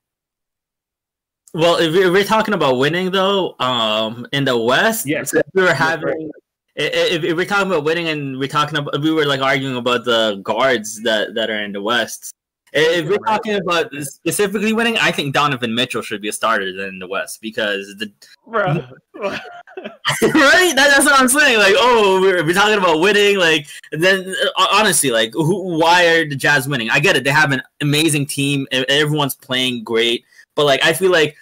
Well, 1.52 1.76
if 1.76 1.92
we're 1.92 2.24
talking 2.24 2.54
about 2.54 2.78
winning 2.78 3.10
though, 3.10 3.56
um, 3.58 4.26
in 4.32 4.44
the 4.44 4.56
West, 4.56 5.06
yes, 5.06 5.34
if 5.34 5.42
we 5.54 5.62
were 5.62 5.74
having. 5.74 6.30
If, 6.76 7.24
if 7.24 7.36
we're 7.36 7.44
talking 7.44 7.66
about 7.66 7.84
winning 7.84 8.08
and 8.08 8.38
we're 8.38 8.48
talking 8.48 8.78
about, 8.78 9.00
we 9.02 9.10
were 9.10 9.26
like 9.26 9.40
arguing 9.40 9.76
about 9.76 10.04
the 10.04 10.40
guards 10.44 11.02
that, 11.02 11.34
that 11.34 11.50
are 11.50 11.62
in 11.62 11.72
the 11.72 11.82
West. 11.82 12.32
If 12.72 13.08
we're 13.08 13.18
talking 13.18 13.56
about 13.56 13.92
specifically 14.02 14.72
winning, 14.72 14.96
I 14.96 15.10
think 15.10 15.34
Donovan 15.34 15.74
Mitchell 15.74 16.02
should 16.02 16.22
be 16.22 16.28
a 16.28 16.32
starter 16.32 16.68
in 16.86 17.00
the 17.00 17.08
West 17.08 17.40
because 17.42 17.92
the 17.98 18.12
right. 20.22 20.72
That, 20.76 20.90
that's 20.90 21.04
what 21.04 21.18
I'm 21.18 21.28
saying. 21.28 21.58
Like, 21.58 21.74
oh, 21.76 22.20
we're, 22.20 22.44
we're 22.44 22.54
talking 22.54 22.78
about 22.78 23.00
winning. 23.00 23.38
Like, 23.38 23.66
then 23.92 24.34
uh, 24.56 24.66
honestly, 24.72 25.10
like, 25.10 25.32
who, 25.32 25.78
why 25.78 26.06
are 26.06 26.28
the 26.28 26.36
Jazz 26.36 26.68
winning? 26.68 26.90
I 26.90 27.00
get 27.00 27.16
it; 27.16 27.24
they 27.24 27.30
have 27.30 27.52
an 27.52 27.62
amazing 27.80 28.26
team. 28.26 28.66
Everyone's 28.70 29.34
playing 29.34 29.82
great. 29.82 30.24
But 30.60 30.66
like, 30.66 30.84
I 30.84 30.92
feel 30.92 31.10
like 31.10 31.38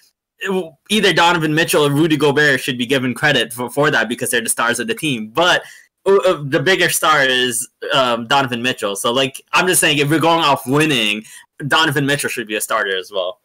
either 0.91 1.12
Donovan 1.12 1.53
Mitchell 1.53 1.85
or 1.85 1.91
Rudy 1.91 2.16
Gobert 2.16 2.61
should 2.61 2.79
be 2.79 2.87
given 2.87 3.14
credit 3.14 3.53
for, 3.53 3.69
for 3.69 3.91
that 3.91 4.09
because 4.09 4.31
they're 4.31 4.41
the 4.41 4.49
stars 4.49 4.79
of 4.79 4.87
the 4.87 4.95
team. 4.95 5.31
But 5.31 5.62
uh, 6.07 6.19
uh, 6.19 6.43
the 6.45 6.61
bigger 6.61 6.89
star 6.89 7.25
is 7.25 7.69
um, 7.93 8.29
Donovan 8.29 8.62
Mitchell. 8.62 8.95
So 8.95 9.12
like, 9.12 9.43
I'm 9.53 9.66
just 9.66 9.81
saying, 9.81 9.99
if 9.99 10.09
we're 10.09 10.21
going 10.21 10.45
off 10.45 10.69
winning, 10.69 11.25
Donovan 11.66 12.07
Mitchell 12.07 12.31
should 12.31 12.47
be 12.47 12.55
a 12.55 12.61
starter 12.61 12.97
as 12.97 13.11
well. 13.11 13.41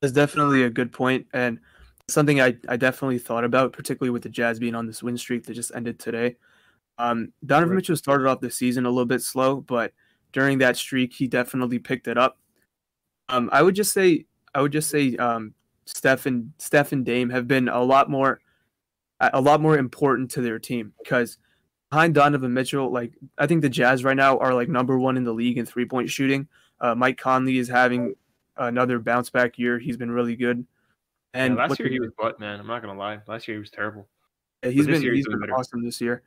That's 0.00 0.12
definitely 0.12 0.64
a 0.64 0.70
good 0.70 0.90
point 0.90 1.28
and 1.32 1.60
something 2.08 2.40
I, 2.40 2.56
I 2.68 2.76
definitely 2.76 3.20
thought 3.20 3.44
about, 3.44 3.72
particularly 3.72 4.10
with 4.10 4.24
the 4.24 4.30
Jazz 4.30 4.58
being 4.58 4.74
on 4.74 4.88
this 4.88 5.00
win 5.00 5.16
streak 5.16 5.44
that 5.44 5.54
just 5.54 5.70
ended 5.76 6.00
today. 6.00 6.38
Um, 6.98 7.32
Donovan 7.46 7.76
Mitchell 7.76 7.96
started 7.96 8.26
off 8.26 8.40
the 8.40 8.50
season 8.50 8.84
a 8.84 8.90
little 8.90 9.06
bit 9.06 9.22
slow, 9.22 9.60
but 9.60 9.92
during 10.32 10.58
that 10.58 10.76
streak, 10.76 11.12
he 11.12 11.28
definitely 11.28 11.78
picked 11.78 12.08
it 12.08 12.18
up. 12.18 12.38
Um, 13.32 13.48
I 13.50 13.62
would 13.62 13.74
just 13.74 13.92
say, 13.92 14.26
I 14.54 14.60
would 14.60 14.72
just 14.72 14.90
say, 14.90 15.16
um, 15.16 15.54
Steph 15.86 16.26
and 16.26 16.52
Steph 16.58 16.92
and 16.92 17.04
Dame 17.04 17.30
have 17.30 17.48
been 17.48 17.68
a 17.68 17.82
lot 17.82 18.08
more, 18.08 18.40
a 19.20 19.40
lot 19.40 19.60
more 19.60 19.76
important 19.78 20.30
to 20.32 20.42
their 20.42 20.58
team 20.58 20.92
because 21.02 21.38
behind 21.90 22.14
Donovan 22.14 22.52
Mitchell, 22.52 22.92
like 22.92 23.12
I 23.38 23.46
think 23.46 23.62
the 23.62 23.68
Jazz 23.68 24.04
right 24.04 24.16
now 24.16 24.38
are 24.38 24.54
like 24.54 24.68
number 24.68 24.98
one 24.98 25.16
in 25.16 25.24
the 25.24 25.32
league 25.32 25.58
in 25.58 25.66
three 25.66 25.86
point 25.86 26.10
shooting. 26.10 26.46
Uh, 26.80 26.94
Mike 26.94 27.18
Conley 27.18 27.58
is 27.58 27.68
having 27.68 28.14
another 28.56 28.98
bounce 28.98 29.30
back 29.30 29.58
year. 29.58 29.78
He's 29.78 29.96
been 29.96 30.10
really 30.10 30.36
good. 30.36 30.66
And 31.34 31.54
yeah, 31.54 31.66
last 31.66 31.80
year 31.80 31.88
he 31.88 32.00
was 32.00 32.10
butt 32.18 32.38
man. 32.38 32.60
I'm 32.60 32.66
not 32.66 32.82
gonna 32.82 32.98
lie. 32.98 33.20
Last 33.26 33.48
year 33.48 33.56
he 33.56 33.60
was 33.60 33.70
terrible. 33.70 34.08
Yeah, 34.62 34.70
he's 34.70 34.86
been 34.86 35.02
he's 35.02 35.26
been 35.26 35.50
awesome 35.50 35.82
this 35.82 36.00
year. 36.00 36.22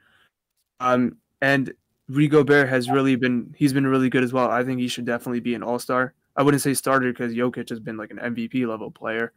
Um, 0.79 1.17
and 1.41 1.71
Rudy 2.09 2.43
Bear 2.43 2.65
has 2.65 2.89
really 2.89 3.15
been 3.15 3.53
he's 3.55 3.73
been 3.73 3.87
really 3.87 4.09
good 4.09 4.23
as 4.23 4.33
well. 4.33 4.49
I 4.49 4.63
think 4.63 4.79
he 4.79 4.87
should 4.87 5.05
definitely 5.05 5.39
be 5.39 5.53
an 5.53 5.63
all 5.63 5.79
star. 5.79 6.13
I 6.35 6.43
wouldn't 6.43 6.61
say 6.61 6.73
starter 6.73 7.11
because 7.11 7.33
Jokic 7.33 7.69
has 7.69 7.79
been 7.79 7.97
like 7.97 8.11
an 8.11 8.17
MVP 8.17 8.67
level 8.67 8.91
player, 8.91 9.31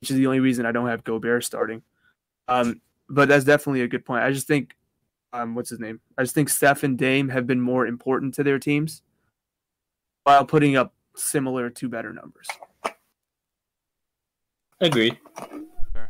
which 0.00 0.10
is 0.10 0.16
the 0.16 0.26
only 0.26 0.40
reason 0.40 0.66
I 0.66 0.72
don't 0.72 0.88
have 0.88 1.04
Gobert 1.04 1.44
starting. 1.44 1.82
Um, 2.46 2.80
but 3.08 3.28
that's 3.28 3.44
definitely 3.44 3.82
a 3.82 3.88
good 3.88 4.04
point. 4.04 4.24
I 4.24 4.32
just 4.32 4.46
think, 4.46 4.74
um, 5.32 5.54
what's 5.54 5.70
his 5.70 5.80
name? 5.80 6.00
I 6.16 6.22
just 6.22 6.34
think 6.34 6.48
Steph 6.48 6.82
and 6.82 6.96
Dame 6.96 7.28
have 7.28 7.46
been 7.46 7.60
more 7.60 7.86
important 7.86 8.34
to 8.34 8.42
their 8.42 8.58
teams 8.58 9.02
while 10.24 10.44
putting 10.44 10.76
up 10.76 10.94
similar 11.16 11.70
to 11.70 11.88
better 11.88 12.12
numbers. 12.12 12.48
Agreed. 14.80 15.18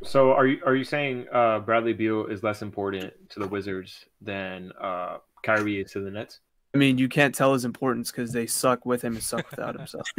So 0.04 0.32
are 0.32 0.46
you 0.46 0.60
are 0.64 0.76
you 0.76 0.84
saying 0.84 1.26
uh, 1.32 1.60
Bradley 1.60 1.92
Beal 1.92 2.26
is 2.26 2.42
less 2.42 2.62
important 2.62 3.12
to 3.30 3.40
the 3.40 3.48
Wizards 3.48 4.04
than 4.20 4.72
uh, 4.80 5.18
Kyrie 5.42 5.80
is 5.80 5.90
to 5.92 6.00
the 6.00 6.10
Nets? 6.10 6.40
I 6.74 6.78
mean, 6.78 6.98
you 6.98 7.08
can't 7.08 7.34
tell 7.34 7.54
his 7.54 7.64
importance 7.64 8.10
because 8.10 8.32
they 8.32 8.46
suck 8.46 8.84
with 8.84 9.02
him 9.02 9.14
and 9.14 9.22
suck 9.22 9.50
without 9.50 9.76
him. 9.76 9.86
So, 9.86 10.00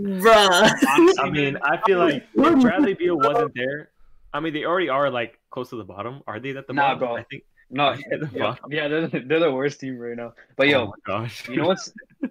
bruh. 0.00 0.70
I 1.18 1.30
mean, 1.30 1.56
I 1.62 1.78
feel 1.86 1.98
like 1.98 2.24
if 2.34 2.60
Bradley 2.60 2.94
Beal 2.94 3.16
wasn't 3.16 3.54
there, 3.54 3.90
I 4.34 4.40
mean, 4.40 4.52
they 4.52 4.64
already 4.64 4.88
are 4.90 5.10
like 5.10 5.38
close 5.50 5.70
to 5.70 5.76
the 5.76 5.84
bottom. 5.84 6.22
Are 6.26 6.38
they 6.40 6.50
at 6.50 6.66
the 6.66 6.72
nah, 6.72 6.94
bottom? 6.94 6.98
bro. 6.98 7.16
I 7.16 7.22
think. 7.24 7.44
No, 7.70 7.94
yeah, 8.34 8.54
yeah, 8.68 8.88
they're, 8.88 9.08
they're 9.08 9.40
the 9.40 9.50
worst 9.50 9.80
team 9.80 9.96
right 9.98 10.14
now. 10.14 10.34
But 10.56 10.68
yo, 10.68 10.88
oh 10.88 10.94
gosh, 11.06 11.48
you 11.48 11.56
know 11.56 11.68
what's 11.68 11.90
you 12.22 12.30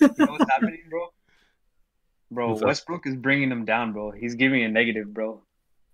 know 0.00 0.08
what's 0.30 0.50
happening, 0.50 0.82
bro? 0.88 1.12
Bro, 2.30 2.52
What's 2.52 2.62
Westbrook 2.62 3.06
up? 3.06 3.10
is 3.10 3.16
bringing 3.16 3.50
them 3.50 3.66
down, 3.66 3.92
bro. 3.92 4.10
He's 4.10 4.34
giving 4.34 4.64
a 4.64 4.68
negative, 4.68 5.12
bro. 5.12 5.42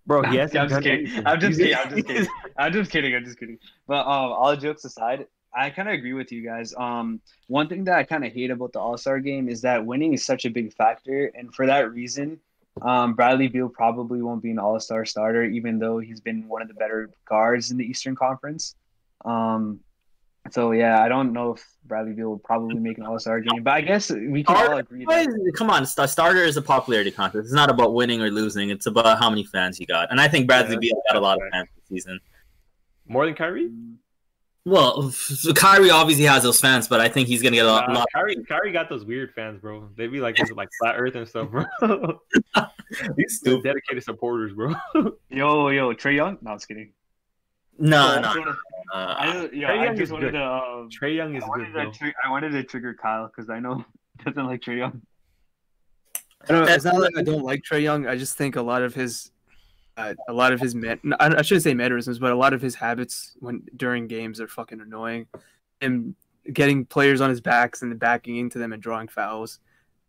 Bro, 0.08 0.32
yes. 0.32 0.54
I'm, 0.56 0.70
just 0.70 0.82
kidding. 0.82 1.26
I'm 1.26 1.38
just 1.38 1.58
kidding. 1.58 1.76
I'm 1.76 1.90
just 1.90 2.06
kidding. 2.06 2.28
I'm 2.56 2.72
just 2.72 2.90
kidding. 2.90 3.14
I'm 3.14 3.24
just 3.24 3.38
kidding. 3.38 3.58
But 3.86 4.00
um, 4.00 4.32
all 4.32 4.56
jokes 4.56 4.86
aside, 4.86 5.26
I 5.54 5.68
kind 5.68 5.86
of 5.86 5.94
agree 5.94 6.14
with 6.14 6.32
you 6.32 6.42
guys. 6.42 6.74
Um, 6.78 7.20
one 7.46 7.68
thing 7.68 7.84
that 7.84 7.98
I 7.98 8.04
kind 8.04 8.24
of 8.24 8.32
hate 8.32 8.50
about 8.50 8.72
the 8.72 8.80
All 8.80 8.96
Star 8.96 9.20
game 9.20 9.50
is 9.50 9.60
that 9.60 9.84
winning 9.84 10.14
is 10.14 10.24
such 10.24 10.46
a 10.46 10.50
big 10.50 10.72
factor, 10.72 11.30
and 11.34 11.54
for 11.54 11.66
that 11.66 11.92
reason, 11.92 12.40
um, 12.80 13.14
Bradley 13.14 13.48
Beal 13.48 13.68
probably 13.68 14.22
won't 14.22 14.42
be 14.42 14.50
an 14.50 14.58
All 14.58 14.80
Star 14.80 15.04
starter, 15.04 15.44
even 15.44 15.78
though 15.78 15.98
he's 15.98 16.20
been 16.22 16.48
one 16.48 16.62
of 16.62 16.68
the 16.68 16.74
better 16.74 17.10
guards 17.28 17.70
in 17.70 17.76
the 17.76 17.84
Eastern 17.84 18.16
Conference. 18.16 18.76
Um, 19.26 19.80
so 20.50 20.72
yeah, 20.72 21.02
I 21.02 21.08
don't 21.08 21.32
know 21.32 21.54
if 21.54 21.66
Bradley 21.84 22.12
Beal 22.12 22.28
will 22.28 22.38
probably 22.38 22.78
make 22.78 22.98
an 22.98 23.04
All 23.04 23.18
Star 23.18 23.40
game, 23.40 23.62
but 23.62 23.74
I 23.74 23.80
guess 23.80 24.10
we 24.10 24.44
can 24.44 24.56
all 24.56 24.76
agree. 24.76 25.04
That... 25.04 25.52
Come 25.56 25.70
on, 25.70 25.86
starter 25.86 26.44
is 26.44 26.56
a 26.56 26.62
popularity 26.62 27.10
contest. 27.10 27.44
It's 27.44 27.52
not 27.52 27.70
about 27.70 27.94
winning 27.94 28.20
or 28.20 28.30
losing. 28.30 28.70
It's 28.70 28.86
about 28.86 29.18
how 29.18 29.30
many 29.30 29.44
fans 29.44 29.80
you 29.80 29.86
got, 29.86 30.10
and 30.10 30.20
I 30.20 30.28
think 30.28 30.46
Bradley 30.46 30.74
yeah, 30.74 30.78
Beal 30.80 31.02
got 31.08 31.16
a 31.16 31.20
lot 31.20 31.38
of 31.38 31.42
fans 31.52 31.68
this 31.76 31.88
season. 31.88 32.20
More 33.06 33.24
than 33.26 33.34
Kyrie. 33.34 33.70
Well, 34.68 35.14
Kyrie 35.54 35.90
obviously 35.90 36.26
has 36.26 36.42
those 36.42 36.60
fans, 36.60 36.88
but 36.88 37.00
I 37.00 37.08
think 37.08 37.26
he's 37.26 37.42
gonna 37.42 37.56
get 37.56 37.64
a 37.64 37.70
lot. 37.70 37.90
Nah, 37.90 38.04
Kyrie, 38.14 38.36
Kyrie 38.44 38.72
got 38.72 38.90
those 38.90 39.04
weird 39.04 39.32
fans, 39.34 39.60
bro. 39.60 39.88
They 39.96 40.08
be 40.08 40.20
like 40.20 40.36
this, 40.36 40.50
like 40.50 40.68
flat 40.80 40.96
Earth 40.98 41.14
and 41.14 41.26
stuff, 41.26 41.50
bro. 41.50 41.64
These 43.16 43.36
stupid 43.36 43.64
dedicated 43.64 44.02
supporters, 44.02 44.52
bro. 44.52 44.74
yo, 45.30 45.68
yo, 45.68 45.92
Trae 45.94 46.16
Young. 46.16 46.38
No, 46.42 46.50
I 46.50 46.54
was 46.54 46.66
kidding. 46.66 46.92
No, 47.78 48.20
no. 48.20 48.54
Uh, 48.92 48.96
I, 48.96 49.50
yeah, 49.52 49.72
I 49.72 49.94
just 49.94 50.10
wanted 50.10 50.32
good. 50.32 50.38
to. 50.38 50.44
Um, 50.44 50.88
Trae 50.90 51.14
Young 51.14 51.36
is 51.36 51.44
I 51.44 51.70
good. 51.84 51.94
Tri- 51.94 52.14
I 52.24 52.30
wanted 52.30 52.50
to 52.50 52.62
trigger 52.64 52.94
Kyle 52.94 53.26
because 53.26 53.50
I 53.50 53.60
know 53.60 53.84
he 54.18 54.24
doesn't 54.24 54.46
like 54.46 54.60
Trae 54.60 54.78
Young. 54.78 55.02
I 56.42 56.52
don't 56.52 56.64
know, 56.64 56.72
it's 56.72 56.84
not 56.84 57.00
like 57.00 57.16
I 57.16 57.22
don't 57.22 57.42
like 57.42 57.62
Trae 57.62 57.82
Young. 57.82 58.06
I 58.06 58.16
just 58.16 58.36
think 58.36 58.56
a 58.56 58.62
lot 58.62 58.82
of 58.82 58.94
his, 58.94 59.30
uh, 59.96 60.14
a 60.28 60.32
lot 60.32 60.52
of 60.52 60.60
his 60.60 60.74
man, 60.74 61.00
I 61.20 61.42
shouldn't 61.42 61.64
say 61.64 61.74
mannerisms, 61.74 62.18
but 62.18 62.32
a 62.32 62.36
lot 62.36 62.52
of 62.52 62.62
his 62.62 62.74
habits 62.74 63.36
when 63.40 63.62
during 63.76 64.06
games 64.06 64.40
are 64.40 64.48
fucking 64.48 64.80
annoying. 64.80 65.26
And 65.80 66.14
getting 66.52 66.84
players 66.84 67.20
on 67.20 67.30
his 67.30 67.40
backs 67.40 67.82
and 67.82 67.98
backing 67.98 68.36
into 68.36 68.58
them 68.58 68.72
and 68.72 68.82
drawing 68.82 69.08
fouls. 69.08 69.60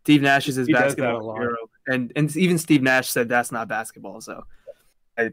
Steve 0.02 0.22
Nash 0.22 0.48
is 0.48 0.56
his 0.56 0.66
he 0.66 0.72
basketball 0.72 1.34
hero, 1.34 1.56
and 1.86 2.12
and 2.16 2.34
even 2.36 2.56
Steve 2.56 2.82
Nash 2.82 3.08
said 3.10 3.28
that's 3.28 3.52
not 3.52 3.68
basketball. 3.68 4.20
So 4.20 4.44
I, 4.59 4.59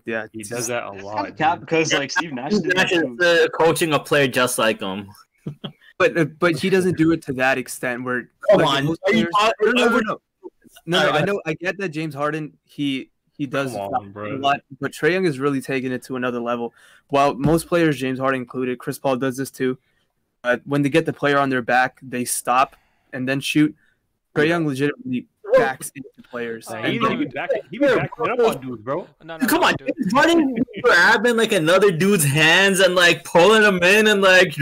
yeah, 0.06 0.28
he 0.32 0.44
does 0.44 0.68
that 0.68 0.84
a 0.84 0.92
lot. 0.92 1.36
because 1.60 1.94
like 1.94 2.12
Steve 2.12 2.34
Nash, 2.34 2.54
Nash 2.54 2.92
is 2.92 3.20
uh, 3.20 3.48
coaching 3.54 3.94
a 3.94 4.00
player 4.00 4.28
just 4.28 4.58
like 4.58 4.82
him. 4.82 5.10
but 5.98 6.18
uh, 6.18 6.26
but 6.26 6.58
he 6.58 6.70
doesn't 6.70 6.98
do 6.98 7.12
it 7.12 7.22
to 7.24 7.34
that 7.34 7.58
extent. 7.58 8.04
Where 8.04 8.30
come 8.50 8.62
like, 8.62 8.84
on, 8.84 8.96
players, 9.06 9.28
no, 9.62 9.72
no, 9.72 9.88
no, 9.88 10.00
no, 10.00 10.22
no, 10.86 11.10
I 11.12 11.26
know, 11.26 11.42
I 11.46 11.54
get 11.54 11.78
that 11.78 11.90
James 11.90 12.16
Harden 12.16 12.58
he 12.66 13.12
he 13.38 13.46
does 13.46 13.76
on, 13.76 14.14
a 14.16 14.36
lot, 14.38 14.62
but 14.80 14.92
Trae 14.92 15.12
Young 15.12 15.26
is 15.26 15.40
really 15.40 15.62
taking 15.62 15.92
it 15.92 16.04
to 16.04 16.16
another 16.16 16.40
level. 16.40 16.74
While 17.10 17.36
most 17.36 17.68
players, 17.68 17.98
James 17.98 18.20
Harden 18.20 18.42
included, 18.42 18.80
Chris 18.80 18.98
Paul 18.98 19.18
does 19.18 19.38
this 19.38 19.52
too. 19.52 19.78
Uh, 20.44 20.58
when 20.66 20.82
they 20.82 20.90
get 20.90 21.06
the 21.06 21.14
player 21.14 21.38
on 21.38 21.50
their 21.50 21.62
back, 21.62 22.00
they 22.02 22.26
stop 22.26 22.76
and 23.14 23.28
then 23.28 23.40
shoot. 23.40 23.76
Trae 24.36 24.48
Young 24.48 24.68
legitimately 24.68 25.28
backs 25.58 25.92
into 25.96 26.10
players. 26.30 26.68
Uh, 26.68 26.82
he 26.84 27.00
be 27.00 27.26
back. 27.26 27.50
He 27.72 27.78
be 27.78 27.86
backing 27.86 28.30
up 28.30 28.40
on 28.40 28.62
dudes, 28.62 28.82
bro. 28.82 29.08
No, 29.24 29.38
no, 29.38 29.48
Come 29.48 29.64
on, 29.64 29.74
dude. 29.76 29.92
running, 30.14 30.58
grabbing 30.84 31.36
like 31.38 31.52
another 31.52 31.92
dude's 31.92 32.24
hands 32.24 32.80
and 32.80 32.96
like 32.96 33.24
pulling 33.24 33.64
him 33.64 33.82
in 33.84 34.08
and 34.08 34.22
like 34.22 34.56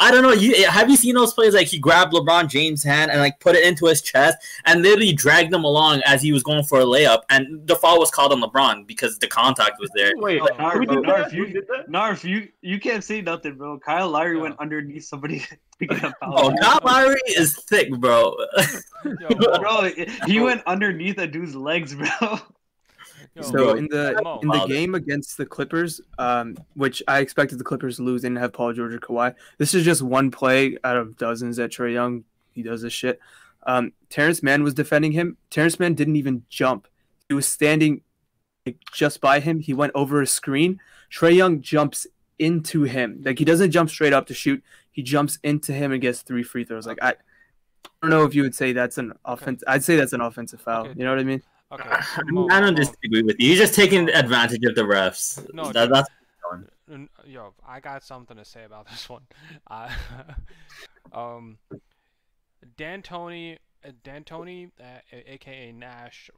I 0.00 0.10
don't 0.10 0.22
know. 0.22 0.32
You 0.32 0.66
have 0.66 0.88
you 0.88 0.96
seen 0.96 1.14
those 1.14 1.34
plays? 1.34 1.54
Like 1.54 1.66
he 1.66 1.78
grabbed 1.78 2.12
LeBron 2.12 2.48
James' 2.48 2.82
hand 2.82 3.10
and 3.10 3.20
like 3.20 3.40
put 3.40 3.56
it 3.56 3.66
into 3.66 3.86
his 3.86 4.00
chest 4.00 4.38
and 4.64 4.82
literally 4.82 5.12
dragged 5.12 5.52
him 5.52 5.64
along 5.64 6.02
as 6.06 6.22
he 6.22 6.32
was 6.32 6.42
going 6.42 6.62
for 6.64 6.80
a 6.80 6.84
layup. 6.84 7.22
And 7.30 7.66
the 7.66 7.74
foul 7.74 7.98
was 7.98 8.10
called 8.10 8.32
on 8.32 8.40
LeBron 8.40 8.86
because 8.86 9.18
the 9.18 9.26
contact 9.26 9.80
was 9.80 9.90
there. 9.94 10.12
Wait, 10.16 10.40
oh, 10.40 10.46
Narf, 10.56 10.86
bro, 10.86 11.00
Narf, 11.00 11.32
you, 11.32 11.64
Narf, 11.88 12.24
you 12.24 12.48
you 12.62 12.78
can't 12.78 13.02
say 13.02 13.20
nothing, 13.20 13.56
bro. 13.56 13.78
Kyle 13.78 14.08
Lowry 14.08 14.36
yeah. 14.36 14.42
went 14.42 14.56
underneath 14.58 15.04
somebody. 15.04 15.44
oh, 16.22 16.54
Kyle 16.60 16.80
Lowry 16.84 17.20
is 17.28 17.56
thick, 17.68 17.90
bro. 17.98 18.36
Yo, 19.04 19.28
bro, 19.58 19.90
he 20.26 20.40
went 20.40 20.62
underneath 20.66 21.18
a 21.18 21.26
dude's 21.26 21.54
legs, 21.54 21.94
bro. 21.94 22.38
So 23.40 23.76
in 23.76 23.86
the 23.88 24.16
in 24.42 24.48
the 24.48 24.66
game 24.66 24.94
against 24.94 25.36
the 25.36 25.46
Clippers, 25.46 26.00
um, 26.18 26.56
which 26.74 27.02
I 27.06 27.20
expected 27.20 27.58
the 27.58 27.64
Clippers 27.64 27.96
to 27.96 28.02
lose, 28.02 28.22
didn't 28.22 28.38
have 28.38 28.52
Paul 28.52 28.72
George 28.72 28.94
or 28.94 28.98
Kawhi. 28.98 29.34
This 29.58 29.74
is 29.74 29.84
just 29.84 30.02
one 30.02 30.30
play 30.30 30.76
out 30.82 30.96
of 30.96 31.16
dozens 31.16 31.56
that 31.58 31.70
Trae 31.70 31.92
Young 31.92 32.24
he 32.58 32.62
does 32.62 32.82
this 32.82 32.92
shit. 32.92 33.20
Um, 33.66 33.92
Terrence 34.10 34.42
Mann 34.42 34.62
was 34.62 34.74
defending 34.74 35.12
him. 35.12 35.36
Terrence 35.50 35.78
Mann 35.78 35.94
didn't 35.94 36.16
even 36.16 36.44
jump. 36.48 36.88
He 37.28 37.34
was 37.34 37.46
standing 37.46 38.02
like, 38.66 38.78
just 38.92 39.20
by 39.20 39.40
him. 39.40 39.60
He 39.60 39.72
went 39.72 39.92
over 39.94 40.20
a 40.20 40.26
screen. 40.26 40.80
Trae 41.10 41.36
Young 41.36 41.60
jumps 41.60 42.06
into 42.38 42.82
him. 42.82 43.22
Like 43.24 43.38
he 43.38 43.44
doesn't 43.44 43.70
jump 43.70 43.90
straight 43.90 44.12
up 44.12 44.26
to 44.26 44.34
shoot. 44.34 44.62
He 44.98 45.04
jumps 45.04 45.38
into 45.44 45.72
him 45.72 45.92
and 45.92 46.02
gets 46.02 46.22
three 46.22 46.42
free 46.42 46.64
throws. 46.64 46.84
Like 46.84 46.98
I, 47.00 47.10
I 47.10 47.14
don't 48.02 48.10
know 48.10 48.24
if 48.24 48.34
you 48.34 48.42
would 48.42 48.52
say 48.56 48.72
that's 48.72 48.98
an 48.98 49.12
offense. 49.24 49.62
I'd 49.64 49.84
say 49.84 49.94
that's 49.94 50.12
an 50.12 50.20
offensive 50.20 50.60
foul. 50.60 50.86
Okay. 50.86 50.94
You 50.98 51.04
know 51.04 51.10
what 51.10 51.20
I 51.20 51.22
mean? 51.22 51.40
Okay. 51.70 51.88
I 51.88 52.60
don't 52.60 52.74
disagree 52.74 53.22
with 53.22 53.36
you. 53.38 53.50
You're 53.50 53.58
just 53.58 53.74
taking 53.74 54.08
advantage 54.08 54.64
of 54.64 54.74
the 54.74 54.82
refs. 54.82 55.54
No, 55.54 55.70
that, 55.70 55.90
that's 55.90 56.08
yo, 57.24 57.54
I 57.64 57.78
got 57.78 58.02
something 58.02 58.36
to 58.36 58.44
say 58.44 58.64
about 58.64 58.88
this 58.90 59.08
one. 59.08 59.22
Uh, 59.70 59.88
um, 61.12 61.58
D'Antoni, 62.76 63.58
D'Antoni, 64.02 64.72
uh, 64.80 64.98
aka 65.12 65.70
Nash, 65.70 66.28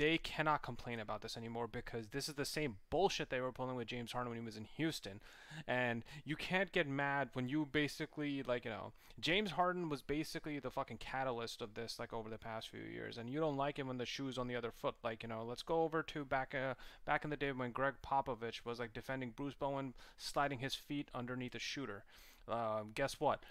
they 0.00 0.16
cannot 0.16 0.62
complain 0.62 0.98
about 0.98 1.20
this 1.20 1.36
anymore 1.36 1.66
because 1.66 2.06
this 2.06 2.26
is 2.26 2.34
the 2.34 2.46
same 2.46 2.76
bullshit 2.88 3.28
they 3.28 3.42
were 3.42 3.52
pulling 3.52 3.76
with 3.76 3.86
James 3.86 4.12
Harden 4.12 4.30
when 4.30 4.40
he 4.40 4.44
was 4.44 4.56
in 4.56 4.64
Houston. 4.78 5.20
And 5.68 6.04
you 6.24 6.36
can't 6.36 6.72
get 6.72 6.88
mad 6.88 7.28
when 7.34 7.50
you 7.50 7.68
basically 7.70 8.42
like, 8.42 8.64
you 8.64 8.70
know, 8.70 8.92
James 9.20 9.50
Harden 9.50 9.90
was 9.90 10.00
basically 10.00 10.58
the 10.58 10.70
fucking 10.70 10.96
catalyst 10.96 11.60
of 11.60 11.74
this 11.74 11.98
like 11.98 12.14
over 12.14 12.30
the 12.30 12.38
past 12.38 12.70
few 12.70 12.80
years 12.80 13.18
and 13.18 13.28
you 13.28 13.40
don't 13.40 13.58
like 13.58 13.78
him 13.78 13.88
when 13.88 13.98
the 13.98 14.06
shoe's 14.06 14.38
on 14.38 14.48
the 14.48 14.56
other 14.56 14.70
foot. 14.70 14.94
Like, 15.04 15.22
you 15.22 15.28
know, 15.28 15.44
let's 15.46 15.62
go 15.62 15.82
over 15.82 16.02
to 16.02 16.24
back 16.24 16.54
uh, 16.54 16.76
back 17.04 17.24
in 17.24 17.28
the 17.28 17.36
day 17.36 17.52
when 17.52 17.70
Gregg 17.70 17.96
Popovich 18.02 18.64
was 18.64 18.78
like 18.78 18.94
defending 18.94 19.34
Bruce 19.36 19.52
Bowen 19.52 19.92
sliding 20.16 20.60
his 20.60 20.74
feet 20.74 21.08
underneath 21.14 21.54
a 21.54 21.58
shooter. 21.58 22.04
Uh, 22.48 22.84
guess 22.94 23.20
what? 23.20 23.42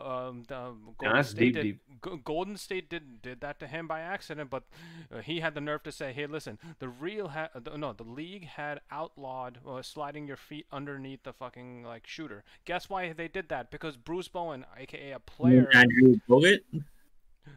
Um, 0.00 0.44
the 0.46 0.74
Golden 0.98 1.24
State 1.24 1.38
deep, 1.38 1.54
did, 1.54 1.62
deep. 1.62 2.24
Golden 2.24 2.56
State 2.56 2.88
did 2.88 3.20
did 3.22 3.40
that 3.40 3.58
to 3.60 3.66
him 3.66 3.88
by 3.88 4.00
accident, 4.00 4.50
but 4.50 4.64
uh, 5.12 5.20
he 5.20 5.40
had 5.40 5.54
the 5.54 5.60
nerve 5.60 5.82
to 5.84 5.92
say, 5.92 6.12
"Hey, 6.12 6.26
listen, 6.26 6.58
the 6.78 6.88
real 6.88 7.28
ha- 7.28 7.50
the, 7.54 7.76
no, 7.76 7.92
the 7.92 8.04
league 8.04 8.44
had 8.44 8.80
outlawed 8.90 9.58
uh, 9.66 9.82
sliding 9.82 10.28
your 10.28 10.36
feet 10.36 10.66
underneath 10.70 11.24
the 11.24 11.32
fucking 11.32 11.82
like 11.82 12.06
shooter. 12.06 12.44
Guess 12.64 12.88
why 12.88 13.12
they 13.12 13.28
did 13.28 13.48
that? 13.48 13.70
Because 13.70 13.96
Bruce 13.96 14.28
Bowen, 14.28 14.64
aka 14.76 15.12
a 15.12 15.18
player, 15.18 15.68
Andrew 15.74 16.20
Bogut. 16.28 16.60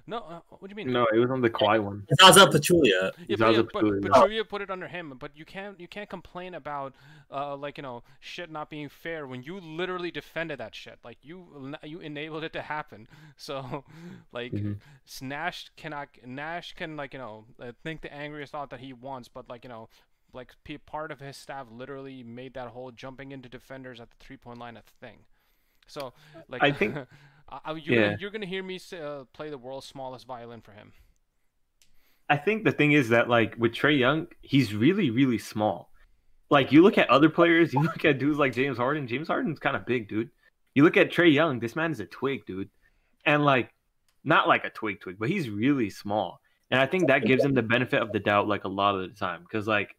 No, 0.07 0.17
uh, 0.17 0.39
what 0.49 0.61
do 0.61 0.69
you 0.69 0.75
mean? 0.75 0.91
No, 0.91 1.07
it 1.13 1.17
was 1.17 1.31
on 1.31 1.41
the 1.41 1.49
Kawhi 1.49 1.81
one. 1.81 2.05
Zaza 2.19 2.47
Pachulia. 2.47 3.11
Yeah, 3.27 3.35
but, 3.37 3.55
yeah, 3.55 3.61
but 3.61 3.83
Pachulia 3.83 4.47
put 4.47 4.61
it 4.61 4.69
under 4.69 4.87
him. 4.87 5.15
But 5.19 5.31
you 5.35 5.45
can't 5.45 5.79
you 5.79 5.87
can't 5.87 6.09
complain 6.09 6.53
about 6.53 6.93
uh 7.31 7.55
like 7.55 7.77
you 7.77 7.83
know 7.83 8.03
shit 8.19 8.51
not 8.51 8.69
being 8.69 8.89
fair 8.89 9.27
when 9.27 9.43
you 9.43 9.59
literally 9.59 10.11
defended 10.11 10.59
that 10.59 10.75
shit. 10.75 10.99
Like 11.03 11.17
you 11.21 11.75
you 11.83 11.99
enabled 11.99 12.43
it 12.43 12.53
to 12.53 12.61
happen. 12.61 13.07
So 13.37 13.85
like 14.31 14.51
mm-hmm. 14.51 15.27
Nash 15.27 15.71
cannot 15.75 16.09
Nash 16.25 16.73
can 16.73 16.95
like 16.95 17.13
you 17.13 17.19
know 17.19 17.45
uh, 17.59 17.71
think 17.83 18.01
the 18.01 18.13
angriest 18.13 18.51
thought 18.51 18.69
that 18.69 18.79
he 18.79 18.93
wants, 18.93 19.27
but 19.27 19.49
like 19.49 19.63
you 19.63 19.69
know 19.69 19.89
like 20.33 20.53
part 20.85 21.11
of 21.11 21.19
his 21.19 21.37
staff 21.37 21.67
literally 21.71 22.23
made 22.23 22.53
that 22.53 22.69
whole 22.69 22.91
jumping 22.91 23.31
into 23.31 23.49
defenders 23.49 23.99
at 23.99 24.09
the 24.11 24.17
three 24.19 24.37
point 24.37 24.59
line 24.59 24.77
a 24.77 24.81
thing. 24.99 25.19
So 25.87 26.13
like 26.47 26.63
I 26.63 26.71
think 26.71 26.95
Uh, 27.51 27.75
you're, 27.75 27.95
yeah. 27.95 28.01
gonna, 28.05 28.17
you're 28.19 28.31
gonna 28.31 28.45
hear 28.45 28.63
me 28.63 28.79
uh, 28.93 29.23
play 29.33 29.49
the 29.49 29.57
world's 29.57 29.85
smallest 29.85 30.25
violin 30.25 30.61
for 30.61 30.71
him. 30.71 30.93
I 32.29 32.37
think 32.37 32.63
the 32.63 32.71
thing 32.71 32.93
is 32.93 33.09
that 33.09 33.27
like 33.27 33.55
with 33.57 33.73
Trae 33.73 33.97
Young, 33.97 34.27
he's 34.41 34.73
really 34.73 35.09
really 35.09 35.37
small. 35.37 35.91
Like 36.49 36.71
you 36.71 36.81
look 36.81 36.97
at 36.97 37.09
other 37.09 37.29
players, 37.29 37.73
you 37.73 37.81
look 37.81 38.05
at 38.05 38.19
dudes 38.19 38.39
like 38.39 38.53
James 38.53 38.77
Harden. 38.77 39.07
James 39.07 39.27
Harden's 39.27 39.59
kind 39.59 39.75
of 39.75 39.85
big, 39.85 40.07
dude. 40.07 40.29
You 40.73 40.83
look 40.83 40.97
at 40.97 41.11
Trae 41.11 41.33
Young, 41.33 41.59
this 41.59 41.75
man 41.75 41.91
is 41.91 41.99
a 41.99 42.05
twig, 42.05 42.45
dude, 42.45 42.69
and 43.25 43.43
like 43.43 43.73
not 44.23 44.47
like 44.47 44.63
a 44.63 44.69
twig 44.69 45.01
twig, 45.01 45.17
but 45.19 45.29
he's 45.29 45.49
really 45.49 45.89
small. 45.89 46.39
And 46.69 46.79
I 46.79 46.85
think 46.85 47.07
that 47.07 47.25
gives 47.25 47.43
him 47.43 47.53
the 47.53 47.61
benefit 47.61 48.01
of 48.01 48.13
the 48.13 48.19
doubt, 48.19 48.47
like 48.47 48.63
a 48.63 48.69
lot 48.69 48.95
of 48.95 49.01
the 49.01 49.19
time, 49.19 49.41
because 49.41 49.67
like 49.67 49.93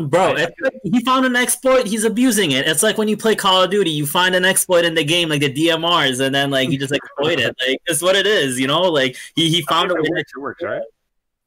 Bro, 0.00 0.32
like 0.32 0.54
he 0.84 1.00
found 1.04 1.26
an 1.26 1.36
exploit. 1.36 1.86
He's 1.86 2.04
abusing 2.04 2.52
it. 2.52 2.66
It's 2.66 2.82
like 2.82 2.96
when 2.96 3.08
you 3.08 3.16
play 3.16 3.34
Call 3.34 3.62
of 3.62 3.70
Duty, 3.70 3.90
you 3.90 4.06
find 4.06 4.34
an 4.34 4.44
exploit 4.44 4.84
in 4.84 4.94
the 4.94 5.04
game, 5.04 5.28
like 5.28 5.40
the 5.40 5.52
DMRs, 5.52 6.24
and 6.24 6.34
then 6.34 6.50
like 6.50 6.70
you 6.70 6.78
just 6.78 6.92
exploit 6.92 7.38
it. 7.38 7.54
Like 7.66 7.78
it's 7.86 8.00
what 8.00 8.16
it 8.16 8.26
is, 8.26 8.58
you 8.58 8.66
know. 8.66 8.82
Like 8.82 9.16
he 9.36 9.50
he 9.50 9.62
found 9.62 9.90
a 9.90 9.94
way. 9.94 10.00
It 10.04 10.10
works, 10.10 10.32
it 10.34 10.40
works, 10.40 10.62
right? 10.62 10.82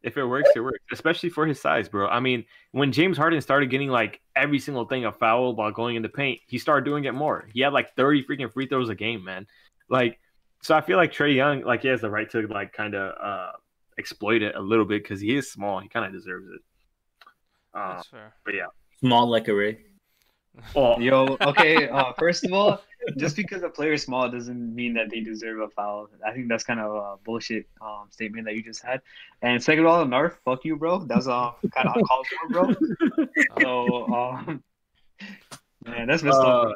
If 0.03 0.17
it 0.17 0.25
works, 0.25 0.49
it 0.55 0.59
works. 0.59 0.77
Especially 0.91 1.29
for 1.29 1.47
his 1.47 1.59
size, 1.59 1.89
bro. 1.89 2.07
I 2.07 2.19
mean, 2.19 2.45
when 2.71 2.91
James 2.91 3.17
Harden 3.17 3.41
started 3.41 3.71
getting 3.71 3.89
like 3.89 4.21
every 4.35 4.59
single 4.59 4.85
thing 4.85 5.05
a 5.05 5.11
foul 5.11 5.55
while 5.55 5.71
going 5.71 5.95
in 5.95 6.03
the 6.03 6.09
paint, 6.09 6.39
he 6.45 6.59
started 6.59 6.85
doing 6.85 7.05
it 7.05 7.13
more. 7.13 7.47
He 7.51 7.61
had 7.61 7.73
like 7.73 7.95
thirty 7.95 8.23
freaking 8.23 8.53
free 8.53 8.67
throws 8.67 8.89
a 8.89 8.95
game, 8.95 9.23
man. 9.23 9.47
Like, 9.89 10.19
so 10.61 10.75
I 10.75 10.81
feel 10.81 10.97
like 10.97 11.11
Trae 11.11 11.35
Young, 11.35 11.61
like 11.61 11.81
he 11.81 11.87
has 11.87 12.01
the 12.01 12.09
right 12.11 12.29
to 12.29 12.45
like 12.47 12.73
kind 12.73 12.93
of 12.93 13.15
uh 13.19 13.51
exploit 13.97 14.43
it 14.43 14.55
a 14.55 14.61
little 14.61 14.85
bit 14.85 15.01
because 15.01 15.19
he 15.19 15.35
is 15.35 15.51
small. 15.51 15.79
He 15.79 15.89
kind 15.89 16.05
of 16.05 16.11
deserves 16.11 16.47
it. 16.49 16.61
That's 17.75 18.07
um, 18.13 18.19
fair. 18.19 18.33
But 18.45 18.55
yeah, 18.55 18.67
small 18.99 19.29
like 19.29 19.47
a 19.47 19.53
ray. 19.53 19.79
Oh, 20.73 20.97
yo, 20.97 21.37
okay. 21.41 21.89
Uh, 21.89 22.13
first 22.17 22.45
of 22.45 22.53
all, 22.53 22.81
just 23.17 23.35
because 23.35 23.61
a 23.63 23.69
player 23.69 23.91
is 23.91 24.03
small 24.03 24.29
doesn't 24.29 24.73
mean 24.73 24.93
that 24.93 25.09
they 25.09 25.19
deserve 25.19 25.59
a 25.59 25.67
foul. 25.67 26.09
I 26.25 26.31
think 26.31 26.47
that's 26.47 26.63
kind 26.63 26.79
of 26.79 26.95
a 26.95 27.17
bullshit 27.25 27.67
um, 27.81 28.07
statement 28.09 28.45
that 28.45 28.55
you 28.55 28.63
just 28.63 28.81
had. 28.81 29.01
And 29.41 29.61
second 29.61 29.85
of 29.85 29.91
all, 29.91 30.05
Narf, 30.05 30.39
fuck 30.45 30.63
you, 30.63 30.77
bro. 30.77 30.99
That's 30.99 31.27
uh, 31.27 31.51
kind 31.73 31.89
of 31.89 31.95
uncalled 31.97 32.27
for, 32.27 32.49
bro. 32.49 33.25
So, 33.61 34.13
um, 34.13 34.63
man, 35.85 36.07
that's 36.07 36.23
messed 36.23 36.37
uh, 36.37 36.69
up. 36.69 36.75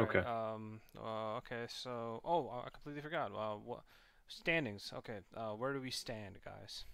okay. 0.00 0.18
Um. 0.18 0.80
Uh, 0.98 1.36
okay. 1.36 1.66
So, 1.68 2.20
oh, 2.24 2.48
I 2.48 2.70
completely 2.70 3.02
forgot. 3.02 3.30
Uh, 3.30 3.56
what 3.56 3.82
standings? 4.26 4.92
Okay. 4.98 5.18
Uh, 5.36 5.52
where 5.52 5.72
do 5.72 5.80
we 5.80 5.92
stand, 5.92 6.38
guys? 6.44 6.84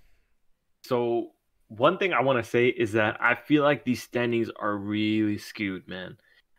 So 0.85 1.33
one 1.71 1.99
thing 1.99 2.13
I 2.13 2.21
want 2.21 2.43
to 2.45 2.51
say 2.51 2.67
is 2.67 2.93
that 2.93 3.17
I 3.21 3.37
feel 3.37 3.63
like 3.63 3.85
these 3.85 4.03
standings 4.03 4.51
are 4.57 4.77
really 4.77 5.39
skewed, 5.39 5.87
man. 5.87 6.17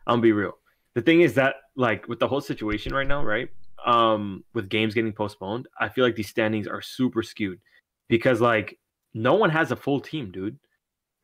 I'll 0.08 0.18
be 0.18 0.32
real. 0.32 0.54
The 0.96 1.02
thing 1.02 1.22
is 1.22 1.34
that 1.34 1.56
like 1.76 2.08
with 2.08 2.20
the 2.20 2.28
whole 2.28 2.40
situation 2.40 2.94
right 2.94 3.08
now, 3.08 3.24
right? 3.24 3.50
Um, 3.86 4.46
with 4.54 4.70
games 4.70 4.94
getting 4.94 5.12
postponed, 5.12 5.68
I 5.78 5.90
feel 5.90 6.06
like 6.06 6.16
these 6.16 6.30
standings 6.30 6.66
are 6.66 6.82
super 6.82 7.24
skewed 7.24 7.60
because 8.08 8.40
like 8.40 8.80
no 9.14 9.34
one 9.34 9.50
has 9.50 9.72
a 9.72 9.76
full 9.76 10.00
team, 10.00 10.32
dude. 10.32 10.58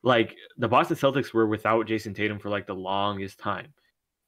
Like 0.02 0.36
the 0.58 0.68
Boston 0.68 0.96
Celtics 0.96 1.32
were 1.32 1.46
without 1.46 1.86
Jayson 1.86 2.14
Tatum 2.14 2.38
for 2.38 2.50
like 2.50 2.66
the 2.66 2.74
longest 2.74 3.38
time. 3.38 3.72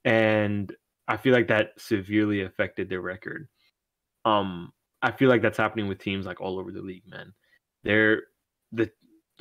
And 0.07 0.75
I 1.07 1.19
feel 1.19 1.35
like 1.35 1.49
that 1.49 1.73
severely 1.77 2.43
affected 2.43 2.89
their 2.89 3.03
record. 3.03 3.47
Um, 4.25 4.73
I 5.03 5.13
feel 5.13 5.29
like 5.29 5.43
that's 5.43 5.59
happening 5.59 5.87
with 5.87 5.99
teams 5.99 6.25
like 6.25 6.41
all 6.41 6.59
over 6.59 6.73
the 6.73 6.81
league, 6.81 7.07
man. 7.07 7.35
They're 7.85 8.23
the 8.73 8.91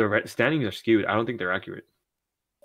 the 0.08 0.22
standings 0.26 0.66
are 0.66 0.72
skewed. 0.72 1.06
I 1.06 1.14
don't 1.14 1.26
think 1.26 1.40
they're 1.40 1.52
accurate. 1.52 1.86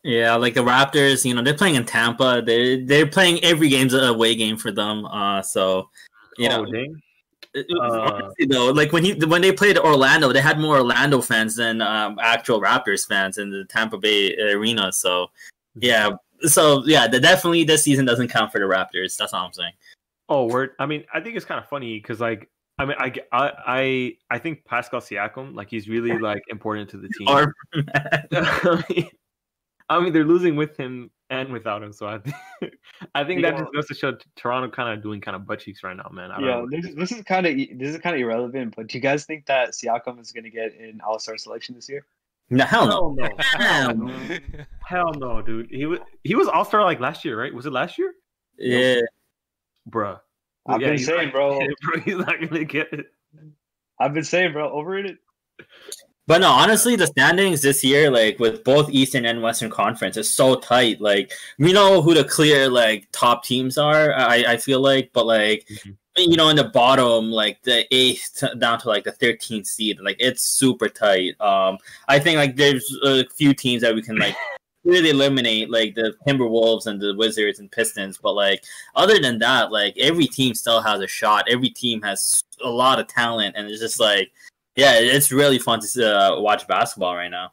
Yeah, 0.03 0.35
like 0.37 0.55
the 0.55 0.61
Raptors, 0.61 1.25
you 1.25 1.35
know, 1.35 1.43
they're 1.43 1.55
playing 1.55 1.77
in 1.77 1.87
Tampa. 1.87 2.43
They 2.45 2.83
they're 2.83 3.07
playing 3.07 3.43
every 3.43 3.69
game's 3.69 3.95
a 3.95 4.03
away 4.03 4.35
game 4.35 4.57
for 4.57 4.71
them. 4.71 5.07
Uh, 5.07 5.41
so 5.43 5.89
you 6.37 6.49
oh, 6.51 6.63
know, 6.63 6.71
dang. 6.71 7.01
Uh, 7.81 8.31
though, 8.49 8.71
like 8.71 8.93
when 8.93 9.05
he 9.05 9.15
when 9.27 9.41
they 9.41 9.53
played 9.53 9.79
Orlando, 9.79 10.33
they 10.33 10.41
had 10.41 10.59
more 10.59 10.79
Orlando 10.79 11.21
fans 11.21 11.57
than 11.57 11.81
um, 11.81 12.19
actual 12.21 12.61
Raptors 12.61 13.07
fans 13.07 13.39
in 13.39 13.51
the 13.51 13.65
Tampa 13.65 13.97
Bay 13.97 14.37
arena. 14.37 14.93
So 14.93 15.29
yeah, 15.77 16.11
so 16.43 16.83
yeah, 16.85 17.07
the, 17.07 17.21
definitely 17.21 17.65
this 17.65 17.85
season 17.85 18.05
doesn't 18.05 18.29
count 18.29 18.53
for 18.53 18.59
the 18.59 18.67
Raptors. 18.67 19.17
That's 19.17 19.33
all 19.33 19.47
I'm 19.47 19.53
saying. 19.53 19.73
Oh, 20.29 20.47
word. 20.47 20.71
I 20.79 20.87
mean, 20.87 21.05
I 21.15 21.21
think 21.21 21.37
it's 21.37 21.45
kind 21.45 21.63
of 21.63 21.69
funny 21.69 21.99
because 21.99 22.21
like 22.21 22.51
I 22.79 22.85
mean, 22.87 22.97
I, 22.99 23.13
I, 23.33 24.17
I, 24.31 24.39
think 24.39 24.65
Pascal 24.65 25.01
Siakam, 25.01 25.55
like 25.55 25.71
he's 25.71 25.89
really 25.89 26.19
like 26.19 26.43
important 26.49 26.91
to 26.91 26.97
the 26.97 27.09
team. 27.09 27.29
I, 27.29 27.47
mean, 28.91 29.09
I 29.89 30.01
mean, 30.01 30.13
they're 30.13 30.25
losing 30.25 30.57
with 30.57 30.77
him 30.77 31.11
and 31.31 31.53
without 31.53 31.83
him, 31.83 31.93
so 31.93 32.07
I 32.07 32.19
think, 32.19 32.37
I 33.15 33.25
think 33.25 33.43
yeah. 33.43 33.53
that 33.53 33.59
just 33.61 33.73
goes 33.73 33.87
to 33.87 33.95
show 33.95 34.17
Toronto 34.37 34.71
kind 34.71 34.97
of 34.97 35.03
doing 35.03 35.21
kind 35.21 35.37
of 35.37 35.47
butt 35.47 35.61
cheeks 35.61 35.83
right 35.85 35.97
now, 35.97 36.11
man. 36.13 36.31
I 36.31 36.41
yeah, 36.41 36.65
this, 36.69 36.95
this, 36.95 37.13
is 37.13 37.23
kind 37.23 37.47
of 37.47 37.57
this 37.57 37.95
is 37.95 37.99
kind 37.99 38.15
of 38.15 38.21
irrelevant, 38.21 38.75
but 38.77 38.89
do 38.89 38.99
you 38.99 39.03
guys 39.03 39.25
think 39.25 39.47
that 39.47 39.71
Siakam 39.71 40.21
is 40.21 40.33
going 40.33 40.45
to 40.45 40.51
get 40.51 40.79
an 40.79 41.01
All 41.07 41.19
Star 41.19 41.39
selection 41.39 41.75
this 41.75 41.89
year? 41.89 42.05
No, 42.51 42.65
hell 42.65 42.87
no, 42.87 43.29
hell 43.39 43.95
no, 43.97 44.07
hell 44.13 44.35
no, 44.35 44.39
hell 44.85 45.13
no, 45.17 45.43
dude. 45.43 45.69
He 45.71 45.87
was 45.87 46.01
he 46.25 46.35
was 46.35 46.49
All 46.49 46.65
Star 46.65 46.83
like 46.83 47.01
last 47.01 47.25
year, 47.25 47.41
right? 47.41 47.55
Was 47.55 47.67
it 47.67 47.73
last 47.73 47.99
year? 47.99 48.13
Yeah, 48.59 49.01
bruh. 49.89 50.19
I've 50.67 50.81
yeah, 50.81 50.89
been 50.89 50.99
saying, 50.99 51.31
bro. 51.31 51.59
bro. 51.83 52.01
He's 52.01 52.17
not 52.17 52.41
gonna 52.41 52.65
get 52.65 52.93
it. 52.93 53.07
I've 53.99 54.15
been 54.15 54.25
saying, 54.25 54.53
bro, 54.53 54.69
overrated. 54.69 55.19
But 56.27 56.41
no, 56.41 56.49
honestly, 56.49 56.97
the 56.97 57.07
standings 57.07 57.61
this 57.61 57.85
year, 57.85 58.11
like 58.11 58.39
with 58.39 58.65
both 58.65 58.89
Eastern 58.91 59.27
and 59.27 59.43
Western 59.43 59.71
Conference, 59.71 60.17
is 60.17 60.33
so 60.33 60.57
tight. 60.57 61.01
Like 61.01 61.33
we 61.59 61.73
know 61.73 62.01
who 62.01 62.15
the 62.15 62.25
clear 62.25 62.69
like 62.69 63.09
top 63.13 63.45
teams 63.45 63.77
are. 63.77 64.15
I 64.15 64.45
I 64.49 64.57
feel 64.57 64.81
like, 64.81 65.11
but 65.13 65.27
like 65.27 65.67
mm-hmm. 65.69 65.91
you 66.17 66.37
know, 66.37 66.49
in 66.49 66.57
the 66.57 66.65
bottom, 66.65 67.31
like 67.31 67.63
the 67.63 67.85
eighth 67.95 68.43
down 68.59 68.79
to 68.81 68.89
like 68.89 69.05
the 69.05 69.13
thirteenth 69.13 69.67
seed, 69.67 70.01
like 70.01 70.17
it's 70.19 70.43
super 70.43 70.89
tight. 70.89 71.39
Um, 71.43 71.77
I 72.09 72.19
think 72.19 72.39
like 72.39 72.57
there's 72.57 72.91
a 73.05 73.27
few 73.29 73.53
teams 73.53 73.83
that 73.83 73.95
we 73.95 74.01
can 74.01 74.17
like 74.17 74.35
really 74.85 75.11
eliminate 75.11 75.71
like 75.71 75.95
the 75.95 76.15
Timberwolves 76.27 76.87
and 76.87 77.01
the 77.01 77.15
Wizards 77.17 77.59
and 77.59 77.71
Pistons, 77.71 78.19
but 78.19 78.35
like 78.35 78.65
other 78.95 79.19
than 79.19 79.39
that, 79.39 79.73
like 79.73 79.97
every 79.99 80.27
team 80.27 80.55
still 80.55 80.81
has 80.81 81.01
a 81.01 81.07
shot. 81.07 81.47
Every 81.49 81.71
team 81.71 82.03
has 82.03 82.43
a 82.63 82.69
lot 82.69 83.01
of 83.01 83.07
talent, 83.07 83.57
and 83.57 83.69
it's 83.69 83.81
just 83.81 84.01
like, 84.01 84.31
yeah, 84.77 84.95
it's 84.95 85.33
really 85.33 85.59
fun 85.59 85.81
to 85.81 86.19
uh, 86.19 86.41
watch 86.41 86.67
basketball 86.67 87.17
right 87.17 87.31
now. 87.31 87.53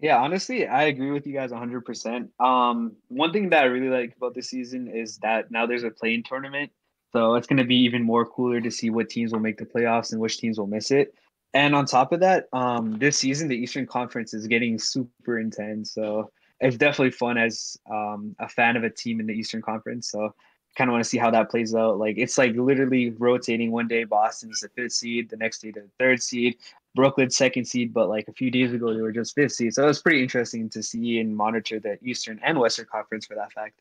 Yeah, 0.00 0.18
honestly, 0.18 0.66
I 0.66 0.84
agree 0.84 1.10
with 1.10 1.26
you 1.26 1.32
guys 1.32 1.50
100%. 1.50 2.28
Um, 2.40 2.92
one 3.08 3.32
thing 3.32 3.50
that 3.50 3.64
I 3.64 3.66
really 3.66 3.88
like 3.88 4.16
about 4.16 4.32
this 4.32 4.48
season 4.48 4.86
is 4.86 5.18
that 5.18 5.50
now 5.50 5.66
there's 5.66 5.82
a 5.82 5.90
playing 5.90 6.22
tournament. 6.22 6.70
So 7.12 7.34
it's 7.34 7.48
going 7.48 7.56
to 7.56 7.64
be 7.64 7.76
even 7.76 8.04
more 8.04 8.24
cooler 8.24 8.60
to 8.60 8.70
see 8.70 8.90
what 8.90 9.08
teams 9.08 9.32
will 9.32 9.40
make 9.40 9.56
the 9.56 9.64
playoffs 9.64 10.12
and 10.12 10.20
which 10.20 10.38
teams 10.38 10.58
will 10.58 10.68
miss 10.68 10.92
it. 10.92 11.14
And 11.54 11.74
on 11.74 11.86
top 11.86 12.12
of 12.12 12.20
that, 12.20 12.46
um, 12.52 12.98
this 12.98 13.16
season 13.16 13.48
the 13.48 13.56
Eastern 13.56 13.86
Conference 13.86 14.34
is 14.34 14.46
getting 14.46 14.78
super 14.78 15.40
intense. 15.40 15.92
So 15.94 16.30
it's 16.60 16.76
definitely 16.76 17.12
fun 17.12 17.38
as 17.38 17.76
um, 17.90 18.34
a 18.38 18.48
fan 18.48 18.76
of 18.76 18.84
a 18.84 18.90
team 18.90 19.20
in 19.20 19.26
the 19.26 19.32
Eastern 19.32 19.62
Conference. 19.62 20.10
So 20.10 20.34
kind 20.76 20.88
of 20.88 20.92
want 20.92 21.02
to 21.02 21.10
see 21.10 21.18
how 21.18 21.30
that 21.30 21.50
plays 21.50 21.74
out. 21.74 21.98
Like 21.98 22.16
it's 22.18 22.38
like 22.38 22.54
literally 22.54 23.10
rotating. 23.10 23.72
One 23.72 23.88
day 23.88 24.04
Boston's 24.04 24.60
the 24.60 24.68
fifth 24.68 24.92
seed, 24.92 25.28
the 25.28 25.36
next 25.36 25.60
day 25.60 25.72
the 25.72 25.88
third 25.98 26.22
seed, 26.22 26.56
Brooklyn 26.94 27.30
second 27.30 27.66
seed, 27.66 27.92
but 27.92 28.08
like 28.08 28.28
a 28.28 28.32
few 28.32 28.50
days 28.50 28.72
ago 28.72 28.94
they 28.94 29.00
were 29.00 29.12
just 29.12 29.34
fifth 29.34 29.52
seed. 29.52 29.74
So 29.74 29.84
it 29.84 29.86
was 29.86 30.00
pretty 30.00 30.22
interesting 30.22 30.68
to 30.70 30.82
see 30.82 31.18
and 31.18 31.36
monitor 31.36 31.80
the 31.80 31.98
Eastern 32.02 32.40
and 32.42 32.58
Western 32.58 32.86
Conference 32.86 33.26
for 33.26 33.34
that 33.34 33.52
fact. 33.52 33.80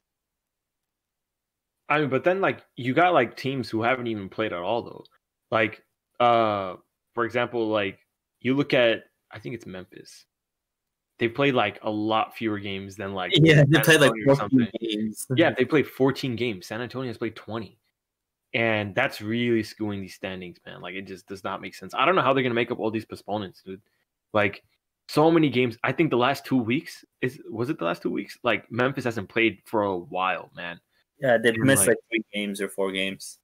I 1.88 1.99
mean, 1.99 2.09
but 2.09 2.23
then 2.23 2.41
like 2.41 2.63
you 2.75 2.93
got 2.93 3.13
like 3.13 3.38
teams 3.38 3.69
who 3.69 3.84
haven't 3.84 4.07
even 4.07 4.28
played 4.28 4.51
at 4.51 4.59
all 4.59 4.82
though. 4.82 5.05
Like 5.51 5.84
uh 6.19 6.75
for 7.13 7.25
example, 7.25 7.67
like 7.67 7.99
you 8.41 8.55
look 8.55 8.73
at 8.73 9.03
I 9.32 9.39
think 9.39 9.55
it's 9.55 9.65
Memphis 9.67 10.25
they 11.20 11.28
played 11.28 11.55
like 11.55 11.80
a 11.84 11.89
lot 11.89 12.36
fewer 12.36 12.59
games 12.59 12.95
than 12.95 13.13
like 13.13 13.32
yeah 13.36 13.63
they 13.68 13.80
played 13.80 14.01
like 14.01 14.11
14 14.26 14.70
games. 14.80 15.26
Yeah 15.36 15.51
they 15.51 15.65
played 15.65 15.88
14 15.88 16.36
games. 16.36 16.68
San 16.68 16.82
antonio 16.82 17.09
has 17.09 17.18
played 17.18 17.36
20 17.36 17.78
and 18.53 18.95
that's 18.95 19.22
really 19.22 19.63
skewing 19.63 20.01
these 20.01 20.15
standings 20.15 20.57
man. 20.65 20.82
Like 20.82 20.95
it 20.95 21.07
just 21.07 21.28
does 21.28 21.43
not 21.43 21.61
make 21.61 21.76
sense. 21.76 21.93
I 21.93 22.05
don't 22.05 22.15
know 22.15 22.22
how 22.22 22.34
they're 22.34 22.43
gonna 22.43 22.55
make 22.55 22.72
up 22.72 22.80
all 22.80 22.91
these 22.91 23.05
postponements 23.05 23.61
dude. 23.63 23.82
Like 24.34 24.63
so 25.09 25.32
many 25.32 25.49
games 25.49 25.78
i 25.86 25.91
think 25.93 26.09
the 26.09 26.18
last 26.18 26.43
two 26.43 26.57
weeks 26.57 27.05
is 27.22 27.39
was 27.49 27.70
it 27.70 27.80
the 27.80 27.86
last 27.86 28.01
two 28.01 28.11
weeks? 28.11 28.38
Like 28.43 28.72
memphis 28.72 29.05
hasn't 29.05 29.30
played 29.30 29.59
for 29.65 29.84
a 29.84 29.97
while 29.97 30.51
man. 30.55 30.80
Yeah 31.20 31.38
they've 31.38 31.57
missed 31.57 31.88
like, 31.88 31.89
like 31.89 31.97
three 32.09 32.24
games 32.34 32.61
or 32.61 32.70
four 32.70 32.91
games. 32.91 33.39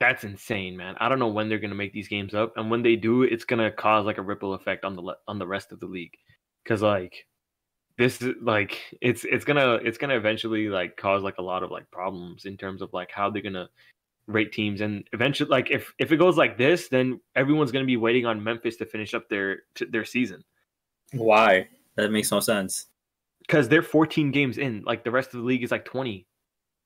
That's 0.00 0.24
insane 0.24 0.76
man. 0.76 0.96
I 1.00 1.08
don't 1.08 1.18
know 1.18 1.28
when 1.28 1.48
they're 1.48 1.58
gonna 1.58 1.74
make 1.74 1.92
these 1.92 2.08
games 2.08 2.34
up 2.34 2.56
and 2.56 2.70
when 2.70 2.82
they 2.82 2.96
do 2.96 3.22
it's 3.22 3.44
gonna 3.44 3.70
cause 3.70 4.04
like 4.04 4.18
a 4.18 4.22
ripple 4.22 4.54
effect 4.54 4.84
on 4.84 4.96
the 4.96 5.16
on 5.28 5.38
the 5.38 5.46
rest 5.46 5.70
of 5.70 5.78
the 5.78 5.86
league 5.86 6.16
because 6.68 6.82
like 6.82 7.26
this 7.96 8.20
is 8.20 8.34
like 8.42 8.78
it's 9.00 9.24
it's 9.24 9.44
gonna 9.44 9.74
it's 9.76 9.96
gonna 9.96 10.16
eventually 10.16 10.68
like 10.68 10.96
cause 10.96 11.22
like 11.22 11.38
a 11.38 11.42
lot 11.42 11.62
of 11.62 11.70
like 11.70 11.90
problems 11.90 12.44
in 12.44 12.56
terms 12.56 12.82
of 12.82 12.92
like 12.92 13.10
how 13.10 13.30
they're 13.30 13.42
gonna 13.42 13.68
rate 14.26 14.52
teams 14.52 14.82
and 14.82 15.08
eventually 15.14 15.48
like 15.48 15.70
if 15.70 15.94
if 15.98 16.12
it 16.12 16.18
goes 16.18 16.36
like 16.36 16.58
this 16.58 16.88
then 16.88 17.18
everyone's 17.34 17.72
gonna 17.72 17.86
be 17.86 17.96
waiting 17.96 18.26
on 18.26 18.42
memphis 18.44 18.76
to 18.76 18.84
finish 18.84 19.14
up 19.14 19.26
their 19.30 19.60
their 19.88 20.04
season 20.04 20.44
why 21.12 21.66
that 21.96 22.12
makes 22.12 22.30
no 22.30 22.38
sense 22.38 22.86
because 23.40 23.68
they're 23.68 23.82
14 23.82 24.30
games 24.30 24.58
in 24.58 24.82
like 24.84 25.02
the 25.02 25.10
rest 25.10 25.32
of 25.32 25.40
the 25.40 25.46
league 25.46 25.64
is 25.64 25.70
like 25.70 25.84
20 25.84 26.26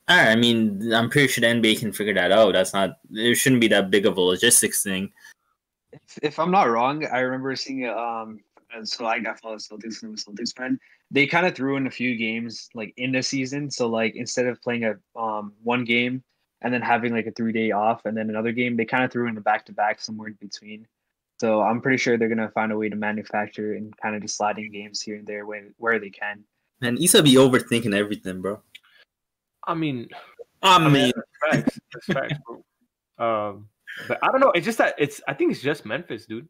I 0.09 0.35
mean, 0.35 0.93
I'm 0.93 1.09
pretty 1.09 1.29
sure 1.29 1.41
the 1.41 1.47
NBA 1.47 1.79
can 1.79 1.93
figure 1.93 2.13
that 2.15 2.33
out. 2.33 2.53
That's 2.53 2.75
not. 2.75 2.99
It 3.13 3.37
shouldn't 3.37 3.61
be 3.61 3.69
that 3.69 3.91
big 3.91 4.05
of 4.05 4.17
a 4.17 4.21
logistics 4.21 4.83
thing. 4.83 5.11
If, 5.93 6.19
if 6.23 6.39
I'm 6.41 6.51
not 6.51 6.69
wrong, 6.69 7.07
I 7.07 7.21
remember 7.21 7.55
seeing 7.55 7.89
um 7.89 8.41
and 8.52 8.52
so 8.85 9.07
I 9.07 9.19
got 9.19 9.41
follow 9.41 9.57
Celtics 9.57 10.03
and 10.03 10.11
I'm 10.11 10.15
a 10.15 10.17
Celtics 10.17 10.57
fan. 10.57 10.79
They 11.11 11.27
kind 11.27 11.47
of 11.47 11.55
threw 11.55 11.77
in 11.77 11.87
a 11.87 11.91
few 11.91 12.17
games 12.17 12.69
like 12.75 12.93
in 12.97 13.13
the 13.13 13.23
season. 13.23 13.71
So 13.71 13.87
like 13.87 14.15
instead 14.17 14.47
of 14.47 14.61
playing 14.63 14.85
a 14.85 14.95
um 15.19 15.53
one 15.63 15.85
game 15.85 16.23
and 16.63 16.73
then 16.73 16.83
having 16.83 17.13
like 17.13 17.27
a 17.27 17.33
three 17.33 17.53
day 17.53 17.71
off 17.71 18.05
and 18.05 18.17
then 18.17 18.31
another 18.31 18.53
game, 18.53 18.77
they 18.77 18.85
kind 18.85 19.05
of 19.05 19.13
threw 19.13 19.29
in 19.29 19.37
a 19.37 19.41
back 19.41 19.67
to 19.67 19.73
back 19.73 20.01
somewhere 20.01 20.29
in 20.29 20.39
between. 20.41 20.87
So 21.41 21.61
I'm 21.61 21.81
pretty 21.81 21.99
sure 21.99 22.17
they're 22.17 22.29
gonna 22.29 22.51
find 22.51 22.73
a 22.73 22.79
way 22.79 22.89
to 22.89 22.97
manufacture 22.97 23.75
and 23.75 23.97
kind 23.99 24.15
of 24.15 24.23
just 24.23 24.37
sliding 24.37 24.71
games 24.71 25.01
here 25.01 25.17
and 25.17 25.27
there 25.27 25.45
where 25.47 25.69
where 25.79 25.99
they 25.99 26.11
can. 26.11 26.45
Man, 26.81 26.97
Isa 26.99 27.23
be 27.23 27.35
overthinking 27.35 27.95
everything, 27.95 28.41
bro. 28.41 28.61
I 29.67 29.75
mean, 29.75 30.09
I 30.63 30.79
mean, 30.79 30.87
I 30.87 30.91
mean 30.91 31.13
facts, 31.51 31.81
that's 31.93 32.07
facts, 32.07 32.39
bro. 32.47 32.65
Um, 33.19 33.69
but 34.09 34.19
I 34.23 34.29
don't 34.29 34.41
know. 34.41 34.53
It's 34.53 34.65
just 34.65 34.79
that 34.79 34.95
it's. 34.99 35.21
I 35.29 35.35
think 35.35 35.53
it's 35.53 35.61
just 35.61 35.85
Memphis, 35.85 36.27
dude. 36.27 36.49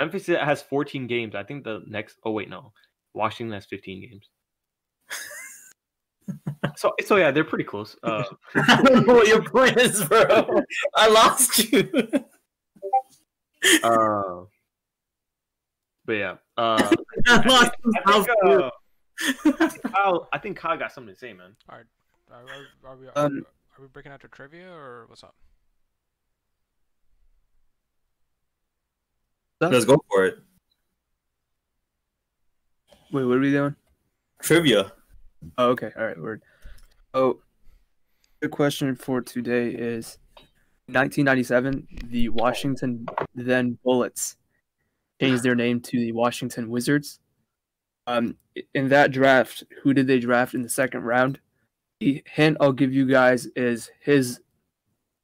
Memphis 0.00 0.26
has 0.26 0.62
14 0.62 1.06
games. 1.06 1.34
I 1.34 1.42
think 1.42 1.64
the 1.64 1.82
next. 1.86 2.16
Oh 2.24 2.30
wait, 2.32 2.48
no. 2.48 2.72
Washington 3.12 3.52
has 3.52 3.66
15 3.66 4.00
games. 4.00 4.30
so 6.76 6.92
so 7.04 7.16
yeah, 7.16 7.30
they're 7.30 7.44
pretty 7.44 7.64
close. 7.64 7.96
Uh, 8.02 8.24
I 8.54 8.82
don't 8.82 9.06
know 9.06 9.14
what 9.14 9.28
your 9.28 9.42
point 9.42 9.76
is, 9.76 10.02
bro. 10.04 10.62
I 10.96 11.08
lost 11.08 11.70
you. 11.70 11.90
uh, 13.84 14.44
but 16.06 16.12
yeah, 16.12 16.36
uh, 16.56 16.94
I, 17.28 17.42
think, 17.44 18.28
uh, 18.46 18.70
Kyle, 19.90 20.28
I 20.32 20.38
think 20.38 20.56
Kyle 20.56 20.78
got 20.78 20.92
something 20.92 21.14
to 21.14 21.18
say, 21.18 21.34
man. 21.34 21.54
All 21.68 21.76
right, 21.76 21.84
are, 22.32 22.42
are, 22.42 22.92
are 22.92 22.96
we 22.96 23.06
are, 23.08 23.12
Um, 23.16 23.44
are 23.76 23.82
we 23.82 23.88
breaking 23.88 24.12
out 24.12 24.20
to 24.22 24.28
trivia 24.28 24.72
or 24.72 25.04
what's 25.08 25.22
up? 25.22 25.34
Let's 29.60 29.84
go 29.84 30.02
for 30.10 30.24
it. 30.24 30.38
Wait, 33.12 33.24
what 33.24 33.36
are 33.36 33.40
we 33.40 33.50
doing? 33.50 33.76
Trivia. 34.40 34.92
Oh, 35.58 35.70
okay. 35.70 35.90
All 35.96 36.04
right. 36.04 36.18
Word. 36.18 36.42
Oh, 37.12 37.40
the 38.40 38.48
question 38.48 38.96
for 38.96 39.20
today 39.20 39.70
is 39.70 40.18
1997, 40.86 41.86
the 42.04 42.28
Washington 42.30 43.06
then 43.34 43.78
Bullets 43.84 44.36
changed 45.20 45.42
their 45.42 45.54
name 45.54 45.80
to 45.80 45.98
the 45.98 46.12
Washington 46.12 46.70
Wizards. 46.70 47.20
Um, 48.06 48.36
in 48.74 48.88
that 48.88 49.12
draft, 49.12 49.64
who 49.82 49.92
did 49.92 50.06
they 50.06 50.18
draft 50.18 50.54
in 50.54 50.62
the 50.62 50.68
second 50.68 51.02
round? 51.02 51.38
The 52.00 52.22
hint 52.26 52.56
I'll 52.60 52.72
give 52.72 52.92
you 52.92 53.06
guys 53.06 53.46
is 53.54 53.90
his 54.00 54.40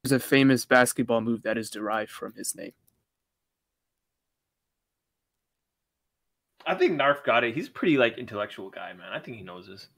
there's 0.03 0.13
a 0.13 0.21
famous 0.21 0.67
basketball 0.67 1.21
move 1.21 1.43
that 1.43 1.59
is 1.59 1.71
derived 1.71 2.11
from 2.11 2.35
his 2.35 2.55
name. 2.55 2.73
I 6.67 6.75
think 6.75 6.95
Narf 6.95 7.23
got 7.25 7.45
it. 7.45 7.55
He's 7.55 7.69
a 7.69 7.71
pretty 7.71 7.97
like 7.97 8.19
intellectual 8.19 8.71
guy, 8.71 8.93
man. 8.93 9.13
I 9.13 9.21
think 9.21 9.37
he 9.37 9.43
knows 9.45 9.69
this. 9.69 9.89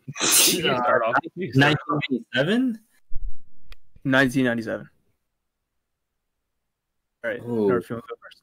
He 0.46 0.60
can 0.60 0.70
Uh, 0.74 0.82
start 0.82 1.02
off. 1.02 1.14
He 1.34 1.46
can 1.50 1.60
start 1.60 1.72
off. 1.72 2.02
1997. 2.34 2.80
1997. 4.02 4.88
All 7.24 7.30
right. 7.30 7.40
Ooh. 7.42 7.68
Narf, 7.68 7.88
you 7.88 7.96
wanna 7.96 8.02
go 8.08 8.14
first? 8.22 8.42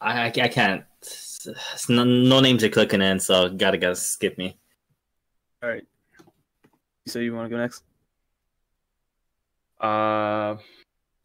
I, 0.00 0.22
I, 0.22 0.26
I 0.26 0.48
can't. 0.48 0.84
It's 1.00 1.88
No, 1.88 2.04
no 2.04 2.40
names 2.40 2.64
are 2.64 2.68
clicking 2.68 3.02
in, 3.02 3.20
so 3.20 3.48
gotta 3.48 3.78
gotta 3.78 3.96
skip 3.96 4.36
me. 4.36 4.58
All 5.62 5.68
right. 5.68 5.84
So 7.06 7.20
you 7.20 7.34
want 7.34 7.46
to 7.46 7.56
go 7.56 7.60
next? 7.60 7.82
Uh, 9.80 10.56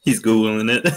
He's 0.03 0.21
googling 0.21 0.69
it. 0.69 0.83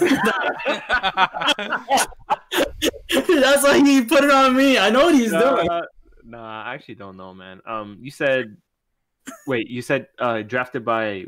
That's 3.41 3.63
why 3.63 3.79
he 3.79 4.03
put 4.03 4.23
it 4.23 4.31
on 4.31 4.55
me. 4.55 4.77
I 4.77 4.89
know 4.89 5.05
what 5.05 5.15
he's 5.15 5.31
doing. 5.31 5.65
nah, 5.65 5.81
nah, 6.25 6.63
I 6.63 6.73
actually 6.73 6.95
don't 6.95 7.17
know, 7.17 7.33
man. 7.33 7.61
Um, 7.65 7.97
you 8.01 8.11
said, 8.11 8.57
wait, 9.45 9.69
you 9.69 9.81
said 9.81 10.07
uh 10.19 10.41
drafted 10.41 10.83
by 10.83 11.25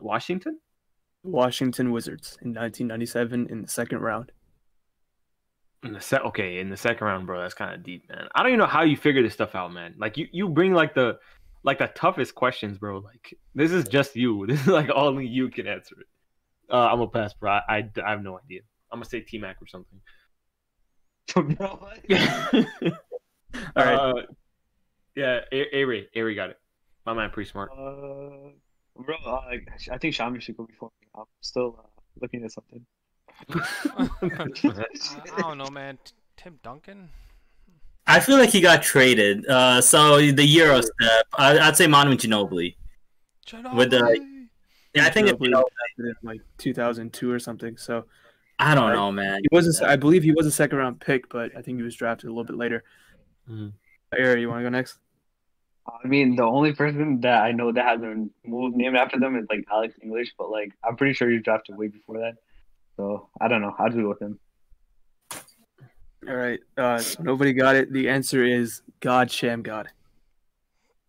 Washington. 0.00 0.58
Washington 1.22 1.90
Wizards 1.90 2.38
in 2.42 2.50
1997 2.50 3.48
in 3.50 3.62
the 3.62 3.68
second 3.68 4.00
round. 4.00 4.30
In 5.82 5.92
the 5.92 6.00
set, 6.00 6.24
okay, 6.24 6.58
in 6.58 6.70
the 6.70 6.76
second 6.76 7.06
round, 7.06 7.26
bro, 7.26 7.40
that's 7.40 7.54
kind 7.54 7.74
of 7.74 7.82
deep, 7.82 8.08
man. 8.08 8.28
I 8.34 8.42
don't 8.42 8.50
even 8.50 8.60
know 8.60 8.66
how 8.66 8.82
you 8.82 8.96
figure 8.96 9.22
this 9.22 9.34
stuff 9.34 9.54
out, 9.54 9.72
man. 9.72 9.94
Like 9.98 10.16
you, 10.16 10.26
you 10.32 10.48
bring 10.48 10.72
like 10.72 10.94
the, 10.94 11.18
like 11.62 11.78
the 11.78 11.88
toughest 11.88 12.34
questions, 12.34 12.78
bro. 12.78 12.98
Like 12.98 13.34
this 13.54 13.72
is 13.72 13.86
just 13.88 14.16
you. 14.16 14.46
This 14.46 14.60
is 14.60 14.68
like 14.68 14.90
only 14.90 15.26
you 15.26 15.48
can 15.48 15.66
answer 15.66 15.96
it. 16.00 16.06
Uh, 16.70 16.76
I'm 16.76 16.98
gonna 16.98 17.08
pass, 17.10 17.32
bro. 17.34 17.52
I, 17.52 17.60
I, 17.68 17.90
I 18.04 18.10
have 18.10 18.22
no 18.22 18.38
idea. 18.38 18.60
I'm 18.92 18.98
gonna 18.98 19.08
say 19.08 19.20
T 19.20 19.38
Mac 19.38 19.56
or 19.62 19.66
something. 19.66 20.00
Bro, 21.56 21.56
All 23.76 23.84
right. 23.84 23.94
Uh, 23.94 24.14
yeah, 25.16 25.40
Aray, 25.52 26.08
A 26.14 26.22
Ray 26.22 26.34
got 26.34 26.50
it. 26.50 26.58
My 27.04 27.14
man, 27.14 27.30
pretty 27.30 27.50
smart. 27.50 27.70
uh, 27.72 28.50
bro, 28.96 29.16
uh, 29.26 29.40
I 29.92 29.98
think 29.98 30.14
Shami 30.14 30.40
should 30.40 30.56
go 30.56 30.64
before 30.66 30.90
me. 31.00 31.08
I'm 31.16 31.24
still 31.40 31.76
uh, 31.78 31.88
looking 32.20 32.44
at 32.44 32.52
something. 32.52 32.84
I 33.54 34.08
I 35.36 35.40
don't 35.42 35.58
know, 35.58 35.68
man. 35.70 35.98
Tim 36.36 36.58
Duncan. 36.62 37.08
I 38.06 38.20
feel 38.20 38.36
like 38.38 38.50
he 38.50 38.60
got 38.60 38.82
traded. 38.82 39.46
Uh, 39.48 39.80
so 39.80 40.18
the 40.20 40.44
Euro 40.44 40.80
step, 40.80 41.26
I, 41.36 41.58
I'd 41.58 41.76
say 41.76 41.86
Manu 41.88 42.14
Ginobili. 42.16 42.76
With 43.74 43.90
the- 43.90 43.98
Ginobili. 43.98 44.35
Yeah, 44.96 45.04
I 45.06 45.10
think 45.10 45.28
it, 45.28 45.38
was 45.38 45.50
in 45.98 46.14
like 46.22 46.40
2002 46.56 47.30
or 47.30 47.38
something. 47.38 47.76
So 47.76 48.06
I 48.58 48.74
don't 48.74 48.94
know, 48.94 49.12
man. 49.12 49.40
he 49.42 49.54
was, 49.54 49.80
a, 49.80 49.86
I 49.86 49.96
believe, 49.96 50.22
he 50.22 50.32
was 50.32 50.46
a 50.46 50.50
second 50.50 50.78
round 50.78 51.00
pick, 51.00 51.28
but 51.28 51.54
I 51.54 51.60
think 51.60 51.76
he 51.76 51.82
was 51.82 51.94
drafted 51.94 52.28
a 52.28 52.32
little 52.32 52.44
bit 52.44 52.56
later. 52.56 52.82
Mhm. 53.48 53.72
Ari, 54.18 54.40
you 54.40 54.48
want 54.48 54.60
to 54.60 54.62
go 54.62 54.68
next? 54.70 54.98
I 55.86 56.08
mean, 56.08 56.34
the 56.34 56.44
only 56.44 56.72
person 56.72 57.20
that 57.20 57.42
I 57.42 57.52
know 57.52 57.72
that 57.72 57.84
has 57.84 58.00
a 58.00 58.26
move 58.44 58.74
named 58.74 58.96
after 58.96 59.20
them 59.20 59.36
is 59.36 59.44
like 59.50 59.66
Alex 59.70 59.94
English, 60.02 60.32
but 60.38 60.50
like 60.50 60.72
I'm 60.82 60.96
pretty 60.96 61.12
sure 61.12 61.28
he 61.28 61.34
was 61.34 61.42
drafted 61.42 61.76
way 61.76 61.88
before 61.88 62.18
that. 62.18 62.36
So 62.96 63.28
I 63.38 63.48
don't 63.48 63.60
know. 63.60 63.74
I'd 63.78 63.92
go 63.92 64.08
with 64.08 64.22
him. 64.22 64.38
All 66.26 66.34
right. 66.34 66.58
Uh, 66.78 66.98
so 66.98 67.22
nobody 67.22 67.52
got 67.52 67.76
it. 67.76 67.92
The 67.92 68.08
answer 68.08 68.42
is 68.42 68.80
God 69.00 69.28
Shammgod. 69.28 69.88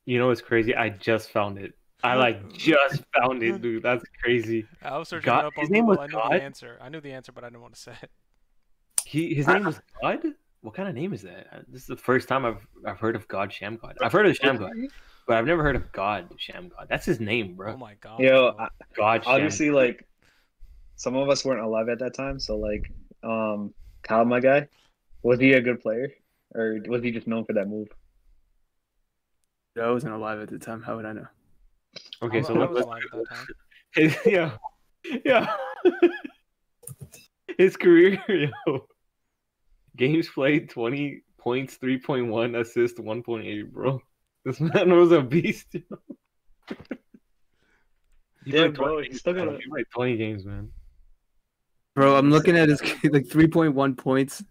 You 0.05 0.19
know 0.19 0.27
what's 0.27 0.41
crazy? 0.41 0.75
I 0.75 0.89
just 0.89 1.31
found 1.31 1.57
it. 1.57 1.73
I 2.03 2.15
like 2.15 2.53
just 2.53 3.03
found 3.17 3.41
it, 3.43 3.61
dude. 3.61 3.83
That's 3.83 4.03
crazy. 4.21 4.65
I 4.81 4.97
was 4.97 5.09
searching 5.09 5.25
God- 5.25 5.45
it 5.45 5.47
up 5.47 5.57
on 5.57 5.61
his 5.63 5.69
name 5.71 5.87
was 5.87 5.97
I 5.99 6.07
knew 6.07 6.13
God? 6.13 6.31
the 6.31 6.43
answer. 6.43 6.77
I 6.81 6.89
knew 6.89 7.01
the 7.01 7.11
answer, 7.13 7.31
but 7.31 7.43
I 7.43 7.47
didn't 7.47 7.61
want 7.61 7.73
to 7.73 7.79
say 7.79 7.93
it. 8.01 8.11
He 9.05 9.33
his 9.33 9.47
name 9.47 9.65
was 9.65 9.79
God. 10.01 10.19
What 10.61 10.73
kind 10.73 10.89
of 10.89 10.95
name 10.95 11.13
is 11.13 11.21
that? 11.21 11.47
Uh, 11.51 11.59
This 11.67 11.81
is 11.81 11.87
the 11.87 11.95
first 11.97 12.27
time 12.27 12.45
I've 12.45 12.65
I've 12.85 12.99
heard 12.99 13.15
of 13.15 13.27
God 13.27 13.49
Shammgod. 13.49 13.95
I've 14.01 14.11
heard 14.11 14.27
of 14.27 14.37
Shammgod, 14.37 14.71
but 15.25 15.37
I've 15.37 15.45
never 15.45 15.63
heard 15.63 15.75
of 15.75 15.91
God 15.91 16.29
Shammgod. 16.37 16.87
That's 16.89 17.05
his 17.05 17.19
name, 17.19 17.55
bro. 17.55 17.73
Oh 17.73 17.77
my 17.77 17.95
god. 18.01 18.19
Yo, 18.19 18.51
bro. 18.51 18.65
I, 18.65 18.67
God 18.95 19.23
Sham. 19.23 19.33
obviously, 19.33 19.71
like 19.71 20.05
some 20.97 21.15
of 21.15 21.29
us 21.29 21.45
weren't 21.45 21.61
alive 21.61 21.89
at 21.89 21.99
that 21.99 22.15
time, 22.15 22.39
so 22.39 22.57
like, 22.57 22.91
um, 23.23 23.73
Kyle, 24.03 24.25
my 24.25 24.39
guy, 24.39 24.67
was 25.23 25.39
he 25.39 25.53
a 25.53 25.61
good 25.61 25.79
player, 25.81 26.09
or 26.53 26.79
was 26.87 27.01
he 27.01 27.11
just 27.11 27.27
known 27.27 27.45
for 27.45 27.53
that 27.53 27.67
move? 27.67 27.87
I 29.81 29.89
wasn't 29.91 30.13
alive 30.13 30.39
at 30.39 30.49
the 30.49 30.57
time. 30.59 30.81
How 30.81 30.95
would 30.95 31.05
I 31.05 31.13
know? 31.13 31.27
Okay, 32.21 32.39
I 32.39 32.41
so 32.41 32.53
was- 32.53 32.57
I 32.57 32.59
let, 32.59 32.69
was 32.69 32.75
let's 32.75 32.85
alive 32.85 33.03
at 33.13 33.19
that 33.19 33.29
time. 33.35 33.47
his, 33.93 34.17
yeah, 34.25 34.57
yeah. 35.25 35.55
his 37.57 37.77
career, 37.77 38.21
yo. 38.67 38.85
Games 39.95 40.29
played 40.29 40.69
twenty 40.69 41.23
points, 41.39 41.75
three 41.75 41.97
point 41.99 42.27
one 42.27 42.55
assist, 42.55 42.99
one 42.99 43.23
point 43.23 43.45
eight, 43.47 43.71
bro. 43.73 44.01
This 44.45 44.59
man 44.59 44.95
was 44.95 45.11
a 45.11 45.21
beast. 45.21 45.67
Yo. 45.73 45.81
He 48.45 48.51
Damn, 48.51 48.71
bro, 48.73 49.01
he's 49.01 49.19
still 49.19 49.33
games, 49.33 49.45
gonna- 49.45 49.57
he 49.57 49.69
played 49.69 49.85
twenty 49.93 50.17
games, 50.17 50.45
man. 50.45 50.71
Bro, 51.95 52.15
I'm 52.15 52.29
looking 52.29 52.55
at 52.55 52.69
his 52.69 52.79
like 52.81 53.25
3.1 53.25 53.97
points, 53.97 54.43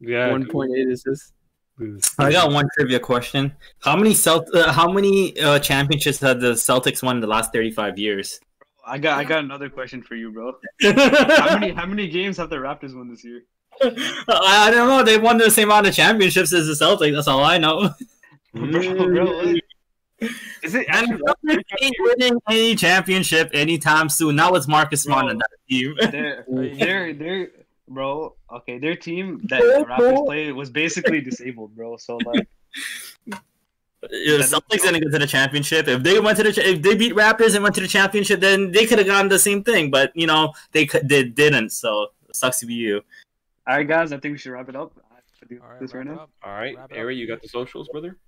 Yeah, 0.00 0.28
1.8 0.28 0.92
assists. 0.92 1.32
Dude. 1.78 2.02
I 2.18 2.32
got 2.32 2.52
one 2.52 2.68
trivia 2.76 3.00
question. 3.00 3.52
How 3.80 3.96
many 3.96 4.14
Celt- 4.14 4.54
uh, 4.54 4.72
How 4.72 4.90
many 4.90 5.38
uh, 5.40 5.58
championships 5.58 6.20
have 6.20 6.40
the 6.40 6.52
Celtics 6.52 7.02
won 7.02 7.16
in 7.16 7.20
the 7.20 7.26
last 7.26 7.52
thirty-five 7.52 7.98
years? 7.98 8.40
I 8.86 8.98
got, 8.98 9.18
I 9.18 9.24
got 9.24 9.42
another 9.42 9.70
question 9.70 10.02
for 10.02 10.14
you, 10.14 10.30
bro. 10.30 10.52
How 10.82 11.58
many, 11.58 11.72
how 11.72 11.86
many 11.86 12.06
games 12.06 12.36
have 12.36 12.50
the 12.50 12.56
Raptors 12.56 12.94
won 12.94 13.08
this 13.08 13.24
year? 13.24 13.44
I 14.28 14.70
don't 14.70 14.88
know. 14.88 15.02
They 15.02 15.18
won 15.18 15.38
the 15.38 15.50
same 15.50 15.68
amount 15.68 15.86
of 15.86 15.94
championships 15.94 16.52
as 16.52 16.66
the 16.66 16.74
Celtics. 16.74 17.14
That's 17.14 17.28
all 17.28 17.42
I 17.42 17.58
know. 17.58 17.90
Bro, 18.52 18.94
bro, 19.08 19.24
what? 19.24 19.56
Is 20.62 20.76
it 20.76 20.86
And 20.88 21.10
actually 21.10 21.56
Celtics 21.56 21.82
ain't 21.82 21.96
winning 21.98 22.40
any 22.48 22.76
championship 22.76 23.50
anytime 23.52 24.08
soon. 24.08 24.36
Now 24.36 24.54
it's 24.54 24.68
Marcus 24.68 25.02
Smart 25.02 25.26
on 25.26 25.38
that 25.38 25.50
team. 25.68 25.94
They're, 25.98 26.44
they're, 26.48 27.12
they're, 27.14 27.48
bro. 27.88 28.34
Okay, 28.52 28.78
their 28.78 28.96
team 28.96 29.40
that 29.48 29.60
the 29.60 29.84
Raptors 29.88 30.26
played 30.26 30.52
was 30.52 30.70
basically 30.70 31.20
disabled, 31.20 31.74
bro. 31.76 31.96
So 31.96 32.16
like, 32.18 32.48
Yeah, 34.10 34.36
the 34.36 34.42
Celtics 34.42 34.82
didn't 34.82 35.02
go 35.02 35.10
to 35.10 35.18
the 35.18 35.26
championship. 35.26 35.88
If 35.88 36.02
they 36.02 36.20
went 36.20 36.36
to 36.36 36.42
the, 36.42 36.52
cha- 36.52 36.60
if 36.60 36.82
they 36.82 36.94
beat 36.94 37.14
Raptors 37.14 37.54
and 37.54 37.62
went 37.62 37.74
to 37.76 37.80
the 37.80 37.88
championship, 37.88 38.40
then 38.40 38.70
they 38.70 38.84
could 38.84 38.98
have 38.98 39.06
gotten 39.06 39.30
the 39.30 39.38
same 39.38 39.64
thing. 39.64 39.90
But 39.90 40.12
you 40.14 40.26
know, 40.26 40.52
they 40.72 40.84
could, 40.84 41.08
they 41.08 41.24
didn't. 41.24 41.70
So 41.70 42.08
it 42.28 42.36
sucks 42.36 42.60
to 42.60 42.66
be 42.66 42.74
you. 42.74 43.00
all 43.66 43.76
right, 43.76 43.88
guys, 43.88 44.12
I 44.12 44.18
think 44.18 44.32
we 44.32 44.38
should 44.38 44.52
wrap 44.52 44.68
it 44.68 44.76
up. 44.76 44.92
I 45.10 45.14
have 45.14 45.48
to 45.48 45.54
do 45.54 45.60
All 45.62 45.70
right, 45.70 45.80
this 45.80 45.94
right 45.94 46.06
wrap 46.06 46.16
now. 46.16 46.28
All 46.42 46.52
right, 46.54 46.76
Wrap. 46.76 46.92
Ari, 46.94 47.16
you 47.16 47.26
got 47.26 47.40
the 47.40 47.48
socials, 47.48 47.88
brother. 47.88 48.18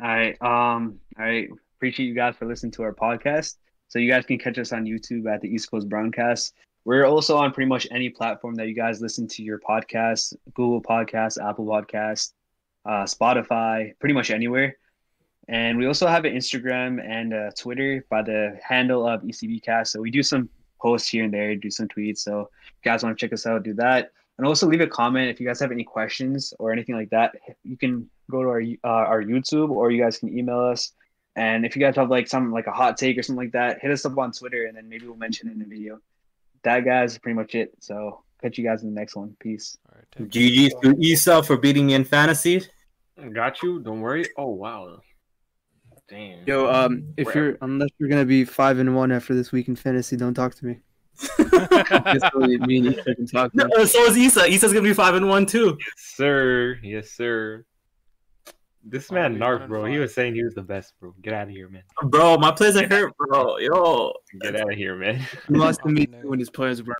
All 0.00 0.06
right. 0.08 0.40
Um. 0.42 1.00
All 1.18 1.24
right. 1.24 1.48
Appreciate 1.76 2.06
you 2.06 2.14
guys 2.14 2.36
for 2.36 2.46
listening 2.46 2.72
to 2.72 2.82
our 2.82 2.94
podcast. 2.94 3.56
So 3.88 3.98
you 3.98 4.10
guys 4.10 4.24
can 4.24 4.38
catch 4.38 4.58
us 4.58 4.72
on 4.72 4.84
YouTube 4.84 5.32
at 5.32 5.40
the 5.40 5.48
East 5.48 5.70
Coast 5.70 5.88
Browncast. 5.88 6.52
We're 6.84 7.06
also 7.06 7.36
on 7.36 7.52
pretty 7.52 7.68
much 7.68 7.86
any 7.90 8.10
platform 8.10 8.54
that 8.56 8.68
you 8.68 8.74
guys 8.74 9.00
listen 9.00 9.26
to 9.28 9.42
your 9.42 9.58
podcast: 9.58 10.34
Google 10.54 10.82
Podcasts, 10.82 11.42
Apple 11.42 11.66
Podcasts, 11.66 12.32
uh, 12.84 13.04
Spotify, 13.04 13.98
pretty 13.98 14.14
much 14.14 14.30
anywhere. 14.30 14.76
And 15.48 15.76
we 15.78 15.86
also 15.86 16.06
have 16.06 16.24
an 16.24 16.34
Instagram 16.34 17.02
and 17.06 17.32
a 17.32 17.52
Twitter 17.52 18.04
by 18.08 18.22
the 18.22 18.58
handle 18.66 19.06
of 19.06 19.22
ECBcast. 19.22 19.88
So 19.88 20.00
we 20.00 20.10
do 20.10 20.22
some 20.22 20.48
posts 20.80 21.08
here 21.08 21.24
and 21.24 21.32
there, 21.32 21.54
do 21.56 21.70
some 21.70 21.88
tweets. 21.88 22.18
So 22.18 22.40
if 22.40 22.72
you 22.82 22.90
guys 22.90 23.02
want 23.02 23.18
to 23.18 23.26
check 23.26 23.32
us 23.32 23.46
out, 23.46 23.62
do 23.62 23.74
that. 23.74 24.10
And 24.36 24.46
also 24.46 24.66
leave 24.66 24.80
a 24.80 24.86
comment 24.86 25.30
if 25.30 25.40
you 25.40 25.46
guys 25.46 25.60
have 25.60 25.70
any 25.70 25.84
questions 25.84 26.52
or 26.58 26.72
anything 26.72 26.96
like 26.96 27.10
that. 27.10 27.36
You 27.62 27.76
can 27.76 28.08
go 28.30 28.42
to 28.42 28.48
our 28.48 28.60
uh, 28.60 29.06
our 29.06 29.22
YouTube 29.22 29.70
or 29.70 29.90
you 29.90 30.02
guys 30.02 30.18
can 30.18 30.36
email 30.36 30.60
us. 30.60 30.92
And 31.36 31.64
if 31.64 31.76
you 31.76 31.80
guys 31.80 31.96
have 31.96 32.10
like 32.10 32.26
some 32.28 32.52
like 32.52 32.66
a 32.66 32.72
hot 32.72 32.96
take 32.96 33.16
or 33.18 33.22
something 33.22 33.44
like 33.44 33.52
that, 33.52 33.80
hit 33.80 33.90
us 33.90 34.04
up 34.04 34.18
on 34.18 34.32
Twitter 34.32 34.64
and 34.66 34.76
then 34.76 34.88
maybe 34.88 35.06
we'll 35.06 35.16
mention 35.16 35.48
it 35.48 35.52
in 35.52 35.58
the 35.58 35.64
video. 35.64 36.00
That 36.64 36.80
guys 36.84 37.12
is 37.12 37.18
pretty 37.18 37.36
much 37.36 37.54
it. 37.54 37.72
So 37.80 38.22
catch 38.42 38.58
you 38.58 38.64
guys 38.64 38.82
in 38.82 38.92
the 38.92 39.00
next 39.00 39.16
one. 39.16 39.36
Peace. 39.38 39.76
All 39.88 39.98
right, 39.98 40.06
take 40.16 40.32
care. 40.32 40.42
GG 40.42 40.80
to 40.82 41.06
yourself 41.06 41.46
for 41.46 41.56
beating 41.56 41.86
me 41.86 41.94
in 41.94 42.04
fantasy. 42.04 42.62
Got 43.32 43.62
you. 43.62 43.80
Don't 43.80 44.00
worry. 44.00 44.24
Oh 44.36 44.48
wow, 44.48 44.98
Damn. 46.08 46.46
Yo, 46.46 46.70
um, 46.70 47.14
if 47.16 47.26
Wherever. 47.26 47.44
you're 47.44 47.58
unless 47.62 47.88
you're 47.98 48.08
gonna 48.08 48.24
be 48.24 48.44
five 48.44 48.78
and 48.78 48.94
one 48.94 49.12
after 49.12 49.34
this 49.34 49.52
week 49.52 49.68
in 49.68 49.76
fantasy, 49.76 50.16
don't 50.16 50.34
talk 50.34 50.54
to 50.56 50.66
me. 50.66 50.80
That's 51.38 52.34
really 52.34 52.58
me 52.58 52.78
and 52.78 52.86
Ethan. 52.88 53.50
No, 53.54 53.84
so 53.84 54.04
is 54.04 54.16
Isa. 54.18 54.46
Isa's 54.46 54.72
gonna 54.72 54.82
be 54.82 54.92
five 54.94 55.14
and 55.14 55.28
one 55.28 55.46
too. 55.46 55.76
Yes, 55.78 55.94
sir. 55.96 56.78
Yes, 56.82 57.10
sir. 57.10 57.64
This 58.86 59.10
man 59.10 59.32
Finally, 59.32 59.40
Narf, 59.40 59.60
and 59.62 59.68
bro. 59.68 59.84
He 59.86 59.98
was 59.98 60.14
saying 60.14 60.34
he 60.34 60.44
was 60.44 60.54
the 60.54 60.62
best, 60.62 60.92
bro. 61.00 61.14
Get 61.22 61.32
out 61.32 61.44
of 61.44 61.50
here, 61.50 61.68
man. 61.70 61.82
Bro, 62.04 62.38
my 62.38 62.50
players 62.50 62.76
are 62.76 62.86
hurt, 62.86 63.16
bro. 63.16 63.56
Yo, 63.56 64.12
Get 64.40 64.56
out 64.56 64.72
of 64.72 64.76
here, 64.76 64.94
man. 64.94 65.26
He 65.48 65.54
lost 65.54 65.80
to 65.86 65.88
me 65.88 66.06
when 66.22 66.38
his 66.38 66.50
players 66.50 66.82
were 66.82 66.94